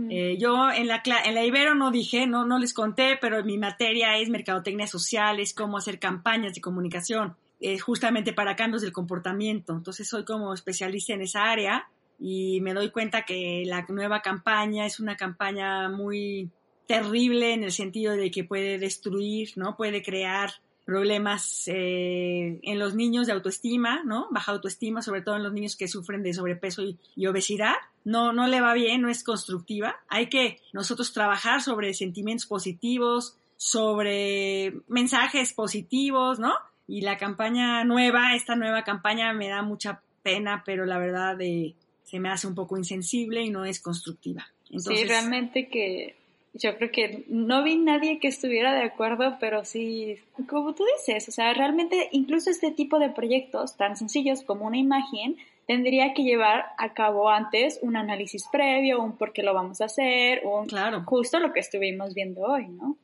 Eh, 0.09 0.37
yo 0.37 0.69
en 0.69 0.87
la, 0.87 1.01
en 1.25 1.35
la 1.35 1.45
Ibero 1.45 1.73
no 1.73 1.89
dije, 1.89 2.27
no, 2.27 2.45
no 2.45 2.59
les 2.59 2.73
conté, 2.73 3.17
pero 3.19 3.43
mi 3.43 3.57
materia 3.57 4.17
es 4.17 4.29
mercadotecnia 4.29 4.87
social, 4.87 5.39
es 5.39 5.53
cómo 5.53 5.77
hacer 5.77 5.99
campañas 5.99 6.53
de 6.53 6.61
comunicación. 6.61 7.35
Eh, 7.65 7.79
justamente 7.79 8.33
para 8.33 8.57
cambios 8.57 8.81
del 8.81 8.91
comportamiento. 8.91 9.71
Entonces 9.71 10.09
soy 10.09 10.25
como 10.25 10.53
especialista 10.53 11.13
en 11.13 11.21
esa 11.21 11.49
área 11.49 11.87
y 12.19 12.59
me 12.59 12.73
doy 12.73 12.91
cuenta 12.91 13.23
que 13.23 13.63
la 13.65 13.85
nueva 13.87 14.21
campaña 14.21 14.85
es 14.85 14.99
una 14.99 15.15
campaña 15.15 15.87
muy 15.87 16.49
terrible 16.87 17.53
en 17.53 17.63
el 17.63 17.71
sentido 17.71 18.17
de 18.17 18.31
que 18.31 18.43
puede 18.43 18.79
destruir, 18.79 19.51
¿no? 19.55 19.77
Puede 19.77 20.03
crear 20.03 20.51
problemas 20.83 21.63
eh, 21.67 22.59
en 22.63 22.79
los 22.79 22.95
niños 22.95 23.27
de 23.27 23.31
autoestima, 23.31 24.03
¿no? 24.03 24.27
Baja 24.29 24.51
autoestima, 24.51 25.01
sobre 25.01 25.21
todo 25.21 25.37
en 25.37 25.43
los 25.43 25.53
niños 25.53 25.77
que 25.77 25.87
sufren 25.87 26.21
de 26.21 26.33
sobrepeso 26.33 26.83
y, 26.83 26.99
y, 27.15 27.27
obesidad. 27.27 27.75
No, 28.03 28.33
no 28.33 28.47
le 28.47 28.59
va 28.59 28.73
bien, 28.73 29.01
no 29.01 29.07
es 29.07 29.23
constructiva. 29.23 29.95
Hay 30.09 30.27
que 30.27 30.59
nosotros 30.73 31.13
trabajar 31.13 31.61
sobre 31.61 31.93
sentimientos 31.93 32.45
positivos, 32.45 33.37
sobre 33.55 34.73
mensajes 34.89 35.53
positivos, 35.53 36.39
¿no? 36.39 36.51
Y 36.87 37.01
la 37.01 37.17
campaña 37.17 37.83
nueva, 37.83 38.35
esta 38.35 38.55
nueva 38.55 38.83
campaña 38.83 39.33
me 39.33 39.47
da 39.47 39.61
mucha 39.61 40.01
pena, 40.21 40.63
pero 40.65 40.85
la 40.85 40.97
verdad 40.97 41.37
de, 41.37 41.75
se 42.03 42.19
me 42.19 42.29
hace 42.29 42.47
un 42.47 42.55
poco 42.55 42.77
insensible 42.77 43.41
y 43.41 43.49
no 43.49 43.65
es 43.65 43.79
constructiva. 43.79 44.45
sí, 44.69 45.03
realmente 45.05 45.67
que 45.67 46.15
yo 46.53 46.77
creo 46.77 46.91
que 46.91 47.25
no 47.27 47.63
vi 47.63 47.77
nadie 47.77 48.19
que 48.19 48.27
estuviera 48.27 48.73
de 48.73 48.83
acuerdo, 48.83 49.37
pero 49.39 49.65
sí, 49.65 50.17
como 50.47 50.75
tú 50.75 50.83
dices, 50.97 51.27
o 51.27 51.31
sea, 51.31 51.53
realmente 51.53 52.09
incluso 52.11 52.51
este 52.51 52.71
tipo 52.71 52.99
de 52.99 53.09
proyectos 53.09 53.75
tan 53.75 53.97
sencillos 53.97 54.43
como 54.43 54.67
una 54.67 54.77
imagen 54.77 55.37
tendría 55.65 56.13
que 56.13 56.23
llevar 56.23 56.65
a 56.77 56.93
cabo 56.93 57.29
antes 57.29 57.79
un 57.81 57.95
análisis 57.95 58.45
previo, 58.51 59.01
un 59.01 59.17
por 59.17 59.33
qué 59.33 59.41
lo 59.41 59.53
vamos 59.53 59.81
a 59.81 59.85
hacer, 59.85 60.41
un 60.43 60.67
claro. 60.67 61.03
justo 61.05 61.39
lo 61.39 61.53
que 61.53 61.61
estuvimos 61.61 62.13
viendo 62.13 62.41
hoy, 62.41 62.67
¿no? 62.67 62.97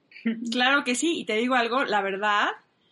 Claro 0.52 0.84
que 0.84 0.96
sí, 0.96 1.20
y 1.20 1.26
te 1.26 1.36
digo 1.36 1.56
algo, 1.56 1.86
la 1.86 2.02
verdad, 2.02 2.50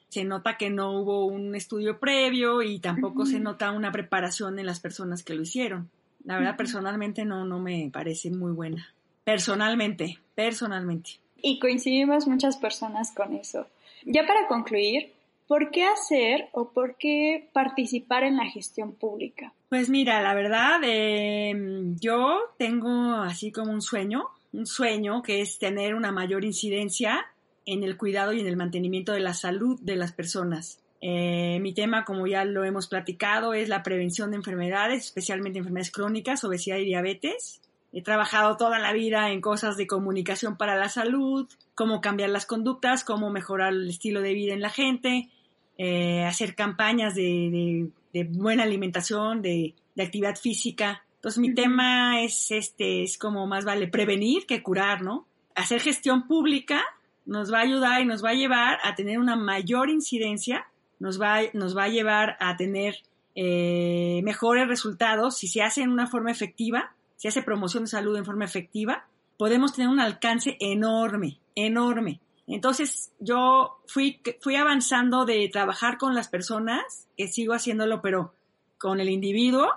se 0.09 0.23
nota 0.23 0.57
que 0.57 0.69
no 0.69 0.99
hubo 0.99 1.25
un 1.25 1.55
estudio 1.55 1.99
previo 1.99 2.61
y 2.61 2.79
tampoco 2.79 3.25
se 3.25 3.39
nota 3.39 3.71
una 3.71 3.91
preparación 3.91 4.57
en 4.59 4.65
las 4.65 4.79
personas 4.79 5.23
que 5.23 5.33
lo 5.33 5.41
hicieron. 5.41 5.89
La 6.23 6.37
verdad, 6.37 6.57
personalmente 6.57 7.25
no, 7.25 7.45
no 7.45 7.59
me 7.59 7.89
parece 7.91 8.31
muy 8.31 8.51
buena. 8.51 8.93
Personalmente, 9.23 10.19
personalmente. 10.35 11.11
Y 11.41 11.59
coincidimos 11.59 12.27
muchas 12.27 12.57
personas 12.57 13.11
con 13.13 13.33
eso. 13.33 13.67
Ya 14.05 14.25
para 14.25 14.47
concluir, 14.47 15.11
¿por 15.47 15.71
qué 15.71 15.85
hacer 15.85 16.49
o 16.53 16.69
por 16.69 16.95
qué 16.95 17.49
participar 17.53 18.23
en 18.23 18.37
la 18.37 18.45
gestión 18.45 18.93
pública? 18.93 19.53
Pues 19.69 19.89
mira, 19.89 20.21
la 20.21 20.33
verdad, 20.33 20.79
em, 20.83 21.97
yo 21.99 22.39
tengo 22.57 23.15
así 23.15 23.51
como 23.51 23.71
un 23.71 23.81
sueño, 23.81 24.27
un 24.53 24.65
sueño 24.65 25.21
que 25.21 25.41
es 25.41 25.59
tener 25.59 25.93
una 25.93 26.11
mayor 26.11 26.45
incidencia 26.45 27.25
en 27.67 27.83
el 27.83 27.97
cuidado 27.97 28.33
y 28.33 28.39
en 28.39 28.47
el 28.47 28.57
mantenimiento 28.57 29.11
de 29.11 29.19
la 29.19 29.35
salud 29.35 29.79
de 29.81 29.97
las 29.97 30.13
personas. 30.13 30.79
Eh, 31.01 31.59
mi 31.61 31.73
tema, 31.73 32.05
como 32.05 32.25
ya 32.25 32.43
lo 32.45 32.63
hemos 32.63 32.87
platicado, 32.87 33.53
es 33.53 33.69
la 33.69 33.83
prevención 33.83 34.31
de 34.31 34.37
enfermedades, 34.37 35.05
especialmente 35.05 35.59
enfermedades 35.59 35.91
crónicas, 35.91 36.43
obesidad 36.43 36.77
y 36.77 36.85
diabetes. 36.85 37.61
He 37.93 38.01
trabajado 38.01 38.57
toda 38.57 38.79
la 38.79 38.93
vida 38.93 39.31
en 39.31 39.41
cosas 39.41 39.77
de 39.77 39.85
comunicación 39.85 40.57
para 40.57 40.75
la 40.77 40.89
salud, 40.89 41.47
cómo 41.75 42.01
cambiar 42.01 42.29
las 42.29 42.45
conductas, 42.45 43.03
cómo 43.03 43.29
mejorar 43.29 43.73
el 43.73 43.89
estilo 43.89 44.21
de 44.21 44.33
vida 44.33 44.53
en 44.53 44.61
la 44.61 44.69
gente, 44.69 45.29
eh, 45.77 46.23
hacer 46.23 46.55
campañas 46.55 47.15
de, 47.15 47.89
buena 48.29 48.63
alimentación, 48.63 49.41
de, 49.41 49.75
actividad 49.99 50.35
física. 50.35 51.03
Entonces 51.15 51.39
mi 51.39 51.53
tema 51.53 52.21
es 52.21 52.51
este, 52.51 53.03
es 53.03 53.17
como 53.17 53.45
más 53.45 53.65
vale 53.65 53.87
prevenir 53.87 54.45
que 54.45 54.63
curar, 54.63 55.01
¿no? 55.01 55.27
Hacer 55.55 55.81
gestión 55.81 56.27
pública 56.27 56.83
nos 57.27 57.53
va 57.53 57.59
a 57.59 57.61
ayudar 57.61 58.01
y 58.01 58.05
nos 58.05 58.23
va 58.23 58.31
a 58.31 58.33
llevar 58.33 58.79
a 58.83 58.95
tener 58.95 59.19
una 59.19 59.35
mayor 59.35 59.89
incidencia, 59.89 60.65
nos 60.99 61.21
va, 61.21 61.41
nos 61.53 61.77
va 61.77 61.83
a 61.83 61.89
llevar 61.89 62.37
a 62.39 62.55
tener 62.55 62.95
eh, 63.35 64.21
mejores 64.23 64.67
resultados 64.67 65.37
si 65.37 65.47
se 65.47 65.61
hace 65.61 65.81
en 65.81 65.91
una 65.91 66.07
forma 66.07 66.31
efectiva, 66.31 66.95
si 67.17 67.27
hace 67.27 67.43
promoción 67.43 67.83
de 67.83 67.89
salud 67.89 68.17
en 68.17 68.25
forma 68.25 68.45
efectiva, 68.45 69.05
podemos 69.37 69.73
tener 69.73 69.89
un 69.89 69.99
alcance 69.99 70.57
enorme, 70.59 71.37
enorme. 71.53 72.21
Entonces 72.47 73.11
yo 73.19 73.81
fui, 73.87 74.21
fui 74.39 74.55
avanzando 74.55 75.25
de 75.25 75.49
trabajar 75.51 75.97
con 75.97 76.15
las 76.15 76.29
personas, 76.29 77.07
que 77.17 77.27
sigo 77.27 77.53
haciéndolo, 77.53 78.01
pero 78.01 78.33
con 78.77 79.01
el 79.01 79.09
individuo. 79.09 79.69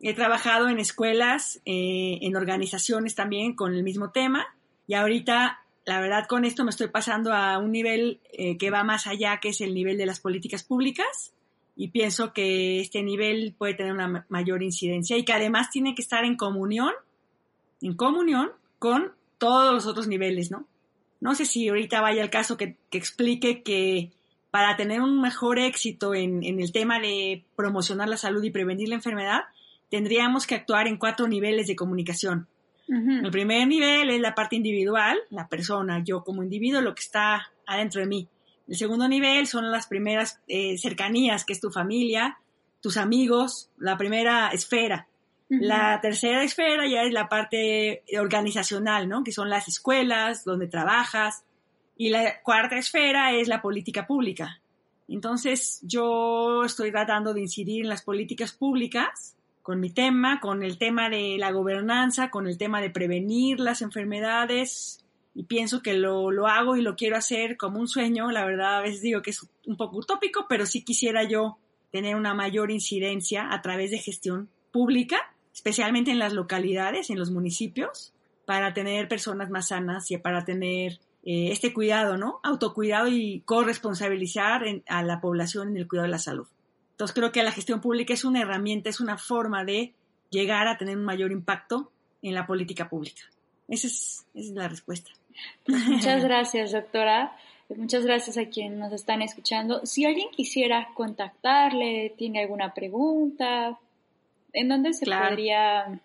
He 0.00 0.14
trabajado 0.14 0.68
en 0.68 0.78
escuelas, 0.78 1.60
eh, 1.66 2.18
en 2.22 2.36
organizaciones 2.36 3.14
también 3.14 3.54
con 3.54 3.74
el 3.74 3.82
mismo 3.82 4.10
tema. 4.10 4.46
Y 4.86 4.94
ahorita 4.94 5.60
la 5.86 6.00
verdad 6.00 6.26
con 6.26 6.44
esto 6.44 6.64
me 6.64 6.70
estoy 6.70 6.88
pasando 6.88 7.32
a 7.32 7.58
un 7.58 7.70
nivel 7.70 8.20
eh, 8.32 8.58
que 8.58 8.70
va 8.70 8.82
más 8.82 9.06
allá, 9.06 9.38
que 9.40 9.50
es 9.50 9.60
el 9.60 9.72
nivel 9.72 9.96
de 9.96 10.04
las 10.04 10.18
políticas 10.18 10.64
públicas, 10.64 11.32
y 11.76 11.88
pienso 11.88 12.32
que 12.32 12.80
este 12.80 13.02
nivel 13.02 13.54
puede 13.56 13.74
tener 13.74 13.92
una 13.92 14.26
mayor 14.28 14.62
incidencia 14.62 15.16
y 15.16 15.24
que 15.24 15.32
además 15.32 15.70
tiene 15.70 15.94
que 15.94 16.02
estar 16.02 16.24
en 16.24 16.36
comunión, 16.36 16.90
en 17.80 17.94
comunión 17.94 18.50
con 18.80 19.12
todos 19.38 19.72
los 19.72 19.86
otros 19.86 20.08
niveles, 20.08 20.50
¿no? 20.50 20.66
No 21.20 21.34
sé 21.34 21.44
si 21.44 21.68
ahorita 21.68 22.00
vaya 22.00 22.22
el 22.22 22.30
caso 22.30 22.56
que, 22.56 22.76
explique 22.90 23.62
que 23.62 24.10
para 24.50 24.76
tener 24.76 25.00
un 25.00 25.20
mejor 25.20 25.58
éxito 25.58 26.14
en, 26.14 26.42
en 26.42 26.60
el 26.60 26.72
tema 26.72 26.98
de 26.98 27.44
promocionar 27.54 28.08
la 28.08 28.16
salud 28.16 28.42
y 28.42 28.50
prevenir 28.50 28.88
la 28.88 28.96
enfermedad, 28.96 29.42
tendríamos 29.88 30.46
que 30.46 30.56
actuar 30.56 30.88
en 30.88 30.96
cuatro 30.96 31.28
niveles 31.28 31.68
de 31.68 31.76
comunicación 31.76 32.48
el 32.88 33.30
primer 33.30 33.66
nivel 33.66 34.10
es 34.10 34.20
la 34.20 34.34
parte 34.34 34.56
individual, 34.56 35.18
la 35.30 35.48
persona, 35.48 36.02
yo 36.04 36.22
como 36.22 36.42
individuo, 36.42 36.80
lo 36.80 36.94
que 36.94 37.02
está 37.02 37.50
adentro 37.66 38.00
de 38.00 38.06
mí. 38.06 38.28
El 38.68 38.76
segundo 38.76 39.08
nivel 39.08 39.46
son 39.46 39.70
las 39.70 39.86
primeras 39.86 40.40
eh, 40.46 40.78
cercanías, 40.78 41.44
que 41.44 41.52
es 41.52 41.60
tu 41.60 41.70
familia, 41.70 42.38
tus 42.80 42.96
amigos, 42.96 43.70
la 43.78 43.96
primera 43.96 44.48
esfera. 44.48 45.08
La 45.48 46.00
tercera 46.00 46.42
esfera 46.42 46.88
ya 46.88 47.02
es 47.02 47.12
la 47.12 47.28
parte 47.28 48.02
organizacional, 48.18 49.08
¿no? 49.08 49.22
Que 49.22 49.30
son 49.30 49.48
las 49.48 49.68
escuelas, 49.68 50.44
donde 50.44 50.66
trabajas. 50.66 51.44
Y 51.96 52.08
la 52.08 52.42
cuarta 52.42 52.76
esfera 52.76 53.32
es 53.32 53.46
la 53.46 53.62
política 53.62 54.08
pública. 54.08 54.60
Entonces, 55.08 55.80
yo 55.82 56.64
estoy 56.64 56.90
tratando 56.90 57.32
de 57.32 57.42
incidir 57.42 57.82
en 57.82 57.88
las 57.88 58.02
políticas 58.02 58.52
públicas 58.52 59.36
con 59.66 59.80
mi 59.80 59.90
tema, 59.90 60.38
con 60.38 60.62
el 60.62 60.78
tema 60.78 61.10
de 61.10 61.36
la 61.38 61.50
gobernanza, 61.50 62.30
con 62.30 62.46
el 62.46 62.56
tema 62.56 62.80
de 62.80 62.90
prevenir 62.90 63.58
las 63.58 63.82
enfermedades. 63.82 65.04
Y 65.34 65.42
pienso 65.42 65.82
que 65.82 65.94
lo, 65.94 66.30
lo 66.30 66.46
hago 66.46 66.76
y 66.76 66.82
lo 66.82 66.94
quiero 66.94 67.16
hacer 67.16 67.56
como 67.56 67.80
un 67.80 67.88
sueño. 67.88 68.30
La 68.30 68.46
verdad, 68.46 68.78
a 68.78 68.82
veces 68.82 69.02
digo 69.02 69.22
que 69.22 69.30
es 69.30 69.46
un 69.66 69.76
poco 69.76 69.98
utópico, 69.98 70.46
pero 70.48 70.66
sí 70.66 70.84
quisiera 70.84 71.24
yo 71.24 71.58
tener 71.90 72.14
una 72.14 72.32
mayor 72.32 72.70
incidencia 72.70 73.52
a 73.52 73.60
través 73.60 73.90
de 73.90 73.98
gestión 73.98 74.48
pública 74.70 75.18
especialmente 75.56 76.10
en 76.10 76.18
las 76.18 76.34
localidades, 76.34 77.08
en 77.08 77.18
los 77.18 77.30
municipios, 77.30 78.12
para 78.44 78.74
tener 78.74 79.08
personas 79.08 79.48
más 79.48 79.68
sanas 79.68 80.10
y 80.10 80.18
para 80.18 80.44
tener 80.44 81.00
eh, 81.24 81.50
este 81.50 81.72
cuidado, 81.72 82.18
¿no? 82.18 82.40
Autocuidado 82.42 83.08
y 83.08 83.40
corresponsabilizar 83.46 84.62
a 84.86 85.02
la 85.02 85.20
población 85.22 85.70
en 85.70 85.78
el 85.78 85.88
cuidado 85.88 86.04
de 86.04 86.10
la 86.10 86.18
salud. 86.18 86.46
Entonces 86.96 87.14
creo 87.14 87.30
que 87.30 87.42
la 87.42 87.52
gestión 87.52 87.80
pública 87.80 88.14
es 88.14 88.24
una 88.24 88.40
herramienta, 88.40 88.88
es 88.88 89.00
una 89.00 89.18
forma 89.18 89.64
de 89.64 89.92
llegar 90.30 90.66
a 90.66 90.78
tener 90.78 90.96
un 90.96 91.04
mayor 91.04 91.30
impacto 91.30 91.92
en 92.22 92.34
la 92.34 92.46
política 92.46 92.88
pública. 92.88 93.22
Esa 93.68 93.86
es, 93.86 94.26
esa 94.34 94.48
es 94.48 94.54
la 94.54 94.68
respuesta. 94.68 95.10
Pues 95.64 95.86
muchas 95.86 96.24
gracias, 96.24 96.72
doctora. 96.72 97.36
Muchas 97.68 98.04
gracias 98.04 98.38
a 98.38 98.46
quienes 98.46 98.78
nos 98.78 98.92
están 98.92 99.22
escuchando. 99.22 99.84
Si 99.84 100.04
alguien 100.04 100.28
quisiera 100.30 100.88
contactarle, 100.94 102.14
tiene 102.16 102.40
alguna 102.40 102.72
pregunta, 102.72 103.78
¿En 104.56 104.68
dónde 104.68 104.94
se 104.94 105.04
podría 105.04 106.00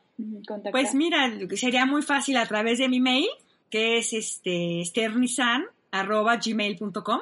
contactar? 0.46 0.74
Pues 0.74 0.94
mira, 0.94 1.32
sería 1.56 1.86
muy 1.86 2.02
fácil 2.02 2.36
a 2.36 2.46
través 2.46 2.80
de 2.80 2.90
mi 2.90 3.00
mail, 3.00 3.30
que 3.70 3.98
es 3.98 4.12
este 4.12 4.84
gmail.com 4.94 7.22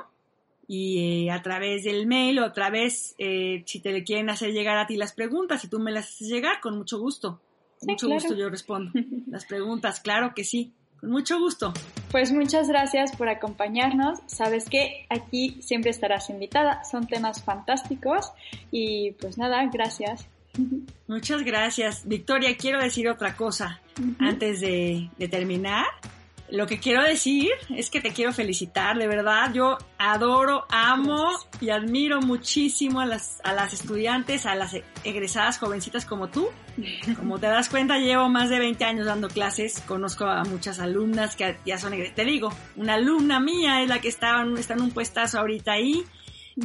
y 0.71 1.25
eh, 1.25 1.31
a 1.31 1.41
través 1.41 1.83
del 1.83 2.05
mail 2.05 2.37
o 2.37 2.45
a 2.45 2.53
través, 2.53 3.15
eh, 3.17 3.63
si 3.65 3.79
te 3.79 3.91
le 3.91 4.03
quieren 4.03 4.29
hacer 4.29 4.51
llegar 4.51 4.77
a 4.77 4.85
ti 4.85 4.97
las 4.97 5.13
preguntas, 5.13 5.61
si 5.61 5.67
tú 5.67 5.79
me 5.79 5.91
las 5.91 6.05
haces 6.05 6.29
llegar, 6.29 6.61
con 6.61 6.77
mucho 6.77 6.99
gusto. 6.99 7.41
Con 7.79 7.89
mucho 7.89 8.07
gusto 8.07 8.35
yo 8.35 8.49
respondo 8.49 8.91
las 9.31 9.45
preguntas, 9.45 9.99
claro 9.99 10.33
que 10.35 10.43
sí. 10.43 10.71
Con 10.99 11.09
mucho 11.09 11.39
gusto. 11.39 11.73
Pues 12.11 12.31
muchas 12.31 12.67
gracias 12.67 13.15
por 13.15 13.29
acompañarnos. 13.29 14.19
Sabes 14.27 14.69
que 14.69 15.07
aquí 15.09 15.57
siempre 15.61 15.89
estarás 15.89 16.29
invitada. 16.29 16.83
Son 16.83 17.07
temas 17.07 17.41
fantásticos. 17.43 18.31
Y 18.69 19.13
pues 19.13 19.37
nada, 19.37 19.65
gracias. 19.73 20.27
Muchas 21.07 21.43
gracias. 21.43 22.07
Victoria, 22.07 22.55
quiero 22.57 22.79
decir 22.79 23.07
otra 23.07 23.35
cosa 23.35 23.79
antes 24.19 24.59
de, 24.59 25.09
terminar. 25.31 25.85
Lo 26.51 26.65
que 26.65 26.79
quiero 26.79 27.03
decir 27.03 27.49
es 27.75 27.89
que 27.89 28.01
te 28.01 28.11
quiero 28.11 28.33
felicitar, 28.33 28.97
de 28.97 29.07
verdad. 29.07 29.53
Yo 29.53 29.77
adoro, 29.97 30.65
amo 30.69 31.29
y 31.61 31.69
admiro 31.69 32.21
muchísimo 32.21 33.01
a 33.01 33.05
las, 33.05 33.39
a 33.43 33.53
las 33.53 33.73
estudiantes, 33.73 34.45
a 34.45 34.55
las 34.55 34.75
egresadas 35.03 35.59
jovencitas 35.59 36.05
como 36.05 36.29
tú. 36.29 36.49
Como 37.17 37.39
te 37.39 37.47
das 37.47 37.69
cuenta, 37.69 37.97
llevo 37.97 38.29
más 38.29 38.49
de 38.49 38.59
20 38.59 38.83
años 38.83 39.05
dando 39.05 39.27
clases. 39.27 39.81
Conozco 39.81 40.25
a 40.25 40.43
muchas 40.43 40.79
alumnas 40.79 41.35
que 41.35 41.57
ya 41.65 41.77
son 41.77 41.93
egresadas. 41.93 42.15
Te 42.15 42.25
digo, 42.25 42.51
una 42.75 42.95
alumna 42.95 43.39
mía 43.39 43.83
es 43.83 43.89
la 43.89 43.99
que 43.99 44.07
está, 44.07 44.43
está 44.57 44.73
en 44.73 44.81
un 44.81 44.91
puestazo 44.91 45.39
ahorita 45.39 45.73
ahí. 45.73 46.03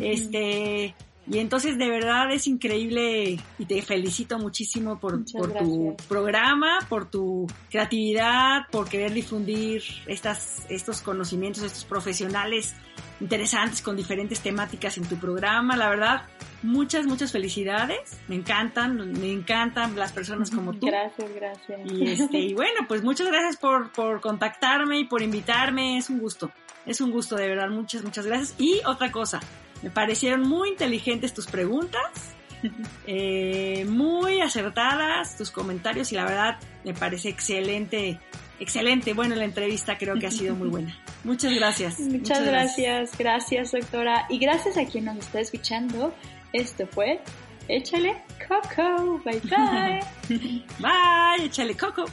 Este, 0.00 0.94
y 1.26 1.38
entonces 1.38 1.78
de 1.78 1.88
verdad 1.88 2.30
es 2.32 2.46
increíble 2.46 3.38
y 3.58 3.64
te 3.64 3.80
felicito 3.80 4.38
muchísimo 4.38 5.00
por, 5.00 5.24
tu 5.24 5.96
programa, 6.06 6.80
por 6.88 7.10
tu 7.10 7.46
creatividad, 7.70 8.68
por 8.70 8.88
querer 8.88 9.12
difundir 9.12 9.82
estas, 10.06 10.66
estos 10.68 11.00
conocimientos, 11.00 11.62
estos 11.62 11.84
profesionales 11.84 12.74
interesantes 13.20 13.80
con 13.80 13.96
diferentes 13.96 14.40
temáticas 14.40 14.98
en 14.98 15.04
tu 15.06 15.16
programa. 15.16 15.76
La 15.76 15.88
verdad, 15.88 16.22
muchas, 16.62 17.06
muchas 17.06 17.32
felicidades. 17.32 18.20
Me 18.28 18.34
encantan, 18.34 19.12
me 19.12 19.32
encantan 19.32 19.96
las 19.96 20.12
personas 20.12 20.50
como 20.50 20.74
tú. 20.74 20.86
Gracias, 20.86 21.34
gracias. 21.34 21.80
Y, 21.90 22.06
este, 22.06 22.38
y 22.38 22.54
bueno, 22.54 22.86
pues 22.86 23.02
muchas 23.02 23.28
gracias 23.28 23.56
por, 23.56 23.92
por 23.92 24.20
contactarme 24.20 24.98
y 24.98 25.04
por 25.04 25.22
invitarme. 25.22 25.96
Es 25.96 26.10
un 26.10 26.18
gusto. 26.18 26.50
Es 26.84 27.00
un 27.00 27.10
gusto, 27.10 27.36
de 27.36 27.48
verdad. 27.48 27.70
Muchas, 27.70 28.04
muchas 28.04 28.26
gracias. 28.26 28.54
Y 28.58 28.82
otra 28.84 29.10
cosa, 29.10 29.40
me 29.84 29.90
parecieron 29.90 30.40
muy 30.40 30.70
inteligentes 30.70 31.34
tus 31.34 31.46
preguntas, 31.46 32.34
eh, 33.06 33.84
muy 33.86 34.40
acertadas 34.40 35.36
tus 35.36 35.50
comentarios 35.50 36.10
y 36.10 36.14
la 36.14 36.24
verdad 36.24 36.58
me 36.84 36.94
parece 36.94 37.28
excelente, 37.28 38.18
excelente. 38.58 39.12
Bueno, 39.12 39.34
la 39.34 39.44
entrevista 39.44 39.98
creo 39.98 40.18
que 40.18 40.26
ha 40.26 40.30
sido 40.30 40.54
muy 40.54 40.68
buena. 40.68 40.98
Muchas 41.24 41.52
gracias. 41.52 42.00
Muchas, 42.00 42.46
gracias. 42.46 43.18
gracias, 43.18 43.72
doctora. 43.72 44.24
Y 44.30 44.38
gracias 44.38 44.78
a 44.78 44.86
quien 44.86 45.04
nos 45.04 45.18
está 45.18 45.40
escuchando. 45.40 46.14
Esto 46.54 46.86
fue 46.86 47.20
Échale 47.68 48.22
Coco. 48.48 49.20
Bye 49.22 49.40
bye. 49.40 50.00
bye, 50.78 51.44
échale 51.44 51.76
Coco. 51.76 52.06